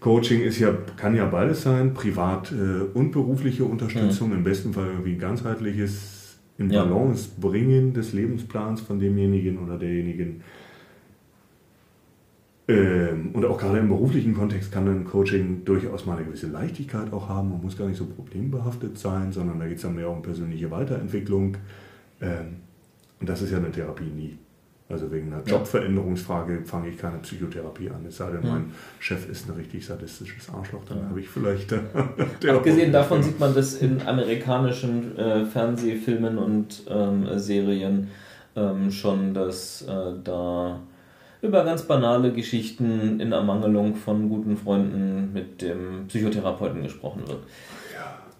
Coaching 0.00 0.42
ist 0.42 0.58
ja, 0.58 0.76
kann 0.98 1.16
ja 1.16 1.24
beides 1.24 1.62
sein, 1.62 1.94
privat 1.94 2.52
äh, 2.52 2.92
und 2.92 3.10
berufliche 3.10 3.64
Unterstützung, 3.64 4.28
mhm. 4.28 4.36
im 4.36 4.44
besten 4.44 4.74
Fall 4.74 4.88
irgendwie 4.88 5.16
ganzheitliches 5.16 6.36
in 6.58 6.68
Balance 6.68 7.30
ja. 7.30 7.48
bringen 7.48 7.94
des 7.94 8.12
Lebensplans 8.12 8.82
von 8.82 9.00
demjenigen 9.00 9.58
oder 9.58 9.78
derjenigen. 9.78 10.42
Ähm, 12.66 13.30
und 13.34 13.44
auch 13.44 13.58
gerade 13.58 13.78
im 13.78 13.88
beruflichen 13.88 14.34
Kontext 14.34 14.72
kann 14.72 14.88
ein 14.88 15.04
Coaching 15.04 15.64
durchaus 15.64 16.06
mal 16.06 16.16
eine 16.16 16.24
gewisse 16.24 16.46
Leichtigkeit 16.46 17.12
auch 17.12 17.28
haben. 17.28 17.50
Man 17.50 17.60
muss 17.60 17.76
gar 17.76 17.86
nicht 17.86 17.98
so 17.98 18.06
problembehaftet 18.06 18.98
sein, 18.98 19.32
sondern 19.32 19.58
da 19.58 19.66
geht 19.66 19.76
es 19.76 19.82
dann 19.82 19.94
mehr 19.94 20.08
um 20.08 20.22
persönliche 20.22 20.70
Weiterentwicklung. 20.70 21.58
Ähm, 22.22 22.56
und 23.20 23.28
das 23.28 23.42
ist 23.42 23.50
ja 23.50 23.58
eine 23.58 23.70
Therapie 23.70 24.04
nie. 24.04 24.38
Also 24.88 25.10
wegen 25.10 25.32
einer 25.32 25.42
Jobveränderungsfrage 25.44 26.62
fange 26.64 26.88
ich 26.88 26.98
keine 26.98 27.18
Psychotherapie 27.18 27.88
an. 27.88 28.04
Es 28.06 28.18
sei 28.18 28.30
denn, 28.30 28.46
mein 28.46 28.72
Chef 28.98 29.28
ist 29.30 29.48
ein 29.48 29.54
richtig 29.54 29.84
sadistisches 29.84 30.50
Arschloch, 30.50 30.82
dann 30.86 31.08
habe 31.08 31.20
ich 31.20 31.28
vielleicht. 31.28 31.72
Äh, 31.72 31.80
Abgesehen 32.48 32.92
davon 32.92 33.22
sieht 33.22 33.40
man 33.40 33.54
das 33.54 33.74
in 33.74 34.02
amerikanischen 34.02 35.16
äh, 35.18 35.46
Fernsehfilmen 35.46 36.36
und 36.36 36.82
ähm, 36.88 37.26
Serien 37.38 38.08
ähm, 38.56 38.90
schon, 38.90 39.32
dass 39.32 39.82
äh, 39.82 40.12
da 40.22 40.80
über 41.44 41.64
ganz 41.64 41.82
banale 41.82 42.32
Geschichten 42.32 43.20
in 43.20 43.32
Ermangelung 43.32 43.94
von 43.94 44.28
guten 44.28 44.56
Freunden 44.56 45.32
mit 45.32 45.62
dem 45.62 46.06
Psychotherapeuten 46.08 46.82
gesprochen 46.82 47.28
wird. 47.28 47.40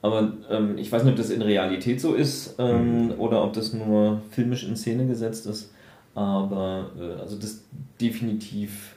Aber 0.03 0.33
ähm, 0.51 0.77
ich 0.77 0.93
weiß 0.93 1.03
nicht, 1.05 1.13
ob 1.13 1.17
das 1.17 1.31
in 1.31 1.41
Realität 1.41 1.99
so 1.99 2.15
ist 2.15 2.57
ähm, 2.59 3.07
mhm. 3.07 3.11
oder 3.19 3.43
ob 3.43 3.55
das 3.55 3.73
nur 3.73 4.21
filmisch 4.31 4.69
in 4.69 4.77
Szene 4.77 5.07
gesetzt 5.07 5.47
ist. 5.47 5.73
Aber 6.15 6.91
äh, 6.99 7.21
also 7.21 7.39
das 7.39 7.65
definitiv 8.01 8.97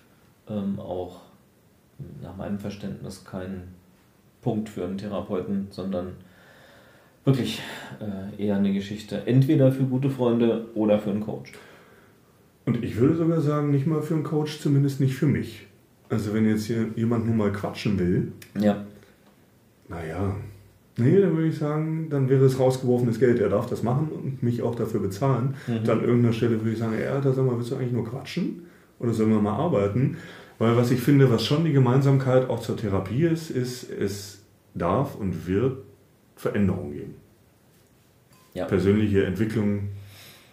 ähm, 0.49 0.79
auch 0.79 1.21
nach 2.21 2.35
meinem 2.35 2.59
Verständnis 2.59 3.23
kein 3.23 3.69
Punkt 4.41 4.67
für 4.67 4.83
einen 4.83 4.97
Therapeuten, 4.97 5.67
sondern 5.71 6.13
wirklich 7.23 7.61
äh, 8.01 8.43
eher 8.43 8.57
eine 8.57 8.73
Geschichte 8.73 9.23
entweder 9.25 9.71
für 9.71 9.83
gute 9.83 10.09
Freunde 10.09 10.65
oder 10.75 10.99
für 10.99 11.11
einen 11.11 11.21
Coach. 11.21 11.53
Und 12.67 12.83
ich 12.83 12.97
würde 12.97 13.15
sogar 13.15 13.41
sagen, 13.41 13.71
nicht 13.71 13.87
mal 13.87 14.03
für 14.03 14.13
einen 14.13 14.23
Coach, 14.23 14.59
zumindest 14.59 14.99
nicht 14.99 15.15
für 15.15 15.25
mich. 15.25 15.65
Also 16.09 16.33
wenn 16.33 16.47
jetzt 16.47 16.65
hier 16.65 16.89
jemand 16.95 17.25
nur 17.25 17.35
mal 17.35 17.51
quatschen 17.51 17.97
will, 17.97 18.31
ja. 18.59 18.85
naja, 19.89 20.35
Nee, 20.99 21.21
dann 21.21 21.35
würde 21.35 21.49
ich 21.49 21.57
sagen, 21.57 22.09
dann 22.09 22.27
wäre 22.27 22.43
es 22.45 22.59
rausgeworfenes 22.59 23.19
Geld. 23.19 23.39
Er 23.39 23.49
darf 23.49 23.67
das 23.67 23.83
machen 23.83 24.09
und 24.09 24.41
mich 24.41 24.63
auch 24.63 24.73
dafür 24.73 24.99
bezahlen. 24.99 25.53
Mhm. 25.67 25.83
Dann 25.83 25.99
an 25.99 26.05
irgendeiner 26.05 26.33
Stelle 26.33 26.59
würde 26.59 26.71
ich 26.71 26.79
sagen, 26.79 26.95
ja, 26.99 27.21
da 27.21 27.33
sag 27.33 27.45
mal, 27.45 27.55
willst 27.55 27.71
du 27.71 27.75
eigentlich 27.75 27.91
nur 27.91 28.05
quatschen? 28.05 28.65
Oder 28.99 29.13
sollen 29.13 29.29
wir 29.29 29.39
mal 29.39 29.55
arbeiten? 29.55 30.17
Weil 30.57 30.75
was 30.75 30.89
ich 30.89 30.99
finde, 30.99 31.31
was 31.31 31.45
schon 31.45 31.65
die 31.65 31.71
Gemeinsamkeit 31.71 32.49
auch 32.49 32.61
zur 32.61 32.77
Therapie 32.77 33.25
ist, 33.25 33.51
ist, 33.51 33.91
es 33.91 34.39
darf 34.73 35.15
und 35.15 35.45
wird 35.47 35.77
Veränderungen 36.35 36.93
geben. 36.93 37.15
Ja. 38.55 38.65
Persönliche 38.65 39.23
Entwicklung, 39.23 39.89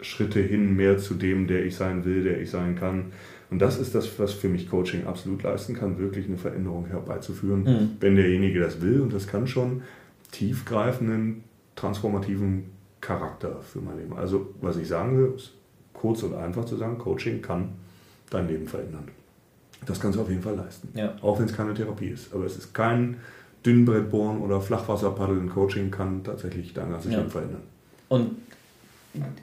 Schritte 0.01 0.39
hin 0.39 0.75
mehr 0.75 0.97
zu 0.97 1.13
dem, 1.15 1.47
der 1.47 1.65
ich 1.65 1.75
sein 1.75 2.05
will, 2.05 2.23
der 2.23 2.41
ich 2.41 2.49
sein 2.49 2.75
kann. 2.75 3.13
Und 3.49 3.59
das 3.59 3.77
ist 3.77 3.95
das, 3.95 4.19
was 4.19 4.33
für 4.33 4.49
mich 4.49 4.69
Coaching 4.69 5.05
absolut 5.05 5.43
leisten 5.43 5.75
kann, 5.75 5.99
wirklich 5.99 6.27
eine 6.27 6.37
Veränderung 6.37 6.87
herbeizuführen, 6.87 7.63
mhm. 7.63 7.89
wenn 7.99 8.15
derjenige 8.15 8.59
das 8.59 8.81
will 8.81 9.01
und 9.01 9.13
das 9.13 9.27
kann 9.27 9.47
schon 9.47 9.83
tiefgreifenden, 10.31 11.43
transformativen 11.75 12.65
Charakter 13.01 13.61
für 13.61 13.79
mein 13.79 13.97
Leben. 13.97 14.13
Also, 14.13 14.53
was 14.61 14.77
ich 14.77 14.87
sagen 14.87 15.17
will, 15.17 15.33
ist 15.35 15.53
kurz 15.93 16.23
und 16.23 16.33
einfach 16.33 16.65
zu 16.65 16.75
sagen, 16.75 16.97
Coaching 16.97 17.41
kann 17.41 17.69
dein 18.29 18.47
Leben 18.47 18.67
verändern. 18.67 19.07
Das 19.85 19.99
kannst 19.99 20.17
du 20.17 20.21
auf 20.23 20.29
jeden 20.29 20.41
Fall 20.41 20.55
leisten. 20.55 20.89
Ja. 20.93 21.15
Auch 21.21 21.39
wenn 21.39 21.45
es 21.45 21.55
keine 21.55 21.73
Therapie 21.73 22.07
ist. 22.07 22.33
Aber 22.33 22.45
es 22.45 22.57
ist 22.57 22.73
kein 22.73 23.17
Dünnbrettbohren 23.65 24.41
oder 24.41 24.61
Flachwasserpaddeln. 24.61 25.49
Coaching 25.49 25.91
kann 25.91 26.23
tatsächlich 26.23 26.73
dein 26.73 26.89
ganzes 26.89 27.11
ja. 27.11 27.19
Leben 27.19 27.29
verändern. 27.29 27.61
Und 28.09 28.31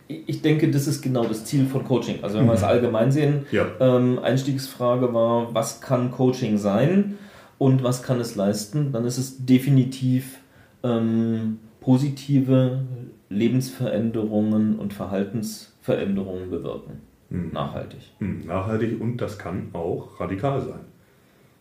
ich 0.09 0.43
denke, 0.43 0.71
das 0.71 0.87
ist 0.87 1.03
genau 1.03 1.25
das 1.25 1.45
Ziel 1.45 1.67
von 1.67 1.85
Coaching. 1.85 2.19
Also 2.23 2.39
wenn 2.39 2.47
wir 2.47 2.55
es 2.55 2.61
mhm. 2.61 2.67
allgemein 2.67 3.13
sehen, 3.13 3.47
ja. 3.51 3.67
ähm, 3.81 4.19
Einstiegsfrage 4.19 5.13
war, 5.13 5.55
was 5.55 5.81
kann 5.81 6.11
Coaching 6.11 6.59
sein 6.59 7.19
und 7.59 7.83
was 7.83 8.03
kann 8.03 8.21
es 8.21 8.35
leisten, 8.35 8.93
dann 8.93 9.05
ist 9.05 9.19
es 9.19 9.45
definitiv 9.45 10.39
ähm, 10.83 11.59
positive 11.81 12.81
Lebensveränderungen 13.29 14.79
und 14.79 14.93
Verhaltensveränderungen 14.93 16.51
bewirken. 16.51 17.01
Mhm. 17.31 17.51
Nachhaltig. 17.53 18.01
Mhm. 18.19 18.47
Nachhaltig 18.47 19.01
und 19.01 19.17
das 19.19 19.39
kann 19.39 19.71
auch 19.73 20.21
radikal 20.21 20.61
sein. 20.61 20.81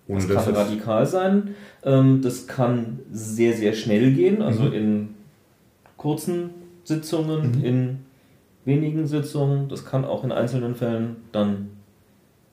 Ohne 0.07 0.25
das 0.25 0.45
kann 0.45 0.55
radikal 0.55 1.05
sein. 1.05 1.55
Ähm, 1.83 2.21
das 2.21 2.47
kann 2.47 2.99
sehr, 3.11 3.53
sehr 3.53 3.73
schnell 3.73 4.11
gehen, 4.11 4.41
also 4.41 4.63
mhm. 4.63 4.73
in 4.73 5.09
kurzen 5.97 6.49
Sitzungen, 6.83 7.59
mhm. 7.59 7.63
in 7.63 7.99
wenigen 8.65 9.07
Sitzungen. 9.07 9.69
Das 9.69 9.85
kann 9.85 10.05
auch 10.05 10.23
in 10.23 10.31
einzelnen 10.31 10.75
Fällen 10.75 11.17
dann 11.31 11.69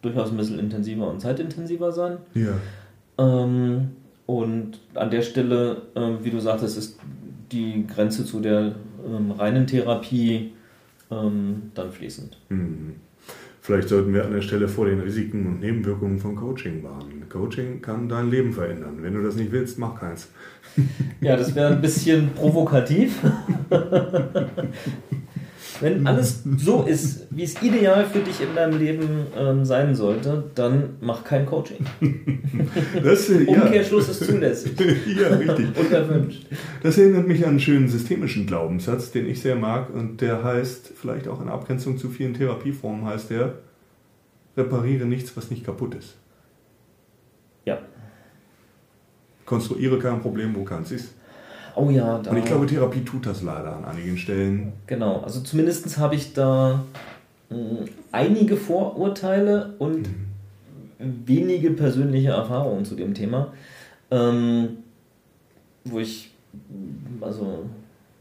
durchaus 0.02 0.30
ein 0.30 0.36
bisschen 0.36 0.58
intensiver 0.58 1.10
und 1.10 1.20
zeitintensiver 1.20 1.92
sein. 1.92 2.18
Ja. 2.34 2.54
Ähm, 3.18 3.90
und 4.26 4.80
an 4.94 5.10
der 5.10 5.22
Stelle, 5.22 5.82
äh, 5.94 6.22
wie 6.22 6.30
du 6.30 6.40
sagtest, 6.40 6.78
ist 6.78 7.00
die 7.50 7.86
Grenze 7.86 8.24
zu 8.24 8.40
der 8.40 8.74
ähm, 9.06 9.32
reinen 9.32 9.66
Therapie 9.66 10.52
ähm, 11.10 11.70
dann 11.74 11.90
fließend. 11.90 12.38
Mhm. 12.48 12.96
Vielleicht 13.60 13.88
sollten 13.88 14.14
wir 14.14 14.24
an 14.24 14.32
der 14.32 14.40
Stelle 14.40 14.66
vor 14.66 14.86
den 14.86 15.00
Risiken 15.00 15.46
und 15.46 15.60
Nebenwirkungen 15.60 16.18
von 16.18 16.36
Coaching 16.36 16.82
warnen. 16.82 17.28
Coaching 17.28 17.82
kann 17.82 18.08
dein 18.08 18.30
Leben 18.30 18.52
verändern. 18.52 19.02
Wenn 19.02 19.12
du 19.12 19.22
das 19.22 19.36
nicht 19.36 19.52
willst, 19.52 19.78
mach 19.78 20.00
keins. 20.00 20.30
Ja, 21.20 21.36
das 21.36 21.54
wäre 21.54 21.72
ein 21.72 21.80
bisschen 21.80 22.30
provokativ. 22.34 23.20
Wenn 25.80 26.06
alles 26.06 26.42
so 26.56 26.82
ist, 26.82 27.26
wie 27.30 27.44
es 27.44 27.62
ideal 27.62 28.04
für 28.04 28.20
dich 28.20 28.40
in 28.40 28.54
deinem 28.54 28.78
Leben 28.78 29.26
ähm, 29.36 29.64
sein 29.64 29.94
sollte, 29.94 30.44
dann 30.54 30.96
mach 31.00 31.24
kein 31.24 31.46
Coaching. 31.46 31.84
Das, 33.02 33.28
ja. 33.28 33.36
Umkehrschluss 33.46 34.08
ist 34.08 34.24
zulässig. 34.24 34.72
ja, 35.20 35.28
richtig. 35.28 35.66
und 35.78 35.92
erwünscht. 35.92 36.46
Das 36.82 36.98
erinnert 36.98 37.28
mich 37.28 37.44
an 37.44 37.50
einen 37.50 37.60
schönen 37.60 37.88
systemischen 37.88 38.46
Glaubenssatz, 38.46 39.12
den 39.12 39.28
ich 39.28 39.40
sehr 39.40 39.56
mag 39.56 39.90
und 39.94 40.20
der 40.20 40.42
heißt, 40.42 40.92
vielleicht 40.96 41.28
auch 41.28 41.40
in 41.40 41.48
Abgrenzung 41.48 41.98
zu 41.98 42.08
vielen 42.08 42.34
Therapieformen, 42.34 43.04
heißt 43.04 43.30
der, 43.30 43.54
repariere 44.56 45.06
nichts, 45.06 45.36
was 45.36 45.50
nicht 45.50 45.64
kaputt 45.64 45.94
ist. 45.94 46.16
Ja. 47.64 47.78
Konstruiere 49.48 49.98
kein 49.98 50.20
Problem, 50.20 50.54
wo 50.54 50.62
keins 50.62 50.90
ist. 50.92 51.14
Oh 51.74 51.88
ja, 51.88 52.18
da. 52.18 52.30
Und 52.30 52.36
ich 52.36 52.44
glaube, 52.44 52.66
Therapie 52.66 53.02
tut 53.02 53.24
das 53.24 53.42
leider 53.42 53.76
an 53.76 53.84
einigen 53.86 54.18
Stellen. 54.18 54.74
Genau, 54.86 55.20
also 55.20 55.40
zumindest 55.40 55.96
habe 55.96 56.16
ich 56.16 56.34
da 56.34 56.84
mh, 57.48 57.56
hm, 57.56 57.88
einige 58.12 58.58
Vorurteile 58.58 59.74
und 59.78 60.08
mhm. 60.08 61.22
wenige 61.24 61.70
persönliche 61.70 62.30
Erfahrungen 62.30 62.84
zu 62.84 62.94
dem 62.94 63.14
Thema, 63.14 63.54
ähm, 64.10 64.78
wo 65.84 65.98
ich 65.98 66.30
also 67.22 67.64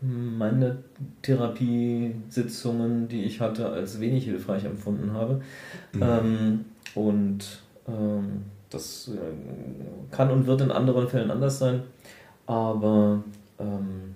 meine 0.01 0.77
Therapiesitzungen, 1.23 3.09
die 3.09 3.23
ich 3.23 3.41
hatte, 3.41 3.67
als 3.67 3.99
wenig 3.99 4.23
hilfreich 4.23 4.63
empfunden 4.63 5.11
habe. 5.11 5.41
Mhm. 5.91 6.03
Ähm, 6.03 6.65
und 6.95 7.63
ähm, 7.87 8.43
das 8.69 9.09
äh, 9.13 10.13
kann 10.13 10.31
und 10.31 10.47
wird 10.47 10.61
in 10.61 10.71
anderen 10.71 11.07
Fällen 11.07 11.31
anders 11.31 11.59
sein. 11.59 11.83
Aber 12.45 13.23
ähm, 13.59 14.15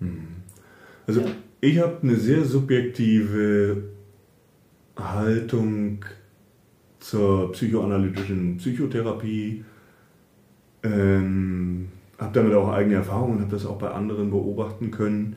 hm. 0.00 0.28
Also 1.06 1.20
ja. 1.22 1.26
ich 1.60 1.78
habe 1.78 1.98
eine 2.02 2.16
sehr 2.16 2.44
subjektive 2.44 3.84
Haltung 4.96 6.04
zur 7.00 7.52
psychoanalytischen 7.52 8.58
Psychotherapie. 8.58 9.64
Ähm, 10.82 11.88
habe 12.18 12.32
damit 12.32 12.54
auch 12.54 12.68
eigene 12.68 12.96
Erfahrungen, 12.96 13.36
und 13.36 13.40
habe 13.42 13.50
das 13.52 13.66
auch 13.66 13.78
bei 13.78 13.90
anderen 13.90 14.30
beobachten 14.30 14.90
können, 14.90 15.36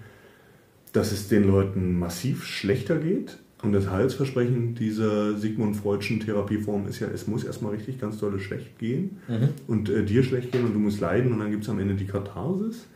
dass 0.94 1.12
es 1.12 1.28
den 1.28 1.46
Leuten 1.46 1.98
massiv 1.98 2.44
schlechter 2.44 2.98
geht. 2.98 3.38
Und 3.64 3.74
das 3.74 3.90
Heilsversprechen 3.90 4.74
dieser 4.76 5.38
Sigmund 5.38 5.76
Freudschen 5.76 6.20
Therapieform 6.20 6.88
ist 6.88 7.00
ja, 7.00 7.08
es 7.14 7.28
muss 7.28 7.44
erstmal 7.44 7.74
richtig 7.74 8.00
ganz 8.00 8.18
dolle 8.18 8.40
schlecht 8.40 8.80
gehen 8.80 9.18
mhm. 9.28 9.50
und 9.68 9.90
äh, 9.90 10.04
dir 10.04 10.24
schlecht 10.24 10.52
gehen 10.52 10.66
und 10.66 10.74
du 10.74 10.80
musst 10.80 11.00
leiden 11.00 11.32
und 11.32 11.40
dann 11.40 11.52
gibt 11.52 11.64
es 11.64 11.70
am 11.70 11.80
Ende 11.80 11.94
die 11.94 12.06
Katharsis. 12.06 12.88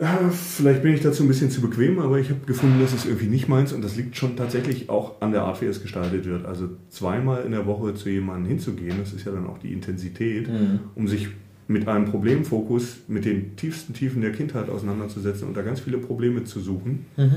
Ja, 0.00 0.28
vielleicht 0.30 0.82
bin 0.82 0.92
ich 0.92 1.02
dazu 1.02 1.22
ein 1.22 1.28
bisschen 1.28 1.50
zu 1.50 1.60
bequem, 1.60 2.00
aber 2.00 2.18
ich 2.18 2.28
habe 2.28 2.40
gefunden, 2.46 2.80
das 2.80 2.92
ist 2.92 3.06
irgendwie 3.06 3.26
nicht 3.26 3.48
meins 3.48 3.72
und 3.72 3.82
das 3.82 3.96
liegt 3.96 4.16
schon 4.16 4.36
tatsächlich 4.36 4.90
auch 4.90 5.20
an 5.20 5.30
der 5.30 5.42
Art, 5.42 5.62
wie 5.62 5.66
es 5.66 5.82
gestaltet 5.82 6.26
wird. 6.26 6.46
Also 6.46 6.68
zweimal 6.88 7.44
in 7.44 7.52
der 7.52 7.66
Woche 7.66 7.94
zu 7.94 8.10
jemandem 8.10 8.48
hinzugehen, 8.48 8.96
das 8.98 9.12
ist 9.12 9.24
ja 9.24 9.30
dann 9.30 9.46
auch 9.46 9.58
die 9.58 9.72
Intensität, 9.72 10.48
mhm. 10.48 10.80
um 10.96 11.06
sich 11.06 11.28
mit 11.68 11.88
einem 11.88 12.06
Problemfokus 12.06 12.98
mit 13.08 13.24
den 13.24 13.56
tiefsten 13.56 13.94
Tiefen 13.94 14.20
der 14.20 14.32
Kindheit 14.32 14.68
auseinanderzusetzen 14.68 15.46
und 15.46 15.56
da 15.56 15.62
ganz 15.62 15.80
viele 15.80 15.98
Probleme 15.98 16.44
zu 16.44 16.60
suchen, 16.60 17.06
mhm. 17.16 17.36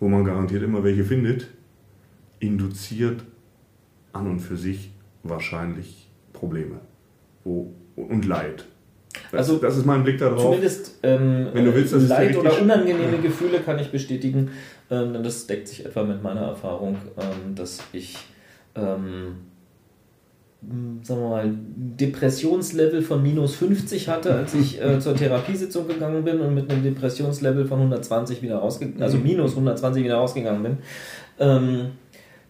Wo 0.00 0.08
man 0.08 0.24
garantiert 0.24 0.62
immer 0.62 0.84
welche 0.84 1.04
findet, 1.04 1.48
induziert 2.40 3.22
an 4.12 4.26
und 4.26 4.40
für 4.40 4.56
sich 4.56 4.92
wahrscheinlich 5.22 6.08
Probleme 6.32 6.80
und 7.44 8.24
Leid. 8.24 8.64
Also, 9.32 9.56
das 9.56 9.76
ist 9.76 9.86
mein 9.86 10.04
Blick 10.04 10.18
darauf. 10.18 10.42
Zumindest 10.42 10.98
ähm, 11.02 11.48
Wenn 11.52 11.64
du 11.64 11.74
willst, 11.74 11.92
dass 11.92 12.08
Leid 12.08 12.36
oder 12.36 12.60
unangenehme 12.60 13.18
Gefühle 13.18 13.60
kann 13.60 13.78
ich 13.78 13.90
bestätigen. 13.90 14.50
Ähm, 14.90 15.12
denn 15.12 15.22
das 15.22 15.46
deckt 15.46 15.68
sich 15.68 15.84
etwa 15.84 16.04
mit 16.04 16.22
meiner 16.22 16.42
Erfahrung, 16.42 16.96
ähm, 17.18 17.54
dass 17.54 17.80
ich 17.92 18.16
ähm, 18.74 19.36
sagen 20.60 21.20
wir 21.20 21.28
mal, 21.28 21.50
Depressionslevel 21.54 23.02
von 23.02 23.22
minus 23.22 23.54
50 23.54 24.08
hatte, 24.08 24.34
als 24.34 24.54
ich 24.54 24.82
äh, 24.82 24.98
zur 24.98 25.14
Therapiesitzung 25.14 25.86
gegangen 25.86 26.24
bin 26.24 26.40
und 26.40 26.54
mit 26.54 26.70
einem 26.70 26.82
Depressionslevel 26.82 27.66
von 27.66 27.78
120 27.78 28.42
wieder 28.42 28.56
rausgegangen, 28.56 29.02
also 29.02 29.18
minus 29.18 29.52
120 29.52 30.02
wieder 30.02 30.16
rausgegangen 30.16 30.62
bin. 30.62 30.78
Ähm, 31.38 31.90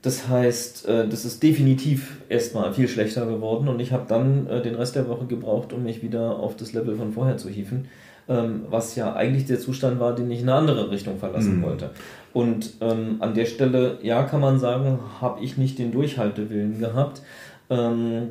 das 0.00 0.28
heißt, 0.28 0.88
äh, 0.88 1.08
das 1.08 1.26
ist 1.26 1.42
definitiv 1.42 2.22
erstmal 2.30 2.72
viel 2.72 2.88
schlechter 2.88 3.26
geworden 3.26 3.68
und 3.68 3.80
ich 3.80 3.92
habe 3.92 4.06
dann 4.08 4.46
äh, 4.46 4.62
den 4.62 4.74
Rest 4.74 4.96
der 4.96 5.08
Woche 5.08 5.26
gebraucht, 5.26 5.72
um 5.74 5.82
mich 5.82 6.02
wieder 6.02 6.38
auf 6.38 6.56
das 6.56 6.72
Level 6.72 6.96
von 6.96 7.12
vorher 7.12 7.36
zu 7.36 7.50
hieven, 7.50 7.88
ähm, 8.28 8.62
was 8.70 8.96
ja 8.96 9.14
eigentlich 9.14 9.44
der 9.44 9.60
Zustand 9.60 10.00
war, 10.00 10.14
den 10.14 10.30
ich 10.30 10.40
in 10.40 10.48
eine 10.48 10.58
andere 10.58 10.90
Richtung 10.90 11.18
verlassen 11.18 11.58
mhm. 11.58 11.62
wollte. 11.62 11.90
Und 12.32 12.74
ähm, 12.80 13.16
an 13.18 13.34
der 13.34 13.46
Stelle, 13.46 13.98
ja, 14.02 14.22
kann 14.22 14.40
man 14.40 14.58
sagen, 14.58 14.98
habe 15.20 15.42
ich 15.42 15.58
nicht 15.58 15.78
den 15.78 15.92
Durchhaltewillen 15.92 16.78
gehabt, 16.78 17.22
ähm, 17.70 18.28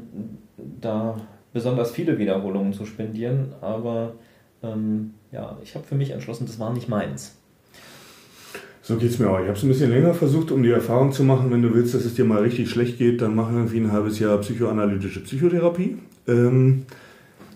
da 0.81 1.19
besonders 1.53 1.91
viele 1.91 2.17
Wiederholungen 2.17 2.73
zu 2.73 2.85
spendieren, 2.85 3.53
aber 3.61 4.13
ja, 5.31 5.57
ich 5.63 5.75
habe 5.75 5.85
für 5.85 5.95
mich 5.95 6.09
entschlossen, 6.09 6.45
das 6.47 6.59
war 6.59 6.73
nicht 6.73 6.89
meins. 6.89 7.37
So 8.87 8.95
geht 8.95 9.09
es 9.09 9.19
mir 9.19 9.29
auch. 9.29 9.39
Ich 9.39 9.47
habe 9.47 9.57
es 9.57 9.63
ein 9.63 9.67
bisschen 9.67 9.89
länger 9.89 10.13
versucht, 10.13 10.49
um 10.49 10.63
die 10.63 10.71
Erfahrung 10.71 11.11
zu 11.11 11.23
machen, 11.23 11.51
wenn 11.51 11.61
du 11.61 11.73
willst, 11.73 11.93
dass 11.93 12.05
es 12.05 12.15
dir 12.15 12.23
mal 12.23 12.41
richtig 12.41 12.69
schlecht 12.69 12.97
geht, 12.97 13.21
dann 13.21 13.35
mach 13.35 13.51
irgendwie 13.51 13.81
ein 13.81 13.91
halbes 13.91 14.17
Jahr 14.19 14.37
psychoanalytische 14.37 15.19
Psychotherapie. 15.19 15.97
Ähm, 16.25 16.85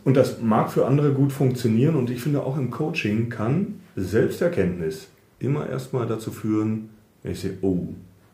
und 0.04 0.18
das 0.18 0.42
mag 0.42 0.70
für 0.72 0.86
andere 0.86 1.14
gut 1.14 1.32
funktionieren 1.32 1.96
und 1.96 2.10
ich 2.10 2.22
finde 2.22 2.44
auch 2.44 2.58
im 2.58 2.70
Coaching 2.70 3.30
kann 3.30 3.76
Selbsterkenntnis 3.96 5.08
immer 5.40 5.70
erstmal 5.70 6.06
dazu 6.06 6.32
führen, 6.32 6.90
wenn 7.24 7.32
ich 7.32 7.40
sehe, 7.40 7.54
oh, 7.62 7.88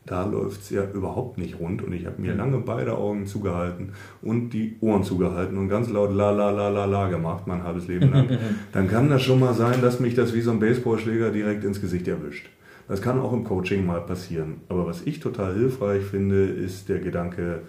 da 0.08 0.24
läuft 0.24 0.62
es 0.62 0.70
ja 0.70 0.84
überhaupt 0.92 1.38
nicht 1.38 1.60
rund 1.60 1.82
und 1.82 1.92
ich 1.92 2.06
habe 2.06 2.20
mir 2.20 2.34
lange 2.34 2.58
beide 2.58 2.96
Augen 2.96 3.26
zugehalten 3.26 3.90
und 4.22 4.50
die 4.50 4.76
Ohren 4.80 5.04
zugehalten 5.04 5.58
und 5.58 5.68
ganz 5.68 5.88
laut 5.88 6.14
la 6.14 6.30
la 6.30 6.50
la 6.50 6.68
la 6.68 6.84
la 6.86 7.08
gemacht, 7.08 7.46
mein 7.46 7.62
halbes 7.62 7.86
Leben 7.88 8.10
lang, 8.10 8.28
dann 8.72 8.88
kann 8.88 9.08
das 9.08 9.22
schon 9.22 9.40
mal 9.40 9.54
sein, 9.54 9.80
dass 9.82 10.00
mich 10.00 10.14
das 10.14 10.34
wie 10.34 10.40
so 10.40 10.50
ein 10.50 10.60
Baseballschläger 10.60 11.30
direkt 11.30 11.64
ins 11.64 11.80
Gesicht 11.80 12.08
erwischt. 12.08 12.48
Das 12.88 13.02
kann 13.02 13.20
auch 13.20 13.34
im 13.34 13.44
Coaching 13.44 13.84
mal 13.84 14.00
passieren. 14.00 14.62
Aber 14.70 14.86
was 14.86 15.02
ich 15.02 15.20
total 15.20 15.54
hilfreich 15.54 16.02
finde, 16.04 16.44
ist 16.46 16.88
der 16.88 17.00
Gedanke, 17.00 17.60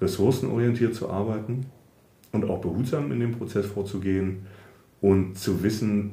ressourcenorientiert 0.00 0.94
zu 0.94 1.10
arbeiten 1.10 1.66
und 2.32 2.44
auch 2.44 2.60
behutsam 2.60 3.12
in 3.12 3.20
dem 3.20 3.32
Prozess 3.32 3.66
vorzugehen 3.66 4.46
und 5.00 5.38
zu 5.38 5.62
wissen 5.62 6.12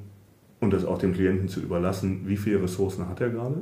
und 0.59 0.74
das 0.74 0.86
auch 0.86 0.97
dem 0.97 1.13
Klienten 1.13 1.47
zu 1.47 1.59
überlassen, 1.59 2.22
wie 2.26 2.38
viele 2.38 2.63
Ressourcen 2.63 3.07
hat 3.07 3.22
er 3.22 3.30
gerade, 3.30 3.61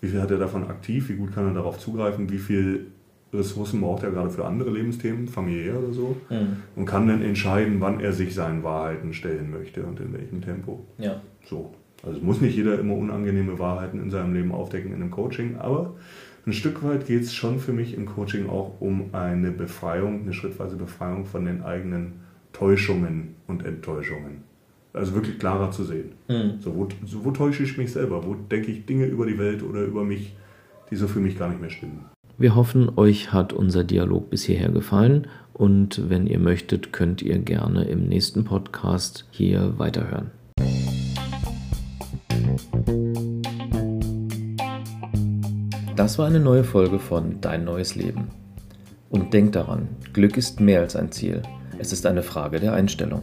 wie 0.00 0.08
viel 0.08 0.20
hat 0.20 0.30
er 0.30 0.38
davon 0.38 0.64
aktiv, 0.64 1.08
wie 1.08 1.16
gut 1.16 1.34
kann 1.34 1.46
er 1.46 1.54
darauf 1.54 1.78
zugreifen, 1.78 2.30
wie 2.30 2.38
viel 2.38 2.86
Ressourcen 3.32 3.80
braucht 3.80 4.02
er 4.02 4.10
gerade 4.10 4.30
für 4.30 4.44
andere 4.44 4.70
Lebensthemen, 4.70 5.28
familiär 5.28 5.78
oder 5.78 5.92
so, 5.92 6.16
mhm. 6.30 6.58
und 6.76 6.86
kann 6.86 7.08
dann 7.08 7.22
entscheiden, 7.22 7.80
wann 7.80 8.00
er 8.00 8.12
sich 8.12 8.34
seinen 8.34 8.62
Wahrheiten 8.62 9.12
stellen 9.12 9.50
möchte 9.50 9.82
und 9.82 10.00
in 10.00 10.12
welchem 10.12 10.40
Tempo. 10.40 10.84
Ja. 10.98 11.20
So. 11.44 11.74
Also 12.02 12.18
es 12.18 12.22
muss 12.22 12.40
nicht 12.40 12.54
jeder 12.54 12.78
immer 12.78 12.94
unangenehme 12.94 13.58
Wahrheiten 13.58 14.00
in 14.00 14.10
seinem 14.10 14.34
Leben 14.34 14.52
aufdecken 14.52 14.92
in 14.92 15.00
einem 15.00 15.10
Coaching, 15.10 15.56
aber 15.56 15.94
ein 16.46 16.52
Stück 16.52 16.84
weit 16.84 17.06
geht 17.06 17.22
es 17.22 17.34
schon 17.34 17.58
für 17.58 17.72
mich 17.72 17.94
im 17.94 18.04
Coaching 18.04 18.50
auch 18.50 18.80
um 18.80 19.14
eine 19.14 19.50
Befreiung, 19.50 20.22
eine 20.22 20.34
schrittweise 20.34 20.76
Befreiung 20.76 21.24
von 21.24 21.46
den 21.46 21.62
eigenen 21.62 22.20
Täuschungen 22.52 23.36
und 23.46 23.64
Enttäuschungen. 23.64 24.42
Also 24.94 25.12
wirklich 25.12 25.40
klarer 25.40 25.72
zu 25.72 25.82
sehen. 25.82 26.12
Mhm. 26.28 26.60
So, 26.60 26.76
wo, 26.76 26.88
so, 27.04 27.24
wo 27.24 27.32
täusche 27.32 27.64
ich 27.64 27.76
mich 27.76 27.92
selber? 27.92 28.24
Wo 28.24 28.34
denke 28.34 28.70
ich 28.70 28.86
Dinge 28.86 29.06
über 29.06 29.26
die 29.26 29.38
Welt 29.38 29.64
oder 29.64 29.82
über 29.82 30.04
mich, 30.04 30.36
die 30.88 30.94
so 30.94 31.08
für 31.08 31.18
mich 31.18 31.36
gar 31.36 31.48
nicht 31.48 31.60
mehr 31.60 31.70
stimmen? 31.70 32.04
Wir 32.38 32.54
hoffen, 32.54 32.92
euch 32.96 33.32
hat 33.32 33.52
unser 33.52 33.82
Dialog 33.82 34.30
bis 34.30 34.44
hierher 34.44 34.68
gefallen 34.68 35.26
und 35.52 36.08
wenn 36.08 36.28
ihr 36.28 36.38
möchtet, 36.38 36.92
könnt 36.92 37.22
ihr 37.22 37.38
gerne 37.38 37.84
im 37.84 38.06
nächsten 38.06 38.44
Podcast 38.44 39.26
hier 39.32 39.76
weiterhören. 39.78 40.30
Das 45.96 46.18
war 46.18 46.26
eine 46.26 46.40
neue 46.40 46.62
Folge 46.62 47.00
von 47.00 47.40
Dein 47.40 47.64
neues 47.64 47.96
Leben. 47.96 48.28
Und 49.10 49.34
denk 49.34 49.52
daran, 49.52 49.88
Glück 50.12 50.36
ist 50.36 50.60
mehr 50.60 50.80
als 50.80 50.94
ein 50.94 51.10
Ziel. 51.10 51.42
Es 51.78 51.92
ist 51.92 52.06
eine 52.06 52.22
Frage 52.22 52.60
der 52.60 52.74
Einstellung. 52.74 53.22